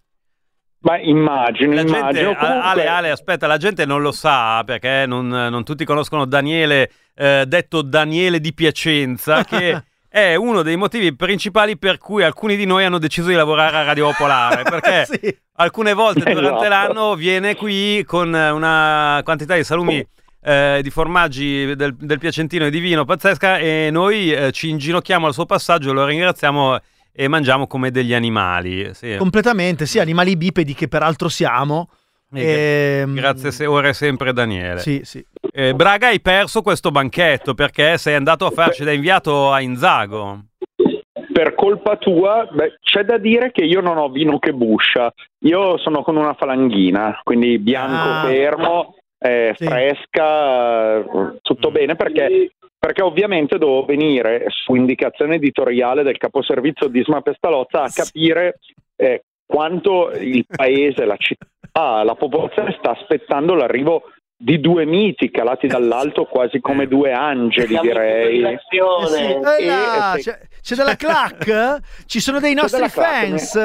Ma 0.86 0.99
immagino, 0.99 1.74
La 1.74 1.84
gente, 1.84 1.97
immagino. 1.97 2.30
a- 2.32 2.36
Comunque- 2.36 2.70
Ale, 2.70 2.88
Ale, 2.88 3.09
aspetta, 3.09 3.47
la 3.47 3.57
gente 3.57 3.86
non 3.86 4.01
lo 4.01 4.11
sa 4.11 4.63
perché 4.63 5.05
non, 5.07 5.28
non 5.28 5.63
tutti 5.63 5.84
conoscono 5.84 6.26
Daniele, 6.26 6.91
eh, 7.16 7.45
detto 7.47 7.82
Daniele 7.82 8.39
di 8.39 8.53
Piacenza, 8.53 9.43
che 9.43 9.82
è 10.07 10.36
uno 10.36 10.61
dei 10.61 10.76
motivi 10.76 11.16
principali 11.16 11.78
per 11.78 11.97
cui 11.97 12.24
alcuni 12.24 12.55
di 12.55 12.66
noi 12.66 12.86
hanno 12.86 12.99
deciso 12.99 13.30
di 13.30 13.34
lavorare 13.34 13.78
a 13.78 13.84
Radio 13.84 14.05
Popolare. 14.11 14.61
Perché 14.70 15.39
alcune 15.55 15.93
volte 15.93 16.32
durante 16.32 16.66
Esatto. 16.68 16.70
l'anno 16.70 17.16
viene 17.16 17.55
qui 17.55 18.03
con 18.05 18.32
una 18.34 19.22
quantità 19.24 19.55
di 19.55 19.63
salumi. 19.63 20.07
Eh, 20.46 20.80
di 20.84 20.89
formaggi 20.91 21.74
del, 21.76 21.96
del 21.96 22.20
Piacentino 22.20 22.66
e 22.66 22.70
di 22.70 22.80
vino 22.80 23.04
pazzesca 23.04 23.58
e 23.58 23.89
noi 23.91 24.32
eh, 24.32 24.52
ci 24.52 24.70
inginocchiamo 24.70 25.26
al 25.26 25.34
suo 25.34 25.46
passaggio, 25.46 25.91
lo 25.91 26.06
ringraziamo 26.06 26.78
e 27.12 27.28
mangiamo 27.28 27.66
come 27.66 27.89
degli 27.91 28.14
animali. 28.14 28.93
Sì. 28.93 29.16
Completamente, 29.18 29.86
sì, 29.86 30.00
animali 30.00 30.36
bipedi 30.38 30.74
che 30.76 30.88
peraltro 30.88 31.30
siamo. 31.30 31.89
Ehm, 32.34 33.16
Grazie 33.16 33.52
se- 33.52 33.66
ora 33.66 33.88
e 33.89 33.93
sempre 33.93 34.34
Daniele. 34.34 34.80
Sì, 34.80 35.02
sì. 35.04 35.26
Eh, 35.54 35.74
Braga 35.74 36.08
hai 36.08 36.20
perso 36.20 36.62
questo 36.62 36.91
banchetto 36.91 37.54
perché 37.54 37.98
sei 37.98 38.16
andato 38.16 38.46
a 38.46 38.52
farci 38.52 38.84
da 38.84 38.91
inviato 38.91 39.52
a 39.52 39.62
Inzago. 39.62 40.43
per 41.32 41.54
colpa 41.56 41.98
tua, 41.98 42.48
beh, 42.50 42.78
c'è 42.82 43.04
da 43.04 43.18
dire 43.18 43.52
che 43.52 43.62
io 43.64 43.82
non 43.82 43.98
ho 43.98 44.10
vino 44.10 44.39
che 44.39 44.54
buscia. 44.54 45.12
Io 45.39 45.78
sono 45.80 46.02
con 46.02 46.16
una 46.16 46.34
falanghina, 46.34 47.20
quindi 47.24 47.60
bianco 47.60 48.10
Ah. 48.10 48.24
fermo, 48.26 48.96
eh, 49.26 49.53
fresca, 49.55 50.97
eh, 50.97 51.39
tutto 51.41 51.71
bene 51.71 51.95
perché, 51.95 52.51
perché 52.78 53.01
ovviamente 53.01 53.57
devo 53.57 53.84
venire 53.86 54.45
su 54.49 54.76
indicazione 54.76 55.36
editoriale 55.36 56.03
del 56.03 56.17
caposervizio 56.17 56.88
di 56.88 56.99
Isma 56.99 57.21
Pestalozza 57.21 57.84
a 57.84 57.91
capire 57.93 58.59
eh, 58.95 59.23
quanto 59.45 60.11
il 60.11 60.45
paese, 60.47 61.05
la 61.05 61.17
città, 61.17 62.03
la 62.03 62.15
popolazione 62.15 62.76
sta 62.80 62.91
aspettando 62.91 63.53
l'arrivo 63.53 64.03
di 64.38 64.59
due 64.59 64.86
miti 64.86 65.32
calati 65.32 65.67
dall'alto 65.67 66.26
quasi 66.26 66.59
come 66.59 66.88
due 66.88 67.13
angeli 67.13 67.67
Siamo 67.67 67.82
direi. 67.82 68.41
Eh 68.43 68.59
sì, 68.69 68.78
eh 68.78 69.65
là, 69.65 70.13
e 70.15 70.19
c'è, 70.19 70.39
c'è 70.61 70.76
della 70.76 70.95
clac? 70.95 71.80
Ci 72.05 72.19
sono 72.19 72.39
dei 72.39 72.53
nostri 72.53 72.88
clac, 72.89 72.91
fans? 72.91 73.55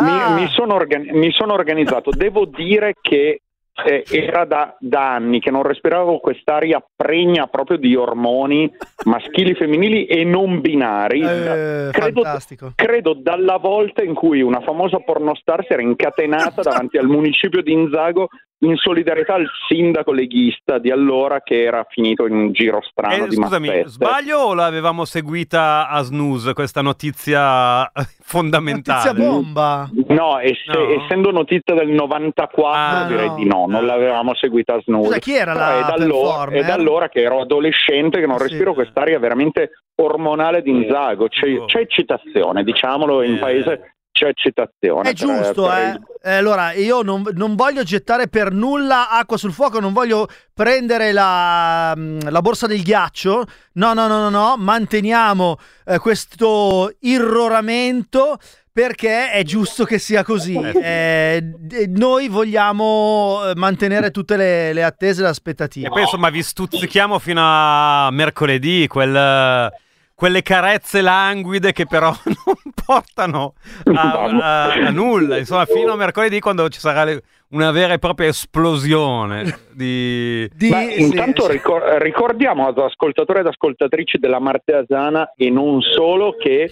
Mi, 0.00 0.10
Ah. 0.10 0.30
mi 0.30 0.46
sono 0.48 0.74
organi- 0.74 1.10
mi 1.10 1.32
sono 1.32 1.54
organizzato, 1.54 2.10
devo 2.10 2.44
dire 2.44 2.94
che 3.00 3.40
eh, 3.84 4.04
era 4.10 4.44
da, 4.44 4.76
da 4.78 5.14
anni 5.14 5.40
che 5.40 5.50
non 5.50 5.62
respiravo 5.62 6.18
quest'aria 6.18 6.84
pregna 6.96 7.46
proprio 7.46 7.78
di 7.78 7.94
ormoni 7.94 8.70
maschili, 9.04 9.54
femminili 9.54 10.06
e 10.06 10.24
non 10.24 10.60
binari. 10.60 11.20
Eh, 11.20 11.88
credo, 11.92 12.22
fantastico. 12.22 12.72
credo 12.74 13.14
dalla 13.14 13.56
volta 13.56 14.02
in 14.02 14.14
cui 14.14 14.40
una 14.40 14.60
famosa 14.60 14.98
pornostar 14.98 15.64
si 15.64 15.72
era 15.72 15.82
incatenata 15.82 16.62
davanti 16.62 16.98
al 16.98 17.06
municipio 17.06 17.62
di 17.62 17.72
Inzago 17.72 18.28
in 18.60 18.74
solidarietà 18.76 19.34
al 19.34 19.46
sindaco 19.68 20.10
leghista 20.12 20.78
di 20.78 20.90
allora 20.90 21.42
che 21.42 21.62
era 21.62 21.86
finito 21.88 22.26
in 22.26 22.34
un 22.34 22.52
giro 22.52 22.80
strano 22.82 23.24
Eh, 23.24 23.28
di 23.28 23.36
scusami, 23.36 23.66
mazzette. 23.68 23.88
sbaglio 23.88 24.38
o 24.38 24.54
l'avevamo 24.54 25.04
seguita 25.04 25.88
a 25.88 26.02
snooze 26.02 26.54
questa 26.54 26.82
notizia 26.82 27.88
fondamentale? 28.20 29.12
bomba. 29.14 29.88
No, 30.08 30.38
ess- 30.40 30.66
No? 30.66 31.02
essendo 31.02 31.30
notizia 31.30 31.74
del 31.74 31.88
94 31.88 33.06
direi 33.08 33.28
no. 33.28 33.34
di 33.36 33.44
no, 33.46 33.66
non 33.68 33.86
l'avevamo 33.86 34.34
seguita 34.34 34.74
a 34.74 34.80
snooze. 34.82 35.06
Scusa, 35.06 35.18
chi 35.20 35.34
era 35.34 35.52
Però 35.52 35.64
la 35.64 35.78
è, 35.78 35.80
da 35.82 36.04
allora, 36.04 36.50
è 36.52 36.64
da 36.64 36.74
allora 36.74 37.08
che 37.08 37.20
ero 37.22 37.40
adolescente 37.40 38.18
che 38.20 38.26
non 38.26 38.38
respiro 38.38 38.74
quest'aria 38.74 39.18
veramente 39.18 39.70
ormonale 39.96 40.62
di 40.62 40.70
Inzago. 40.70 41.28
C'è, 41.28 41.64
c'è 41.66 41.78
eccitazione, 41.80 42.64
diciamolo, 42.64 43.22
in 43.22 43.38
paese 43.38 43.94
c'è 44.18 44.26
eccitazione. 44.26 45.10
È 45.10 45.12
giusto, 45.12 45.62
per- 45.66 46.00
eh. 46.22 46.30
Eh, 46.30 46.34
Allora, 46.34 46.72
io 46.72 47.02
non, 47.02 47.22
non 47.34 47.54
voglio 47.54 47.84
gettare 47.84 48.28
per 48.28 48.50
nulla 48.52 49.08
acqua 49.10 49.36
sul 49.36 49.52
fuoco, 49.52 49.78
non 49.78 49.92
voglio 49.92 50.26
prendere 50.52 51.12
la, 51.12 51.94
mm, 51.96 52.18
la 52.28 52.40
borsa 52.42 52.66
del 52.66 52.82
ghiaccio. 52.82 53.44
No, 53.74 53.92
no, 53.94 54.08
no, 54.08 54.18
no, 54.18 54.28
no. 54.30 54.56
Manteniamo 54.58 55.56
eh, 55.86 55.98
questo 55.98 56.92
irroramento 57.00 58.38
perché 58.72 59.30
è 59.30 59.42
giusto 59.44 59.84
che 59.84 59.98
sia 59.98 60.22
così. 60.24 60.54
Eh, 60.56 61.40
d- 61.42 61.92
noi 61.96 62.28
vogliamo 62.28 63.40
eh, 63.50 63.52
mantenere 63.56 64.10
tutte 64.10 64.36
le, 64.36 64.72
le 64.72 64.82
attese 64.84 65.20
e 65.20 65.22
le 65.24 65.30
aspettative. 65.30 65.86
E 65.86 65.90
poi 65.90 66.02
insomma 66.02 66.30
vi 66.30 66.42
stuzzichiamo 66.42 67.18
fino 67.18 67.40
a 67.42 68.08
mercoledì, 68.10 68.86
quel- 68.88 69.70
quelle 70.14 70.42
carezze 70.42 71.00
languide 71.00 71.72
che 71.72 71.86
però 71.86 72.08
non 72.24 72.67
portano 72.88 73.52
a, 73.94 74.12
a- 74.24 74.72
a 74.72 74.90
nulla. 74.90 75.36
Insomma, 75.36 75.66
fino 75.66 75.92
a 75.92 75.96
mercoledì 75.96 76.40
quando 76.40 76.68
ci 76.70 76.80
sarà 76.80 77.04
le- 77.04 77.22
una 77.50 77.70
vera 77.70 77.92
e 77.94 77.98
propria 77.98 78.28
esplosione 78.28 79.58
di... 79.72 80.48
Ma 80.70 80.80
intanto 80.82 81.46
ricor- 81.48 81.96
ricordiamo 81.98 82.66
ad 82.66 82.78
ascoltatori 82.78 83.40
ed 83.40 83.46
ascoltatrici 83.46 84.18
della 84.18 84.38
Martesana 84.38 85.32
e 85.36 85.50
non 85.50 85.80
solo 85.82 86.34
che 86.38 86.70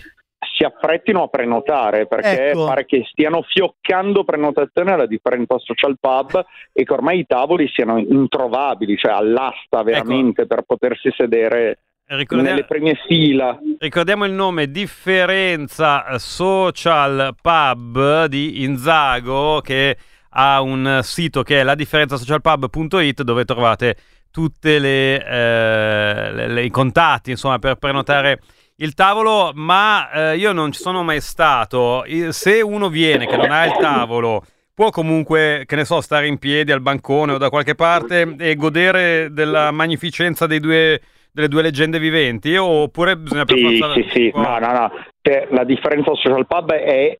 si 0.54 0.64
apprettino 0.64 1.22
a 1.24 1.28
prenotare 1.28 2.06
perché 2.06 2.50
Ecco. 2.50 2.66
pare 2.66 2.84
che 2.86 3.04
stiano 3.10 3.42
fioccando 3.42 4.24
prenotazioni 4.24 4.90
alla 4.90 5.06
differenza 5.06 5.56
social 5.58 5.96
pub 5.98 6.44
e 6.72 6.84
che 6.84 6.92
ormai 6.92 7.20
i 7.20 7.26
tavoli 7.26 7.68
siano 7.68 7.98
introvabili, 7.98 8.96
cioè 8.96 9.12
all'asta 9.12 9.82
veramente 9.82 10.46
per 10.46 10.62
potersi 10.62 11.10
sedere 11.16 11.78
Ricordia- 12.08 12.50
nelle 12.50 12.64
prime 12.64 12.94
fila. 13.06 13.58
Ricordiamo 13.78 14.24
il 14.26 14.32
nome 14.32 14.70
Differenza 14.70 16.18
Social 16.18 17.34
Pub 17.40 18.26
di 18.26 18.62
Inzago 18.62 19.60
che 19.60 19.96
ha 20.30 20.60
un 20.60 21.00
sito 21.02 21.42
che 21.42 21.60
è 21.60 21.62
ladifferenzasocialpub.it 21.64 23.22
dove 23.22 23.44
trovate 23.44 23.96
tutti 24.30 24.68
eh, 24.68 26.62
i 26.62 26.70
contatti 26.70 27.30
insomma 27.30 27.58
per 27.58 27.76
prenotare 27.76 28.40
il 28.76 28.92
tavolo 28.92 29.52
ma 29.54 30.10
eh, 30.10 30.36
io 30.36 30.52
non 30.52 30.72
ci 30.72 30.80
sono 30.80 31.02
mai 31.02 31.22
stato 31.22 32.04
se 32.28 32.60
uno 32.60 32.90
viene 32.90 33.26
che 33.26 33.36
non 33.36 33.50
ha 33.50 33.64
il 33.64 33.72
tavolo 33.80 34.44
può 34.74 34.90
comunque 34.90 35.62
che 35.64 35.74
ne 35.74 35.86
so 35.86 36.02
stare 36.02 36.26
in 36.26 36.36
piedi 36.36 36.70
al 36.70 36.82
bancone 36.82 37.32
o 37.32 37.38
da 37.38 37.48
qualche 37.48 37.74
parte 37.74 38.36
e 38.38 38.54
godere 38.56 39.28
della 39.32 39.70
magnificenza 39.70 40.46
dei 40.46 40.60
due 40.60 41.00
delle 41.36 41.48
due 41.48 41.60
leggende 41.60 41.98
viventi 41.98 42.56
oppure 42.56 43.14
bisogna 43.14 43.44
per 43.44 43.58
Sì, 43.58 43.76
forza 43.78 43.92
sì, 43.92 44.08
sì, 44.10 44.32
no, 44.34 44.58
no, 44.58 44.72
no. 44.72 44.90
La 45.50 45.64
differenza 45.64 46.14
social 46.14 46.46
pub 46.46 46.72
è 46.72 47.14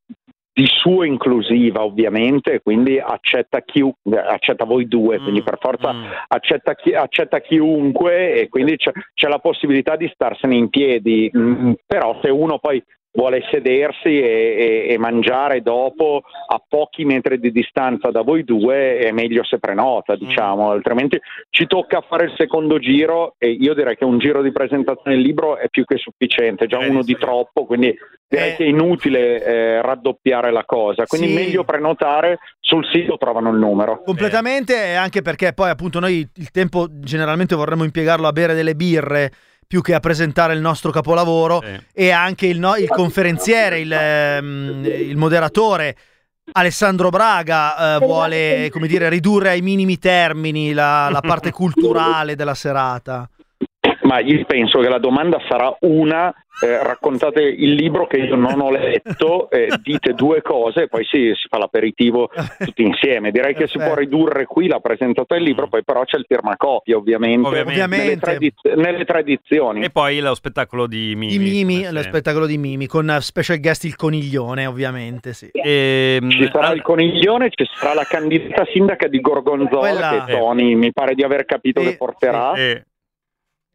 di 0.55 0.65
suo 0.65 1.05
inclusiva 1.05 1.85
ovviamente, 1.85 2.63
quindi 2.63 2.99
accetta, 2.99 3.61
chi, 3.61 3.85
accetta 4.11 4.65
voi 4.65 4.89
due, 4.89 5.19
quindi 5.19 5.43
per 5.43 5.59
forza 5.61 5.95
accetta, 6.29 6.75
chi- 6.75 6.95
accetta 6.95 7.41
chiunque 7.41 8.33
e 8.33 8.49
quindi 8.49 8.77
c'è, 8.77 8.91
c'è 9.13 9.29
la 9.29 9.39
possibilità 9.39 9.97
di 9.97 10.11
starsene 10.15 10.55
in 10.55 10.71
piedi, 10.71 11.31
Mm, 11.37 11.73
però 11.85 12.19
se 12.23 12.31
uno 12.31 12.59
poi 12.59 12.83
vuole 13.17 13.43
sedersi 13.51 14.21
e, 14.21 14.85
e- 14.89 14.93
e 14.93 14.99
mangiare 14.99 15.63
dopo 15.63 16.21
a 16.49 16.63
pochi 16.67 17.05
metri 17.05 17.41
di 17.41 17.51
distanza 17.51 18.11
da 18.11 18.21
voi 18.23 18.45
due 18.45 18.99
è 18.99 19.11
meglio 19.11 19.43
se 19.43 19.59
prenota, 19.59 20.15
diciamo, 20.15 20.71
altrimenti 20.71 21.19
ci 21.51 21.67
tocca 21.67 22.03
fare 22.07 22.27
il 22.27 22.35
secondo 22.37 22.79
giro 22.79 23.35
e 23.39 23.51
io 23.51 23.75
direi 23.75 23.97
che 23.97 24.05
un 24.05 24.19
giro 24.19 24.43
di 24.43 24.53
presentazione 24.53 25.17
del 25.17 25.25
libro 25.25 25.57
è 25.57 25.69
più 25.69 25.85
che 25.85 25.97
sufficiente, 25.97 26.67
già 26.67 26.79
uno 26.79 27.03
di 27.03 27.17
troppo, 27.17 27.65
quindi 27.65 27.97
direi 28.29 28.55
che 28.55 28.65
è 28.65 28.69
inutile 28.69 29.43
eh, 29.43 29.83
raddoppiare 29.83 30.53
la 30.53 30.65
cosa, 30.65 31.07
quindi 31.07 31.29
Sì. 31.29 31.35
meglio 31.35 31.65
prenotare, 31.65 32.39
sul 32.61 32.85
sito 32.93 33.17
trovano 33.17 33.51
il 33.51 33.57
numero. 33.59 34.03
Completamente, 34.05 34.75
e 34.75 34.95
anche 34.95 35.23
perché 35.23 35.53
poi 35.55 35.71
appunto 35.71 36.01
noi 36.01 36.29
il 36.35 36.51
tempo 36.51 36.87
generalmente 36.91 37.55
vorremmo 37.57 37.85
impiegarlo 37.85 38.27
a 38.27 38.33
bere 38.33 38.55
delle 38.55 38.75
birre 38.75 39.31
più 39.67 39.81
che 39.83 39.95
a 39.95 40.01
presentare 40.01 40.55
il 40.55 40.61
nostro 40.61 40.91
capolavoro 40.91 41.61
e 41.93 42.11
anche 42.11 42.47
il, 42.47 42.59
no- 42.59 42.77
il 42.77 42.89
conferenziere, 42.89 43.81
il, 43.81 43.93
ehm, 43.93 44.85
il 44.85 45.17
moderatore 45.17 45.97
Alessandro 46.53 47.11
Braga 47.11 47.97
eh, 47.97 47.99
vuole 47.99 48.69
come 48.71 48.87
dire 48.87 49.09
ridurre 49.09 49.51
ai 49.51 49.63
minimi 49.63 49.99
termini 49.99 50.73
la, 50.73 51.09
la 51.11 51.21
parte 51.21 51.51
culturale 51.51 52.37
della 52.37 52.55
serata. 52.55 53.29
Ma 54.07 54.21
io 54.21 54.45
penso 54.47 54.79
che 54.79 54.89
la 54.89 54.99
domanda 54.99 55.39
sarà 55.49 55.77
una, 55.81 56.33
eh, 56.63 56.83
raccontate 56.83 57.43
il 57.43 57.75
libro 57.75 58.07
che 58.07 58.19
io 58.19 58.37
non 58.37 58.61
ho 58.61 58.71
letto, 58.71 59.51
eh, 59.51 59.69
dite 59.83 60.13
due 60.13 60.43
cose 60.43 60.83
e 60.83 60.89
poi 60.89 61.05
si, 61.05 61.33
si 61.35 61.49
fa 61.49 61.59
l'aperitivo 61.59 62.31
tutti 62.59 62.83
insieme. 62.83 63.33
Direi 63.33 63.55
che 63.55 63.67
si 63.67 63.79
può 63.79 63.95
ridurre 63.95 64.47
qui 64.47 64.69
la 64.69 64.79
presentazione 64.79 65.41
del 65.43 65.43
libro, 65.43 65.67
poi 65.69 65.83
però 65.83 66.05
c'è 66.05 66.19
il 66.19 66.25
firmacopia 66.29 66.97
ovviamente, 66.97 67.49
Ovviamente. 67.49 67.97
Nelle, 67.97 68.17
tradiz- 68.19 68.75
nelle 68.77 69.05
tradizioni. 69.05 69.83
E 69.83 69.91
poi 69.91 70.21
lo 70.21 70.35
spettacolo 70.37 70.87
di 70.87 71.15
Mimi. 71.17 71.35
I 71.35 71.39
Mimi, 71.39 71.77
come 71.81 71.93
lo 71.93 72.03
spettacolo 72.03 72.47
di 72.47 72.59
Mimi, 72.59 72.87
con 72.87 73.11
eh, 73.11 73.21
special 73.21 73.59
guest 73.59 73.85
il 73.85 73.97
coniglione 73.97 74.67
ovviamente, 74.67 75.33
sì. 75.33 75.51
Ehm, 75.53 76.31
Ci 76.31 76.49
sarà 76.53 76.71
il 76.73 76.83
coniglione, 76.83 77.51
ci 77.51 77.67
sarà 77.75 77.93
la 77.93 78.05
candidata 78.05 78.65
sindaca 78.73 79.09
di 79.09 79.21
Gorgonzola 79.21 79.81
Quella- 79.81 80.25
che 80.25 80.33
Tony 80.33 80.75
mi 80.77 80.93
pare 80.93 81.15
di 81.15 81.25
aver 81.25 81.45
capito 81.45 81.81
che 81.81 81.97
porterà. 81.97 82.53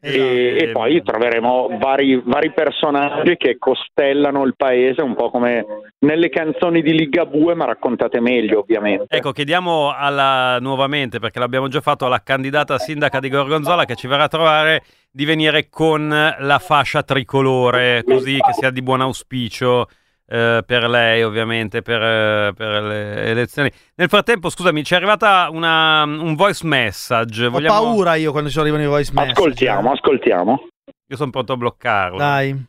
E, 0.04 0.58
e 0.60 0.72
poi 0.72 1.04
troveremo 1.04 1.78
vari, 1.80 2.20
vari 2.26 2.52
personaggi 2.52 3.38
che 3.38 3.58
costellano 3.60 4.43
il 4.45 4.56
paese 4.58 5.04
un 5.04 5.14
po' 5.14 5.30
come 5.30 5.64
nelle 5.99 6.30
canzoni 6.30 6.82
di 6.82 6.91
Ligabue 6.93 7.54
ma 7.54 7.66
raccontate 7.66 8.20
meglio 8.20 8.60
ovviamente. 8.60 9.16
Ecco, 9.16 9.32
chiediamo 9.32 9.93
alla, 9.95 10.58
nuovamente, 10.60 11.20
perché 11.20 11.38
l'abbiamo 11.38 11.68
già 11.68 11.82
fatto, 11.82 12.08
alla 12.08 12.24
candidata 12.24 12.80
sindaca 12.80 13.20
di 13.20 13.30
Gorgonzola 13.30 13.86
che 13.86 13.95
ci 13.95 14.08
verrà 14.08 14.24
a 14.24 14.28
trovare 14.28 14.84
di 15.12 15.26
venire 15.26 15.70
con 15.70 16.10
la 16.10 16.60
fascia 16.60 17.04
tricolore, 17.04 18.04
così 18.04 18.39
che 18.39 18.54
sia 18.54 18.72
di 18.72 18.82
buon 18.82 19.02
auspicio 19.02 19.88
eh, 20.32 20.63
per 20.65 20.88
lei, 20.88 21.23
ovviamente, 21.23 21.82
per, 21.82 22.01
eh, 22.01 22.53
per 22.55 22.82
le 22.84 23.23
elezioni. 23.25 23.69
Nel 23.95 24.07
frattempo, 24.07 24.49
scusami, 24.49 24.82
ci 24.84 24.93
è 24.93 24.95
arrivata 24.95 25.49
una- 25.51 26.03
un 26.03 26.36
voice 26.36 26.65
message. 26.65 27.45
Ho 27.45 27.49
Vogliamo... 27.49 27.73
paura 27.82 28.15
io 28.15 28.32
quando 28.32 28.49
ci 28.49 28.57
arrivano 28.57 28.84
i 28.84 28.88
voice 28.88 29.11
message. 29.13 29.34
Ascoltiamo, 29.34 29.91
ascoltiamo. 29.91 30.67
Io 31.07 31.15
sono 31.17 31.32
pronto 31.32 31.51
a 31.53 31.57
bloccarlo. 31.57 32.17
Dai. 32.17 32.65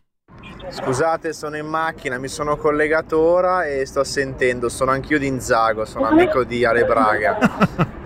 Scusate, 0.72 1.34
sono 1.34 1.58
in 1.58 1.66
macchina, 1.66 2.18
mi 2.18 2.28
sono 2.28 2.56
collegato 2.56 3.20
ora 3.20 3.66
e 3.66 3.84
sto 3.84 4.04
sentendo, 4.04 4.70
sono 4.70 4.90
anch'io 4.90 5.18
di 5.18 5.26
Inzago, 5.26 5.84
sono 5.84 6.06
amico 6.06 6.44
di 6.44 6.64
Ale 6.64 6.86
Braga. 6.86 7.36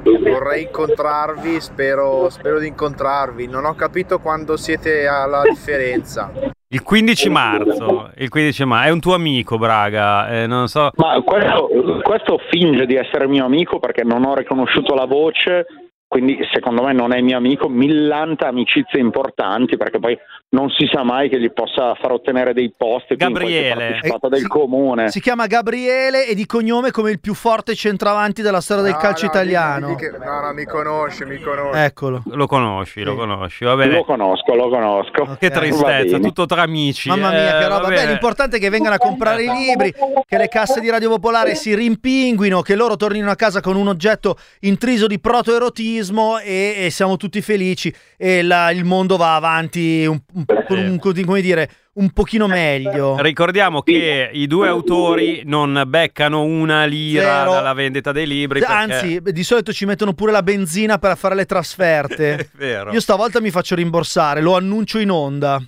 Vorrei 0.02 0.64
incontrarvi, 0.64 1.60
spero, 1.60 2.28
spero 2.28 2.58
di 2.58 2.66
incontrarvi. 2.66 3.46
Non 3.46 3.66
ho 3.66 3.74
capito 3.76 4.18
quando 4.18 4.56
siete 4.56 5.06
alla 5.06 5.42
differenza. 5.42 6.32
Il 6.66 6.82
15 6.82 7.28
marzo, 7.28 8.10
il 8.16 8.28
15 8.28 8.64
marzo, 8.64 8.88
è 8.88 8.90
un 8.90 8.98
tuo 8.98 9.14
amico, 9.14 9.58
Braga, 9.58 10.28
eh, 10.28 10.46
non 10.48 10.66
so... 10.66 10.90
Ma 10.96 11.22
questo, 11.22 11.68
questo 12.02 12.40
finge 12.50 12.84
di 12.84 12.96
essere 12.96 13.28
mio 13.28 13.44
amico 13.44 13.78
perché 13.78 14.02
non 14.02 14.24
ho 14.24 14.34
riconosciuto 14.34 14.92
la 14.96 15.04
voce, 15.04 15.66
quindi 16.08 16.38
secondo 16.52 16.82
me 16.82 16.92
non 16.92 17.12
è 17.12 17.20
mio 17.20 17.36
amico, 17.36 17.68
millanta 17.68 18.48
amicizie 18.48 19.00
importanti 19.00 19.76
perché 19.76 19.98
poi 19.98 20.16
non 20.56 20.70
si 20.70 20.88
sa 20.90 21.02
mai 21.02 21.28
che 21.28 21.38
gli 21.38 21.50
possa 21.52 21.94
far 22.00 22.12
ottenere 22.12 22.54
dei 22.54 22.72
posti 22.74 23.14
Gabriele. 23.14 23.98
del 24.30 24.46
comune. 24.46 25.10
Si 25.10 25.20
chiama 25.20 25.46
Gabriele 25.46 26.26
e 26.26 26.34
di 26.34 26.46
cognome 26.46 26.90
come 26.90 27.10
il 27.10 27.20
più 27.20 27.34
forte 27.34 27.74
centravanti 27.74 28.40
della 28.40 28.62
storia 28.62 28.82
del 28.82 28.92
No, 28.92 28.98
calcio 28.98 29.26
no, 29.26 29.30
italiano. 29.32 29.88
di- 29.88 29.94
di 29.96 30.00
che- 30.00 30.10
no, 30.16 30.40
no, 30.40 30.52
mi 30.54 30.64
conosce, 30.64 31.26
mi 31.26 31.38
conosce. 31.38 31.84
Eccolo. 31.84 32.22
Lo 32.30 32.46
conosci, 32.46 33.02
lo 33.02 33.14
conosci, 33.16 33.64
va 33.66 33.76
bene. 33.76 33.92
Lo 33.96 34.04
conosco, 34.04 34.54
lo 34.54 34.68
conosco. 34.70 35.36
Che 35.38 35.48
Va 35.50 35.54
tristezza, 35.58 36.18
tutto 36.18 36.46
tra 36.46 36.62
amici. 36.62 37.08
Mamma 37.10 37.30
mia, 37.30 37.56
eh, 37.58 37.60
che 37.62 37.68
roba. 37.68 37.88
Beh, 37.88 38.06
l'importante 38.06 38.56
è 38.56 38.60
che 38.60 38.70
vengano 38.70 38.94
a 38.94 38.98
comprare 38.98 39.42
i 39.44 39.48
libri, 39.50 39.92
che 40.26 40.38
le 40.38 40.48
casse 40.48 40.80
di 40.80 40.88
Radio 40.88 41.10
Popolare 41.10 41.54
si 41.54 41.74
rimpinguino, 41.74 42.62
che 42.62 42.74
loro 42.74 42.96
tornino 42.96 43.30
a 43.30 43.34
casa 43.34 43.60
con 43.60 43.76
un 43.76 43.88
oggetto 43.88 44.38
intriso 44.60 45.06
di 45.06 45.18
protoerotismo 45.20 46.38
e, 46.38 46.84
e 46.86 46.90
siamo 46.90 47.16
tutti 47.16 47.40
felici 47.42 47.92
e 48.16 48.42
la- 48.42 48.70
il 48.70 48.84
mondo 48.84 49.16
va 49.16 49.34
avanti 49.34 50.04
un, 50.06 50.18
un- 50.34 50.44
con 50.66 50.78
un- 50.78 50.98
come 50.98 51.40
dire, 51.40 51.70
un 51.94 52.10
pochino 52.10 52.46
meglio. 52.46 53.16
Ricordiamo 53.20 53.80
che 53.82 54.28
i 54.32 54.46
due 54.46 54.68
autori 54.68 55.42
non 55.44 55.82
beccano 55.86 56.42
una 56.42 56.84
lira 56.84 57.38
Zero. 57.40 57.52
dalla 57.52 57.72
vendita 57.72 58.12
dei 58.12 58.26
libri. 58.26 58.60
perché- 58.60 58.74
Anzi, 58.74 59.20
di 59.22 59.42
solito 59.42 59.72
ci 59.72 59.86
mettono 59.86 60.12
pure 60.12 60.32
la 60.32 60.42
benzina 60.42 60.98
per 60.98 61.16
fare 61.16 61.34
le 61.34 61.46
trasferte. 61.46 62.34
È 62.36 62.48
vero. 62.56 62.92
Io 62.92 63.00
stavolta 63.00 63.40
mi 63.40 63.50
faccio 63.50 63.74
rimborsare, 63.74 64.40
lo 64.42 64.56
annuncio 64.56 64.98
in 64.98 65.10
onda. 65.10 65.60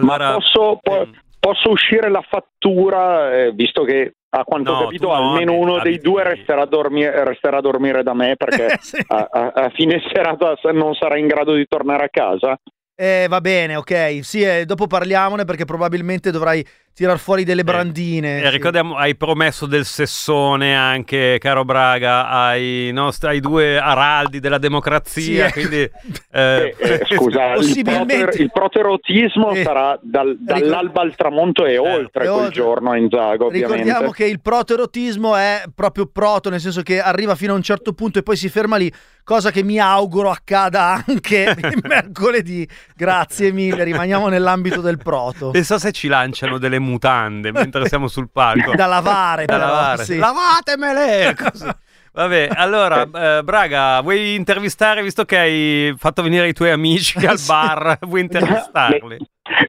Ma 0.00 0.34
posso, 0.34 0.78
po- 0.82 1.08
posso 1.40 1.70
uscire 1.70 2.08
la 2.10 2.24
fattura, 2.28 3.32
eh, 3.36 3.52
visto 3.52 3.82
che 3.84 4.14
a 4.34 4.44
quanto 4.44 4.72
No, 4.72 4.78
ho 4.78 4.82
capito 4.84 5.12
almeno 5.12 5.52
uno 5.54 5.78
dei 5.80 5.98
due 5.98 6.22
resterà 6.24 6.62
a, 6.62 6.66
dormire, 6.66 7.22
resterà 7.24 7.58
a 7.58 7.60
dormire 7.60 8.02
da 8.02 8.14
me 8.14 8.34
perché 8.36 8.66
a, 9.08 9.28
a- 9.30 9.52
a 9.54 9.70
fine 9.74 10.00
serata 10.12 10.56
se- 10.60 10.72
non 10.72 10.94
sarà 10.94 11.18
in 11.18 11.26
grado 11.26 11.52
di 11.54 11.66
tornare 11.68 12.04
a 12.04 12.08
casa. 12.10 12.58
Eh, 12.94 13.26
va 13.28 13.40
bene, 13.40 13.76
ok. 13.76 14.20
Sì, 14.22 14.42
eh, 14.42 14.64
dopo 14.64 14.86
parliamone 14.86 15.44
perché 15.44 15.64
probabilmente 15.64 16.30
dovrai 16.30 16.64
tirar 16.94 17.18
fuori 17.18 17.44
delle 17.44 17.64
brandine. 17.64 18.40
Eh, 18.42 18.44
sì. 18.46 18.50
ricordiamo, 18.50 18.96
hai 18.96 19.16
promesso 19.16 19.66
del 19.66 19.84
sessone 19.84 20.74
anche, 20.76 21.38
caro 21.40 21.64
Braga, 21.64 22.28
ai, 22.28 22.90
nostri, 22.92 23.28
ai 23.30 23.40
due 23.40 23.78
araldi 23.78 24.40
della 24.40 24.58
democrazia. 24.58 25.46
Sì, 25.48 25.52
quindi, 25.52 25.90
Eh, 26.34 26.74
eh, 26.78 26.92
eh, 26.94 27.04
scusa, 27.16 27.50
il, 27.52 27.54
Possibilmente. 27.56 28.16
proter- 28.18 28.40
il 28.40 28.50
proterotismo 28.52 29.54
sarà 29.54 29.98
dal- 30.02 30.36
dall'alba 30.40 31.02
al 31.02 31.14
tramonto 31.14 31.66
e 31.66 31.76
oltre 31.76 32.24
quel 32.24 32.28
oltre. 32.30 32.50
giorno 32.52 32.90
a 32.92 32.96
Inzago, 32.96 33.46
ovviamente. 33.46 33.82
Ricordiamo 33.82 34.10
che 34.12 34.24
il 34.26 34.40
proterotismo 34.40 35.36
è 35.36 35.62
proprio 35.74 36.06
proto, 36.06 36.48
nel 36.48 36.60
senso 36.60 36.82
che 36.82 37.00
arriva 37.00 37.34
fino 37.34 37.52
a 37.52 37.56
un 37.56 37.62
certo 37.62 37.92
punto 37.92 38.18
e 38.18 38.22
poi 38.22 38.36
si 38.36 38.48
ferma 38.48 38.76
lì, 38.76 38.90
cosa 39.24 39.50
che 39.50 39.62
mi 39.62 39.78
auguro 39.78 40.30
accada 40.30 41.04
anche 41.06 41.54
mercoledì. 41.82 42.66
Grazie 42.96 43.52
mille, 43.52 43.84
rimaniamo 43.84 44.28
nell'ambito 44.28 44.80
del 44.80 44.96
proto. 44.98 45.50
Pensa 45.50 45.78
se 45.78 45.92
ci 45.92 46.08
lanciano 46.08 46.56
delle 46.58 46.78
mutande 46.82 47.50
mentre 47.52 47.86
siamo 47.88 48.08
sul 48.08 48.30
palco. 48.30 48.74
Da 48.74 48.86
lavare, 48.86 49.44
Da 49.46 49.54
però, 49.56 49.66
lavare. 49.66 50.04
sì. 50.04 50.18
Lavatemele! 50.18 51.34
Così. 51.40 51.68
Vabbè, 52.14 52.48
allora, 52.52 53.08
eh, 53.10 53.42
Braga, 53.42 54.00
vuoi 54.02 54.34
intervistare, 54.34 55.02
visto 55.02 55.24
che 55.24 55.38
hai 55.38 55.94
fatto 55.96 56.22
venire 56.22 56.46
i 56.46 56.52
tuoi 56.52 56.70
amici 56.70 57.24
al 57.24 57.38
bar, 57.46 57.96
vuoi 58.02 58.20
intervistarli? 58.28 59.16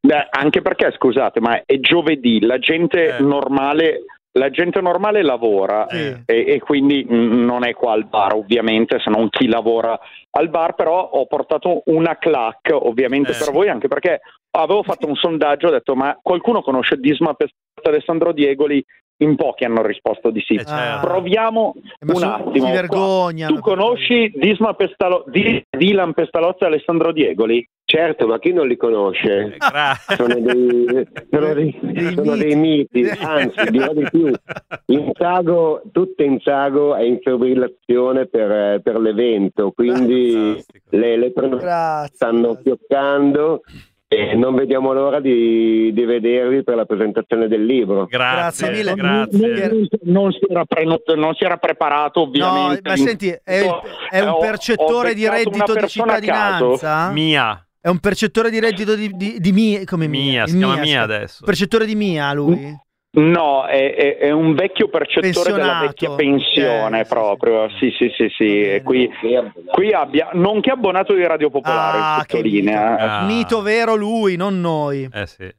Beh, 0.01 0.27
anche 0.29 0.61
perché, 0.61 0.91
scusate, 0.97 1.39
ma 1.39 1.61
è 1.65 1.79
giovedì, 1.79 2.41
la 2.41 2.59
gente 2.59 3.15
Eh. 3.15 3.21
normale... 3.21 3.99
La 4.35 4.49
gente 4.49 4.81
normale 4.81 5.21
lavora 5.21 5.85
e, 6.25 6.45
e 6.47 6.59
quindi 6.59 7.05
non 7.07 7.63
è 7.65 7.73
qua 7.73 7.93
al 7.93 8.05
bar 8.05 8.33
ovviamente, 8.33 8.99
se 8.99 9.11
non 9.11 9.29
chi 9.29 9.47
lavora 9.47 9.97
al 10.31 10.49
bar, 10.49 10.73
però 10.73 11.01
ho 11.01 11.25
portato 11.27 11.83
una 11.85 12.17
clac 12.17 12.71
ovviamente 12.73 13.31
Eh. 13.31 13.37
per 13.37 13.51
voi 13.53 13.69
anche 13.69 13.87
perché 13.87 14.21
avevo 14.57 14.81
fatto 14.81 15.07
un 15.07 15.15
sondaggio, 15.15 15.67
ho 15.67 15.71
detto 15.71 15.95
ma 15.95 16.17
qualcuno 16.21 16.63
conosce 16.63 16.97
Disma 16.97 17.35
Alessandro 17.83 18.31
Diegoli? 18.31 18.83
In 19.23 19.35
pochi 19.35 19.63
hanno 19.63 19.81
risposto 19.81 20.29
di 20.31 20.41
sì. 20.41 20.57
certo. 20.57 21.07
Proviamo 21.07 21.73
Eh, 21.75 21.79
un 22.07 22.15
su- 22.15 22.25
attimo. 22.25 22.65
si 22.67 22.71
vergognano. 22.71 23.55
Tu 23.55 23.61
conosci 23.61 24.31
Disma 24.35 24.73
Pestalo- 24.73 25.23
Di- 25.27 25.63
Dylan 25.69 26.13
Pestalozzi 26.13 26.63
e 26.63 26.67
Alessandro 26.67 27.11
Diegoli? 27.11 27.67
Certo, 27.85 28.25
ma 28.27 28.39
chi 28.39 28.53
non 28.53 28.67
li 28.67 28.75
conosce? 28.77 29.57
Sono 30.15 30.39
dei, 30.39 31.07
sono 31.29 31.53
dei, 31.53 31.79
sono 32.15 32.35
dei 32.37 32.55
miti, 32.55 33.03
anzi 33.19 33.69
dirò 33.69 33.93
di 33.93 34.07
più. 34.09 34.31
In 34.87 35.11
Sago, 35.13 35.81
tutto 35.91 36.23
in 36.23 36.39
Sago 36.41 36.95
è 36.95 37.03
in 37.03 37.19
fibrillazione 37.21 38.25
per, 38.27 38.81
per 38.81 38.99
l'evento, 38.99 39.71
quindi 39.71 40.63
le, 40.89 41.17
le 41.17 41.31
prenotazioni 41.31 42.07
stanno 42.13 42.55
fioccando 42.63 43.61
e 44.15 44.35
non 44.35 44.55
vediamo 44.55 44.93
l'ora 44.93 45.19
di, 45.19 45.91
di 45.93 46.05
vedervi 46.05 46.63
per 46.63 46.75
la 46.75 46.85
presentazione 46.85 47.47
del 47.47 47.65
libro. 47.65 48.05
Grazie, 48.05 48.71
mille. 48.71 48.93
Non, 48.95 49.27
non 50.03 50.31
si 50.31 50.39
era 50.49 50.65
prenot- 50.65 51.13
non 51.15 51.33
si 51.35 51.43
era 51.43 51.57
preparato 51.57 52.19
No, 52.21 52.25
ovviamente. 52.27 52.89
ma 52.89 52.95
senti, 52.95 53.29
è, 53.29 53.39
è 54.09 54.19
un 54.21 54.27
ho- 54.29 54.37
percettore 54.39 55.11
ho 55.11 55.13
di 55.13 55.21
beccato 55.21 55.43
reddito 55.43 55.73
di 55.75 55.87
cittadinanza? 55.87 57.11
Mia. 57.11 57.67
È 57.79 57.89
un 57.89 57.99
percettore 57.99 58.49
di 58.49 58.59
reddito 58.61 58.95
di, 58.95 59.09
di, 59.13 59.35
di 59.39 59.51
Mia, 59.51 59.81
come 59.83 60.07
Mia, 60.07 60.21
Mia, 60.21 60.45
si 60.45 60.53
Il 60.53 60.57
chiama 60.59 60.73
Mia, 60.75 60.83
Mia 60.83 61.01
adesso. 61.01 61.43
Percettore 61.43 61.85
di 61.85 61.95
Mia, 61.95 62.31
lui? 62.33 62.73
No, 63.15 63.65
è, 63.65 63.93
è- 63.93 64.17
è 64.17 64.31
un 64.31 64.55
vecchio 64.55 64.87
percettore 64.87 65.51
della 65.51 65.79
Pensionato. 65.79 65.85
vecchia 65.85 66.15
pensione 66.15 67.05
proprio. 67.05 67.69
Sì, 67.77 67.91
sì, 67.95 68.11
sì, 68.15 68.27
sì. 68.35 68.81
Qui, 68.83 69.07
qui 69.71 69.93
abbia, 69.93 70.29
nonché 70.33 70.71
abbonato 70.71 71.13
di 71.13 71.23
Radio 71.23 71.51
Popolare, 71.51 71.97
Ah, 71.99 72.23
che 72.25 72.37
sottolinea. 72.37 73.19
Ah. 73.19 73.25
Mito 73.25 73.61
vero 73.61 73.93
lui, 73.95 74.35
non 74.35 74.59
noi. 74.61 75.07
Eh 75.13 75.27
sì. 75.27 75.43
E, 75.43 75.53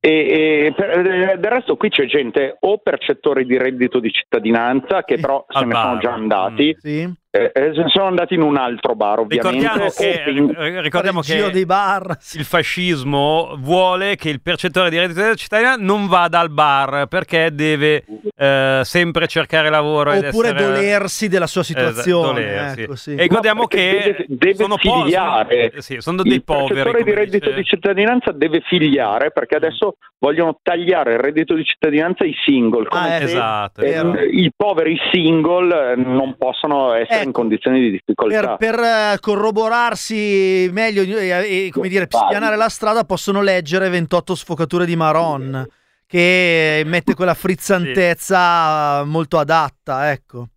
e 0.00 0.72
per- 0.74 0.98
eh, 1.00 1.36
del 1.38 1.50
resto 1.50 1.76
qui 1.76 1.90
c'è 1.90 2.06
gente 2.06 2.56
o 2.60 2.78
percettori 2.78 3.44
di 3.44 3.58
reddito 3.58 3.98
di 3.98 4.10
cittadinanza 4.10 5.02
che 5.02 5.18
però 5.18 5.44
se 5.48 5.58
Al 5.58 5.66
ne 5.66 5.74
sono 5.74 5.98
già 5.98 6.12
andati, 6.14 6.74
Sì. 6.78 7.12
Eh, 7.30 7.50
eh, 7.54 7.72
sono 7.88 8.06
andati 8.06 8.34
in 8.34 8.42
un 8.42 8.56
altro 8.56 8.94
bar 8.94 9.18
ovviamente. 9.20 9.58
Ricordiamo 9.58 9.84
o 9.86 9.92
che, 9.94 10.22
pen- 10.24 10.54
eh, 10.58 10.80
ricordiamo 10.80 11.20
Il 11.20 11.24
che 11.26 11.50
dei 11.50 11.66
bar. 11.66 12.16
il 12.34 12.44
fascismo 12.44 13.56
vuole 13.58 14.16
che 14.16 14.30
il 14.30 14.40
percettore 14.40 14.88
di 14.90 14.98
reddito 14.98 15.20
della 15.20 15.34
cittadinanza 15.34 15.82
non 15.84 16.06
vada 16.06 16.38
al 16.40 16.50
bar 16.50 17.06
perché 17.06 17.50
deve 17.52 18.04
eh, 18.36 18.80
sempre 18.84 19.26
cercare 19.26 19.68
lavoro 19.68 20.12
ed 20.12 20.24
Oppure 20.24 20.48
essere- 20.48 20.62
dolersi 20.72 21.28
della 21.28 21.46
sua 21.46 21.60
Esatto, 21.62 21.86
situazione. 21.86 22.40
dolersi. 22.40 22.80
ecco, 22.82 22.96
sì. 22.96 23.14
E 23.14 23.22
ricordiamo 23.22 23.60
No, 23.62 23.66
che 23.66 24.00
deve, 24.04 24.24
deve 24.28 24.54
sono 24.54 24.76
po- 24.76 25.02
figliare. 25.02 25.68
sono- 25.70 25.82
sì, 25.82 25.96
sono 26.00 26.22
dei 26.22 26.32
il 26.32 26.44
poveri. 26.44 26.66
percettore 26.74 27.02
di 27.04 27.14
reddito 27.14 27.46
dice- 27.50 27.54
di 27.56 27.64
cittadinanza 27.64 28.32
deve 28.32 28.60
figliare 28.66 29.30
perché 29.32 29.56
adesso 29.56 29.96
vogliono 30.20 30.58
tagliare 30.62 31.12
il 31.14 31.18
reddito 31.20 31.54
di 31.54 31.64
cittadinanza 31.64 32.24
ai 32.24 32.34
single. 32.44 32.86
come 32.88 33.02
Ah, 33.08 33.22
Esatto, 33.22 33.80
eh, 33.82 33.90
esatto. 33.90 34.18
I 34.20 34.50
poveri 34.56 34.96
single 35.12 35.92
eh, 35.92 35.96
non 35.96 36.36
possono 36.38 36.92
essere 36.94 37.17
in 37.22 37.28
Ecco. 37.28 37.40
condizioni 37.40 37.80
di 37.80 37.90
difficoltà. 37.90 38.56
Per, 38.56 38.74
per, 38.74 38.80
eh, 38.80 39.18
corroborarsi 39.20 40.68
meglio 40.72 41.02
e, 41.02 41.66
e, 41.66 41.70
come 41.72 41.88
dire, 41.88 42.06
spianare 42.08 42.56
la 42.56 42.68
strada 42.68 43.04
possono 43.04 43.42
leggere 43.42 43.88
28 43.88 44.34
sfocature 44.34 44.86
di 44.86 44.96
Maron 44.96 45.66
che 46.06 46.82
mette 46.86 47.14
quella 47.14 47.34
frizzantezza 47.34 49.04
molto 49.04 49.38
adatta, 49.38 50.10
ecco. 50.10 50.48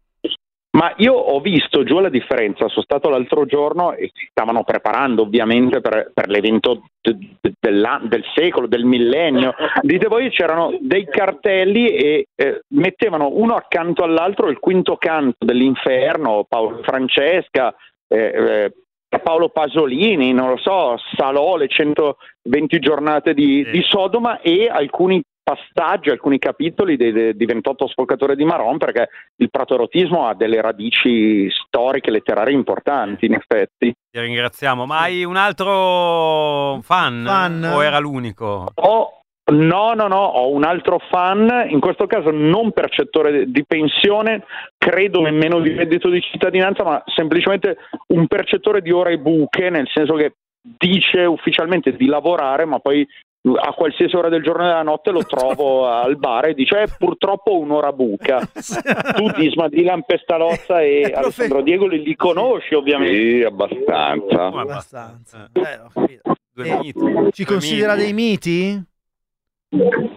Ma 0.72 0.94
io 0.98 1.14
ho 1.14 1.42
visto 1.42 1.84
giù 1.84 2.00
la 2.00 2.08
differenza, 2.08 2.70
sono 2.70 2.84
stato 2.84 3.10
l'altro 3.10 3.46
giorno 3.46 3.92
e 3.92 4.10
si 4.14 4.28
stavano 4.30 4.64
preparando 4.64 5.24
ovviamente 5.24 5.82
per, 5.82 6.12
per 6.14 6.30
l'evento 6.30 6.84
de- 7.02 7.18
de- 7.42 7.54
del 7.60 8.24
secolo, 8.34 8.68
del 8.68 8.86
millennio. 8.86 9.54
Dite 9.82 10.08
voi 10.08 10.30
c'erano 10.30 10.78
dei 10.80 11.06
cartelli 11.08 11.90
e 11.90 12.28
eh, 12.34 12.62
mettevano 12.70 13.32
uno 13.34 13.56
accanto 13.56 14.04
all'altro 14.04 14.48
il 14.48 14.60
quinto 14.60 14.96
canto 14.96 15.46
dell'inferno, 15.46 16.46
Paolo 16.48 16.80
Francesca, 16.84 17.76
eh, 18.08 18.72
eh, 19.10 19.20
Paolo 19.20 19.50
Pasolini, 19.50 20.32
non 20.32 20.52
lo 20.52 20.58
so, 20.58 20.96
Salò, 21.18 21.58
le 21.58 21.68
120 21.68 22.80
giornate 22.80 23.34
di, 23.34 23.70
di 23.70 23.82
Sodoma 23.84 24.40
e 24.40 24.70
alcuni 24.70 25.22
passaggi, 25.44 26.10
alcuni 26.10 26.40
capitoli 26.40 26.98
dei- 26.98 27.36
di 27.36 27.46
28 27.46 27.88
sfocatori 27.88 28.36
di 28.36 28.46
Maron 28.46 28.78
perché 28.78 29.10
il 29.38 29.50
praterotismo 29.50 30.28
ha 30.28 30.36
delle 30.36 30.62
radici 30.62 31.50
storiche, 31.50 32.12
letterarie 32.12 32.54
importanti 32.54 33.26
in 33.26 33.34
effetti. 33.34 33.94
Ti 34.12 34.20
ringraziamo. 34.20 34.86
Ma 34.86 35.00
hai 35.00 35.24
un 35.24 35.36
altro 35.36 36.80
fan? 36.82 37.24
Fan? 37.26 37.64
O 37.74 37.84
era 37.84 38.00
l'unico? 38.00 38.68
Ho- 38.76 39.16
no, 39.52 39.94
no, 39.94 40.08
no, 40.08 40.18
ho 40.24 40.52
un 40.52 40.64
altro 40.64 41.00
fan, 41.10 41.66
in 41.70 41.80
questo 41.80 42.06
caso 42.08 42.30
non 42.32 42.72
percettore 42.72 43.50
di 43.50 43.66
pensione, 43.66 44.46
credo 44.78 45.22
nemmeno 45.22 45.60
di 45.60 45.74
reddito 45.74 46.10
di 46.10 46.22
cittadinanza, 46.22 46.84
ma 46.84 47.04
semplicemente 47.14 47.78
un 48.08 48.28
percettore 48.28 48.82
di 48.82 48.92
ore 48.92 49.18
buche, 49.18 49.70
nel 49.70 49.90
senso 49.92 50.14
che 50.14 50.34
dice 50.62 51.26
ufficialmente 51.26 51.96
di 51.96 52.06
lavorare, 52.06 52.66
ma 52.66 52.80
poi 52.80 53.06
a 53.44 53.74
qualsiasi 53.74 54.16
ora 54.16 54.30
del 54.30 54.44
giorno 54.44 54.64
e 54.64 54.68
della 54.68 54.84
notte 54.84 55.10
lo 55.12 55.24
trovo 55.24 55.88
al 55.90 56.18
bar 56.18 56.46
e 56.48 56.54
dice 56.54 56.82
"Eh, 56.84 56.88
purtroppo 56.98 57.58
un'ora 57.58 57.92
buca. 57.92 58.40
tu 59.16 59.30
Disma 59.36 59.68
Dylan 59.68 60.04
Pestalozza 60.04 60.82
e 60.82 61.04
Alessandro 61.16 61.62
Diego 61.62 61.88
li, 61.88 62.04
li 62.04 62.16
conosci 62.16 62.76
ovviamente? 62.76 63.16
Sì, 63.16 63.44
abbastanza. 63.44 64.46
Abbastanza. 64.48 65.50
Eh, 65.54 66.20
Eh, 66.64 67.32
ci 67.32 67.46
considera 67.46 67.96
dei 67.96 68.14
miti? 68.14 68.80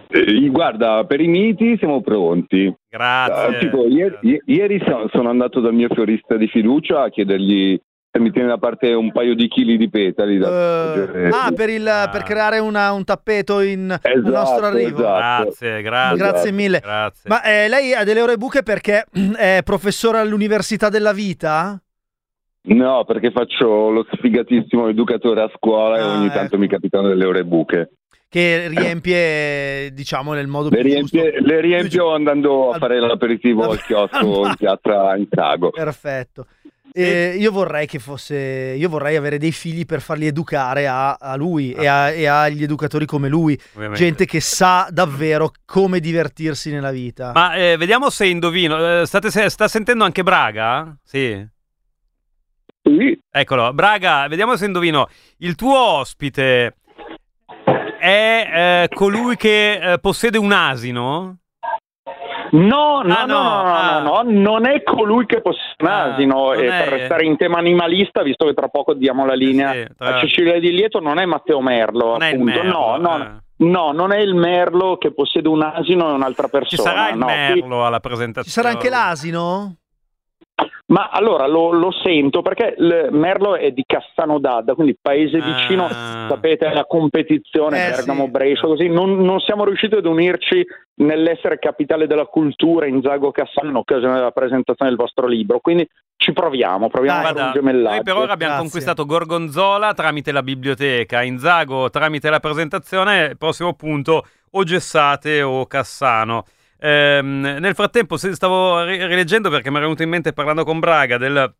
Eh, 0.09 0.49
guarda, 0.49 1.05
per 1.05 1.21
i 1.21 1.27
miti 1.27 1.77
siamo 1.77 2.01
pronti. 2.01 2.71
Grazie. 2.89 3.55
Eh, 3.55 3.59
tipo, 3.59 3.87
ieri, 3.87 4.41
ieri 4.45 4.79
so- 4.85 5.07
sono 5.13 5.29
andato 5.29 5.61
dal 5.61 5.73
mio 5.73 5.87
fiorista 5.89 6.35
di 6.35 6.47
fiducia 6.47 7.03
a 7.03 7.09
chiedergli 7.09 7.79
mi 8.19 8.31
tiene 8.31 8.47
da 8.47 8.57
parte 8.57 8.93
un 8.93 9.11
paio 9.11 9.35
di 9.35 9.47
chili 9.47 9.77
di 9.77 9.89
petali. 9.89 10.37
Da 10.37 10.95
Eh, 11.13 11.29
ah, 11.31 11.51
per, 11.55 11.69
il, 11.69 11.83
per 12.11 12.23
creare 12.23 12.59
una- 12.59 12.91
un 12.91 13.03
tappeto 13.03 13.59
in, 13.61 13.91
al 13.91 13.99
Esatto, 14.11 14.29
nostro 14.31 14.65
arrivo. 14.67 14.97
Grazie, 15.01 15.81
grazie. 15.81 16.17
Grazie 16.17 16.51
mille. 16.51 16.79
Grazie. 16.79 17.29
Ma 17.29 17.43
eh, 17.43 17.67
lei 17.67 17.93
ha 17.93 18.03
delle 18.03 18.21
ore 18.21 18.37
buche 18.37 18.63
perché 18.63 19.05
è 19.37 19.59
professore 19.63 20.19
all'Università 20.19 20.89
della 20.89 21.13
Vita? 21.13 21.79
No, 22.67 23.03
perché 23.05 23.31
faccio 23.31 23.89
lo 23.91 24.07
sfigatissimo 24.11 24.87
educatore 24.87 25.41
a 25.43 25.51
scuola 25.55 25.97
e 25.97 26.01
Ah, 26.01 26.17
ogni 26.17 26.27
tanto 26.29 26.55
ecco. 26.55 26.57
mi 26.57 26.67
capitano 26.67 27.07
delle 27.09 27.25
ore 27.25 27.43
buche. 27.43 27.91
Che 28.27 28.67
riempie, 28.69 29.91
diciamo, 29.93 30.33
nel 30.33 30.47
modo 30.47 30.69
Le 30.69 30.77
più 30.77 30.85
riempie- 30.89 31.31
giusto. 31.33 31.45
le 31.47 31.61
riempio 31.61 32.13
andando 32.13 32.71
a 32.71 32.79
fare 32.79 32.99
l'aperitivo 32.99 33.69
al 33.69 33.81
chiosco 33.83 34.47
in 34.49 34.55
piazza 34.57 35.15
in 35.15 35.27
Sago. 35.29 35.69
Perfetto. 35.69 36.47
Eh, 36.97 37.35
io 37.37 37.51
vorrei 37.51 37.87
che 37.87 37.99
fosse. 37.99 38.35
Io 38.77 38.87
vorrei 38.87 39.17
avere 39.17 39.37
dei 39.37 39.51
figli 39.51 39.85
per 39.85 39.99
farli 40.01 40.27
educare 40.27 40.87
a, 40.87 41.13
a 41.13 41.35
lui 41.35 41.73
e, 41.73 41.87
a- 41.87 42.09
e 42.09 42.25
agli 42.25 42.63
educatori 42.63 43.05
come 43.05 43.27
lui. 43.27 43.59
Ovviamente. 43.73 44.01
Gente 44.03 44.25
che 44.25 44.39
sa 44.39 44.87
davvero 44.89 45.51
come 45.65 45.99
divertirsi 45.99 46.71
nella 46.71 46.91
vita. 46.91 47.31
Ma 47.33 47.53
eh, 47.55 47.75
vediamo 47.75 48.09
se 48.09 48.27
indovino. 48.27 49.01
Eh, 49.01 49.05
state 49.05 49.49
sta 49.49 49.67
sentendo 49.67 50.05
anche 50.05 50.23
Braga? 50.23 50.95
Sì. 51.03 51.45
Eccolo, 53.29 53.73
Braga, 53.73 54.27
vediamo 54.29 54.55
se 54.55 54.65
indovino. 54.65 55.09
Il 55.39 55.55
tuo 55.55 55.77
ospite 55.77 56.75
è 57.99 58.83
eh, 58.89 58.95
colui 58.95 59.35
che 59.35 59.93
eh, 59.93 59.99
possiede 59.99 60.37
un 60.37 60.51
asino? 60.53 61.39
No, 62.57 63.01
no, 63.03 63.13
Ah, 63.15 63.25
no, 63.25 63.33
no, 63.33 63.61
no, 63.63 63.75
ah. 63.75 63.99
no, 64.01 64.21
no, 64.23 64.31
non 64.41 64.65
è 64.67 64.81
colui 64.83 65.25
che 65.25 65.41
possiede 65.41 65.75
un 65.79 65.87
asino. 65.87 66.35
non 66.53 66.59
E 66.59 66.67
è- 66.67 66.83
per 66.83 66.93
restare 66.99 67.25
in 67.25 67.37
tema 67.37 67.57
animalista, 67.57 68.21
visto 68.23 68.45
che 68.45 68.53
tra 68.53 68.67
poco 68.67 68.93
diamo 68.93 69.25
la 69.25 69.33
linea 69.33 69.73
tra- 69.97 70.15
a 70.15 70.19
Cecilia 70.19 70.59
Di 70.59 70.71
Lieto, 70.71 70.99
non 70.99 71.17
è 71.19 71.25
Matteo 71.25 71.59
Merlo, 71.61 72.11
Non 72.17 72.21
appunto. 72.21 72.43
Merlo, 72.43 72.71
no, 72.71 72.97
no, 72.97 73.23
eh. 73.23 73.29
no, 73.65 73.91
non 73.91 74.11
è 74.11 74.19
il 74.19 74.35
Merlo 74.35 74.97
che 74.97 75.11
possiede 75.13 75.47
un 75.49 75.61
asino 75.63 76.09
e 76.09 76.13
un'altra 76.13 76.47
persona. 76.47 76.89
Ci 76.89 76.95
sarà 76.95 77.09
il 77.09 77.17
no, 77.17 77.25
qui- 77.25 77.61
merlo 77.61 77.85
alla 77.85 77.99
presentazione. 77.99 78.45
Ci 78.47 78.51
sarà 78.51 78.69
anche 78.69 78.89
l'asino? 78.89 79.75
Ma 80.87 81.09
allora 81.11 81.47
lo, 81.47 81.71
lo 81.71 81.91
sento 81.91 82.41
perché 82.43 82.75
il 82.77 83.07
Merlo 83.11 83.55
è 83.55 83.71
di 83.71 83.83
Cassano 83.85 84.37
d'Adda, 84.39 84.75
quindi 84.75 84.95
paese 85.01 85.41
vicino, 85.41 85.87
sapete, 85.89 86.71
la 86.71 86.85
competizione 86.85 87.87
Eh, 87.87 87.89
Bergamo 87.89 88.27
Brescia, 88.29 88.67
così 88.67 88.87
non, 88.87 89.17
non 89.17 89.39
siamo 89.39 89.65
riusciti 89.65 89.95
ad 89.95 90.05
unirci 90.05 90.63
nell'essere 90.97 91.59
capitale 91.59 92.07
della 92.07 92.25
cultura 92.25 92.85
in 92.85 93.01
Zago 93.01 93.31
Cassano 93.31 93.69
in 93.69 93.75
occasione 93.75 94.15
della 94.15 94.31
presentazione 94.31 94.91
del 94.91 94.99
vostro 94.99 95.27
libro. 95.27 95.59
Quindi 95.59 95.87
ci 96.17 96.31
proviamo, 96.31 96.89
proviamo 96.89 97.19
a 97.19 97.21
fare 97.23 97.41
un 97.41 97.51
gemellaggio. 97.53 97.95
noi 97.95 98.03
per 98.03 98.15
ora 98.15 98.33
abbiamo 98.33 98.57
conquistato 98.57 99.05
Gorgonzola 99.05 99.93
tramite 99.93 100.31
la 100.31 100.43
biblioteca, 100.43 101.21
Inzago 101.23 101.89
tramite 101.89 102.29
la 102.29 102.39
presentazione, 102.39 103.35
prossimo 103.35 103.73
punto 103.73 104.25
o 104.51 104.63
Gessate 104.63 105.41
o 105.41 105.65
Cassano. 105.65 106.45
Ehm, 106.79 107.57
nel 107.59 107.73
frattempo 107.75 108.15
stavo 108.17 108.83
ri- 108.83 109.05
rileggendo 109.05 109.49
perché 109.49 109.69
mi 109.71 109.77
è 109.77 109.81
venuto 109.81 110.03
in 110.03 110.09
mente 110.09 110.33
parlando 110.33 110.63
con 110.63 110.79
Braga 110.79 111.17
del, 111.17 111.53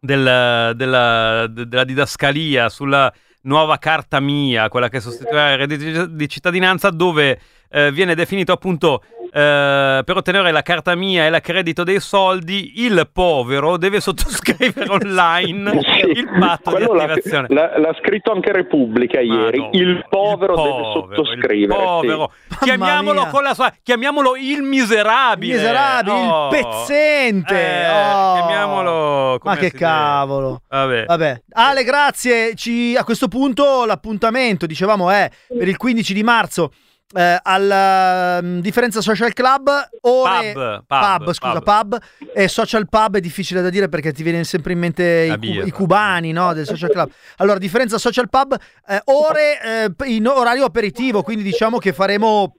del- 0.00 0.72
della, 0.74 1.46
de- 1.48 1.66
della 1.68 1.84
didascalia 1.84 2.68
sulla 2.68 3.12
nuova 3.42 3.78
carta 3.78 4.20
mia, 4.20 4.68
quella 4.68 4.88
che 4.88 5.00
sostituirà 5.00 5.52
il 5.52 5.58
reddito 5.58 6.06
di 6.06 6.28
cittadinanza, 6.28 6.90
dove 6.90 7.40
eh, 7.70 7.92
viene 7.92 8.14
definito 8.14 8.52
appunto 8.52 9.02
eh, 9.30 10.02
per 10.04 10.16
ottenere 10.16 10.50
la 10.52 10.62
carta 10.62 10.94
mia 10.94 11.26
e 11.26 11.30
l'accredito 11.30 11.84
dei 11.84 12.00
soldi, 12.00 12.82
il 12.84 13.08
povero 13.12 13.76
deve 13.76 14.00
sottoscrivere 14.00 14.88
online 14.90 15.70
il 16.14 16.28
patto 16.38 16.76
di 16.76 16.82
attivazione. 16.84 17.46
l'ha- 17.50 17.78
l'ha 17.78 17.94
scritto 18.00 18.32
anche 18.32 18.52
Repubblica 18.52 19.20
ieri. 19.20 19.58
Madonna. 19.58 19.82
il 19.82 20.06
povero 20.08 20.54
deve 20.56 20.68
povero, 20.68 20.92
sottoscrivere. 20.92 21.56
il 21.60 21.68
povero. 21.68 22.32
sì. 22.48 22.56
Chiamiamolo 22.64 23.26
con 23.26 23.42
la 23.42 23.54
sua, 23.54 23.72
chiamiamolo 23.82 24.36
il 24.36 24.62
miserabile. 24.62 25.54
Miserabile, 25.54 26.20
il 26.22 26.28
Oh. 26.30 26.48
pezzente. 26.48 27.54
Eh, 27.54 27.88
Oh. 27.90 28.34
chiamiamolo 28.34 29.38
come 29.40 29.54
Ma 29.54 29.60
che 29.60 29.66
deve. 29.70 29.78
cavolo. 29.78 30.62
Vabbè. 30.68 31.04
Vabbè. 31.06 31.42
Ale, 31.52 31.84
grazie. 31.84 32.54
Ci- 32.54 32.94
a 32.96 33.04
questo 33.04 33.28
punto 33.28 33.84
l'appuntamento, 33.84 34.66
dicevamo, 34.66 35.10
è 35.10 35.30
per 35.56 35.68
il 35.68 35.76
15 35.76 36.14
di 36.14 36.22
marzo 36.22 36.72
eh, 37.14 37.38
al 37.42 38.40
mm, 38.42 38.58
Differenza 38.60 39.00
Social 39.00 39.32
Club, 39.32 39.68
ore... 40.02 40.52
Pub, 40.52 40.84
pub, 40.86 41.32
scusa, 41.32 41.60
pub. 41.60 41.98
pub. 41.98 41.98
E 42.34 42.48
social 42.48 42.88
pub 42.88 43.16
è 43.16 43.20
difficile 43.20 43.62
da 43.62 43.70
dire 43.70 43.88
perché 43.88 44.12
ti 44.12 44.22
viene 44.22 44.44
sempre 44.44 44.72
in 44.72 44.78
mente 44.78 45.38
i, 45.38 45.38
cu- 45.38 45.66
i 45.66 45.70
cubani 45.70 46.32
no, 46.32 46.52
del 46.52 46.66
social 46.66 46.90
club. 46.90 47.10
Allora, 47.36 47.58
Differenza 47.58 47.98
Social 47.98 48.28
Pub, 48.28 48.56
eh, 48.86 49.00
ore 49.04 49.60
eh, 49.62 50.10
in 50.10 50.26
orario 50.26 50.64
aperitivo, 50.64 51.22
quindi 51.22 51.42
diciamo 51.42 51.78
che 51.78 51.92
faremo 51.92 52.54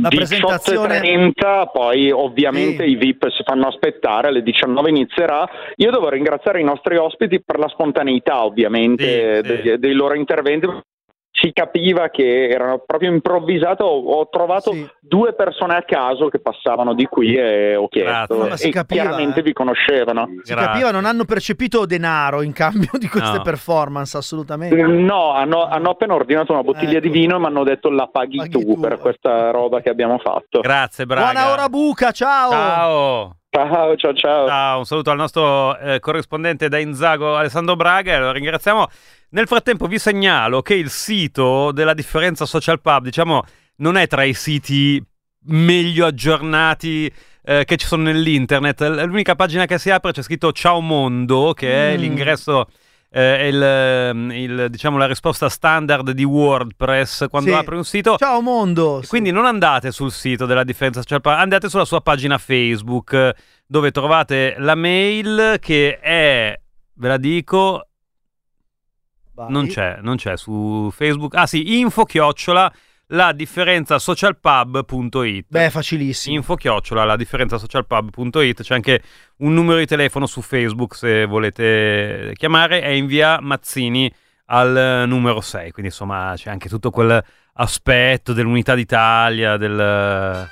la 0.00 0.08
presentazione... 0.08 1.00
18.30, 1.00 1.70
poi 1.70 2.10
ovviamente 2.10 2.84
i 2.84 2.96
VIP 2.96 3.28
si 3.28 3.42
fanno 3.44 3.68
aspettare, 3.68 4.28
alle 4.28 4.42
19 4.42 4.88
inizierà. 4.88 5.46
Io 5.76 5.90
devo 5.90 6.08
ringraziare 6.08 6.60
i 6.60 6.64
nostri 6.64 6.96
ospiti 6.96 7.42
per 7.42 7.58
la 7.58 7.68
spontaneità 7.68 8.44
ovviamente 8.44 9.42
degli- 9.42 9.74
dei 9.74 9.92
loro 9.92 10.14
interventi. 10.14 10.66
Si 11.36 11.52
capiva 11.52 12.10
che 12.10 12.48
erano 12.48 12.84
proprio 12.86 13.10
improvvisato, 13.10 13.84
ho, 13.84 14.28
trovato 14.28 14.70
due 15.00 15.34
persone 15.34 15.74
a 15.74 15.82
caso 15.82 16.28
che 16.28 16.38
passavano 16.38 16.94
di 16.94 17.06
qui 17.06 17.34
e 17.34 17.74
ho 17.74 17.88
chiesto 17.88 18.54
si 18.56 18.68
e 18.68 18.70
capiva, 18.70 19.02
chiaramente 19.02 19.40
eh. 19.40 19.42
vi 19.42 19.52
conoscevano. 19.52 20.28
Si 20.42 20.54
capiva, 20.54 20.92
non 20.92 21.04
hanno 21.04 21.24
percepito 21.24 21.86
denaro 21.86 22.42
in 22.42 22.52
cambio 22.52 22.90
di 22.98 23.08
queste 23.08 23.38
No. 23.38 23.42
performance, 23.42 24.16
assolutamente. 24.16 24.80
No, 24.80 25.32
hanno, 25.32 25.64
hanno 25.64 25.90
appena 25.90 26.14
ordinato 26.14 26.52
una 26.52 26.62
bottiglia 26.62 27.00
di 27.00 27.08
vino 27.08 27.34
e 27.34 27.38
mi 27.40 27.46
hanno 27.46 27.64
detto 27.64 27.90
la 27.90 28.06
paghi, 28.06 28.48
tu, 28.48 28.78
per 28.78 28.98
questa 29.00 29.50
roba 29.50 29.80
che 29.80 29.88
abbiamo 29.88 30.18
fatto. 30.18 30.60
Grazie, 30.60 31.04
Braga. 31.04 31.32
Buona 31.32 31.52
ora 31.52 31.68
buca, 31.68 32.12
ciao! 32.12 32.50
Ciao. 32.50 33.36
Ciao, 33.54 33.94
ciao, 33.96 34.12
ciao. 34.14 34.48
Ciao, 34.48 34.78
un 34.78 34.84
saluto 34.84 35.10
al 35.12 35.16
nostro 35.16 35.78
eh, 35.78 36.00
corrispondente 36.00 36.68
da 36.68 36.78
Inzago, 36.78 37.36
Alessandro 37.36 37.76
Braga, 37.76 38.12
e 38.12 38.18
lo 38.18 38.32
ringraziamo. 38.32 38.88
Nel 39.30 39.46
frattempo 39.46 39.86
vi 39.86 40.00
segnalo 40.00 40.60
che 40.60 40.74
il 40.74 40.90
sito 40.90 41.70
della 41.70 41.94
differenza 41.94 42.46
social 42.46 42.80
pub, 42.80 43.04
diciamo, 43.04 43.44
non 43.76 43.96
è 43.96 44.08
tra 44.08 44.24
i 44.24 44.34
siti 44.34 45.00
meglio 45.46 46.06
aggiornati 46.06 47.12
eh, 47.44 47.64
che 47.64 47.76
ci 47.76 47.86
sono 47.86 48.02
nell'internet. 48.02 48.80
L'unica 49.06 49.36
pagina 49.36 49.66
che 49.66 49.78
si 49.78 49.88
apre 49.90 50.10
c'è 50.10 50.22
scritto 50.22 50.50
Ciao 50.50 50.80
Mondo, 50.80 51.52
che 51.54 51.92
è 51.92 51.96
Mm. 51.96 52.00
l'ingresso, 52.00 52.66
eh, 53.16 53.38
è 53.38 53.42
il, 53.44 53.62
ehm, 53.62 54.32
il, 54.32 54.66
diciamo, 54.70 54.98
la 54.98 55.06
risposta 55.06 55.48
standard 55.48 56.10
di 56.10 56.24
WordPress 56.24 57.28
quando 57.28 57.50
Sì. 57.50 57.56
apri 57.56 57.76
un 57.76 57.84
sito. 57.84 58.16
Ciao 58.16 58.40
mondo! 58.40 59.02
Quindi 59.06 59.30
non 59.30 59.46
andate 59.46 59.92
sul 59.92 60.10
sito 60.10 60.46
della 60.46 60.64
differenza 60.64 61.00
social 61.00 61.20
pub, 61.20 61.34
andate 61.34 61.68
sulla 61.68 61.84
sua 61.84 62.00
pagina 62.00 62.38
Facebook 62.38 63.32
dove 63.64 63.92
trovate 63.92 64.56
la 64.58 64.74
mail 64.74 65.58
che 65.60 66.00
è, 66.00 66.60
ve 66.94 67.08
la 67.08 67.16
dico, 67.16 67.86
non 69.48 69.68
c'è, 69.68 69.98
non 70.00 70.16
c'è 70.16 70.36
su 70.36 70.90
Facebook. 70.92 71.36
Ah 71.36 71.46
sì, 71.46 71.78
info 71.78 72.04
chiocciola 72.04 72.72
la 73.08 73.32
differenza 73.32 73.98
socialpub.it. 73.98 75.46
Beh, 75.48 75.70
facilissimo. 75.70 76.36
Info 76.36 76.54
chiocciola 76.54 77.04
la 77.04 77.16
differenza 77.16 77.58
socialpub.it. 77.58 78.62
C'è 78.62 78.74
anche 78.74 79.02
un 79.38 79.54
numero 79.54 79.78
di 79.78 79.86
telefono 79.86 80.26
su 80.26 80.40
Facebook 80.40 80.94
se 80.94 81.26
volete 81.26 82.32
chiamare. 82.34 82.80
È 82.80 82.88
in 82.88 83.06
via 83.06 83.40
Mazzini 83.40 84.12
al 84.46 84.76
eh, 84.76 85.06
numero 85.06 85.40
6. 85.40 85.70
Quindi 85.70 85.90
insomma 85.90 86.32
c'è 86.36 86.50
anche 86.50 86.68
tutto 86.68 86.90
quell'aspetto 86.90 88.32
dell'unità 88.32 88.74
d'Italia, 88.74 89.56
del... 89.56 90.48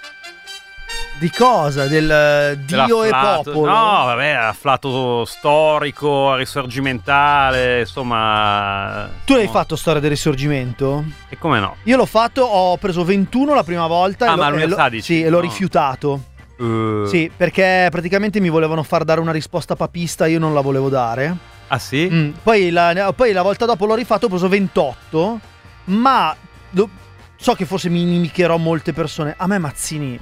Di 1.22 1.30
cosa? 1.30 1.86
Del 1.86 2.10
eh, 2.10 2.58
Dio 2.64 3.04
e 3.04 3.10
popolo? 3.10 3.64
No, 3.70 4.04
vabbè, 4.06 4.30
afflato 4.30 5.24
storico, 5.24 6.34
risorgimentale, 6.34 7.78
insomma... 7.78 9.08
Tu 9.24 9.34
l'hai 9.36 9.46
fatto 9.46 9.76
storia 9.76 10.00
del 10.00 10.10
risorgimento? 10.10 11.04
E 11.28 11.38
come 11.38 11.60
no? 11.60 11.76
Io 11.84 11.96
l'ho 11.96 12.06
fatto, 12.06 12.42
ho 12.42 12.76
preso 12.76 13.04
21 13.04 13.54
la 13.54 13.62
prima 13.62 13.86
volta 13.86 14.26
Ah, 14.26 14.32
e, 14.32 14.36
ma 14.36 14.48
l'ho, 14.48 14.56
e 14.56 14.66
l'ho- 14.66 14.88
dici? 14.88 15.02
sì, 15.02 15.22
e 15.22 15.28
l'ho 15.30 15.36
No. 15.36 15.42
rifiutato. 15.42 16.22
Eh, 16.58 17.04
Sì, 17.06 17.30
perché 17.36 17.86
praticamente 17.92 18.40
mi 18.40 18.48
volevano 18.48 18.82
far 18.82 19.04
dare 19.04 19.20
una 19.20 19.30
risposta 19.30 19.76
papista, 19.76 20.26
io 20.26 20.40
non 20.40 20.52
la 20.54 20.60
volevo 20.60 20.88
dare. 20.88 21.36
Ah 21.68 21.78
sì? 21.78 22.08
Mm, 22.10 22.30
Poi, 22.42 22.70
la, 22.70 23.12
poi 23.14 23.30
la 23.30 23.42
volta 23.42 23.64
dopo 23.64 23.86
l'ho 23.86 23.94
rifatto, 23.94 24.26
ho 24.26 24.28
preso 24.28 24.48
28, 24.48 25.38
ma 25.84 26.34
lo- 26.70 26.88
so 27.36 27.54
che 27.54 27.64
forse 27.64 27.88
mi 27.90 28.02
inimicherò 28.02 28.56
molte 28.56 28.92
persone. 28.92 29.34
A 29.38 29.46
me 29.46 29.58
Mazzini... 29.58 30.20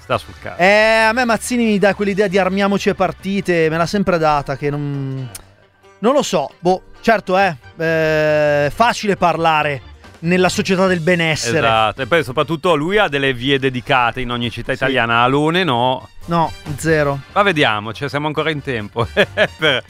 Sta 0.00 0.18
sul 0.18 0.34
cazzo. 0.40 0.60
Eh, 0.60 1.06
a 1.08 1.12
me 1.12 1.24
Mazzini 1.24 1.64
mi 1.64 1.78
dà 1.78 1.94
quell'idea 1.94 2.26
di 2.26 2.38
armiamoci 2.38 2.88
e 2.88 2.94
partite, 2.94 3.68
me 3.70 3.76
l'ha 3.76 3.86
sempre 3.86 4.18
data, 4.18 4.56
che 4.56 4.70
non... 4.70 5.28
Non 6.02 6.14
lo 6.14 6.22
so, 6.22 6.50
boh, 6.58 6.84
certo 7.00 7.36
è, 7.36 7.54
eh, 7.76 8.70
facile 8.74 9.16
parlare 9.16 9.82
nella 10.20 10.48
società 10.48 10.86
del 10.86 11.00
benessere. 11.00 11.58
Esatto, 11.58 12.02
e 12.02 12.06
poi 12.06 12.24
soprattutto 12.24 12.74
lui 12.74 12.98
ha 12.98 13.08
delle 13.08 13.32
vie 13.32 13.58
dedicate 13.58 14.20
in 14.20 14.30
ogni 14.30 14.50
città 14.50 14.72
italiana, 14.72 15.22
Alone 15.22 15.62
no. 15.62 16.08
No, 16.26 16.52
zero. 16.76 17.20
Ma 17.32 17.42
vediamo, 17.42 17.92
cioè 17.92 18.08
siamo 18.08 18.26
ancora 18.26 18.50
in 18.50 18.62
tempo 18.62 19.06
per 19.58 19.84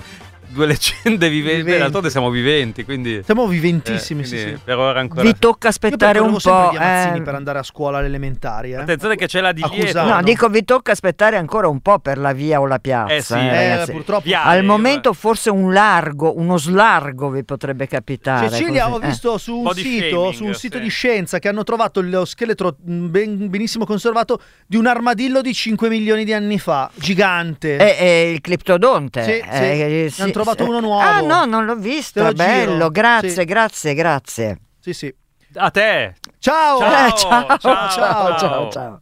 due 0.50 0.66
leggende 0.66 1.28
viventi, 1.28 1.56
Viventi. 1.58 1.78
d'altronde 1.80 2.10
siamo 2.10 2.30
viventi, 2.30 2.84
quindi... 2.84 3.22
Siamo 3.24 3.46
viventissimi, 3.46 4.22
Eh, 4.22 4.24
sì, 4.26 4.34
quindi 4.34 4.52
sì. 4.56 4.60
Per 4.64 4.78
ora 4.78 5.00
ancora... 5.00 5.22
Vi 5.22 5.36
tocca 5.38 5.68
aspettare 5.68 6.18
un 6.18 6.36
po'. 6.40 6.70
eh. 6.72 7.20
per 7.22 7.34
andare 7.34 7.58
a 7.58 7.62
scuola 7.62 7.98
alle 7.98 8.06
elementari, 8.08 8.72
eh. 8.72 8.76
Attenzione 8.76 9.16
che 9.16 9.26
c'è 9.26 9.40
la 9.40 9.52
di 9.52 9.64
dietro. 9.70 10.04
No, 10.04 10.22
dico 10.22 10.48
vi 10.48 10.64
tocca 10.64 10.92
aspettare 10.92 11.36
ancora 11.36 11.68
un 11.68 11.80
po' 11.80 11.98
per 11.98 12.18
la 12.18 12.32
via 12.32 12.60
o 12.60 12.66
la 12.66 12.78
piazza. 12.78 13.12
Eh 13.14 13.22
sì, 13.22 13.34
eh, 13.34 13.82
eh, 13.82 13.90
purtroppo- 13.90 14.22
Piane, 14.22 14.50
Al 14.58 14.64
momento 14.64 15.12
forse 15.12 15.50
un 15.50 15.72
largo, 15.72 16.36
uno 16.38 16.56
slargo 16.58 17.30
vi 17.30 17.44
potrebbe 17.44 17.86
capitare. 17.86 18.48
Cecilia, 18.50 18.84
così, 18.86 18.94
ho 18.94 19.04
eh. 19.04 19.06
visto 19.08 19.38
su 19.38 19.56
Un 19.60 19.74
sito, 19.74 20.16
shaming, 20.16 20.32
su 20.34 20.44
un 20.44 20.54
sito 20.54 20.76
sì. 20.78 20.82
di 20.82 20.88
scienza 20.88 21.38
che 21.38 21.48
hanno 21.48 21.62
trovato 21.64 22.00
lo 22.00 22.24
scheletro 22.24 22.76
mh, 22.84 23.06
ben- 23.06 23.48
benissimo 23.50 23.84
conservato 23.86 24.40
di 24.66 24.76
un 24.76 24.86
armadillo 24.86 25.40
di 25.40 25.52
5 25.54 25.88
milioni 25.88 26.24
di 26.24 26.32
anni 26.32 26.58
fa, 26.58 26.90
gigante. 26.94 27.76
È, 27.76 27.96
è 27.96 28.04
il 28.04 28.40
criptodonte. 28.40 29.22
Sì, 29.22 29.30
eh, 29.48 30.06
sì. 30.10 30.22
Trovato 30.42 30.64
uno 30.64 30.80
nuovo. 30.80 31.00
Ah 31.02 31.20
no, 31.20 31.44
non 31.44 31.64
l'ho 31.64 31.76
visto. 31.76 32.22
lo 32.22 32.32
Bello, 32.32 32.72
giro. 32.72 32.90
grazie, 32.90 33.30
Sì. 33.30 33.44
grazie, 33.44 33.94
grazie. 33.94 34.58
Sì, 34.80 34.92
sì. 34.92 35.14
A 35.54 35.70
te! 35.70 36.14
Ciao! 36.38 36.78
Ciao, 36.78 37.06
Eh, 37.08 37.12
ciao, 37.16 37.46
ciao, 37.58 37.88
ciao, 37.88 38.38
ciao, 38.38 38.70
ciao. 38.70 38.98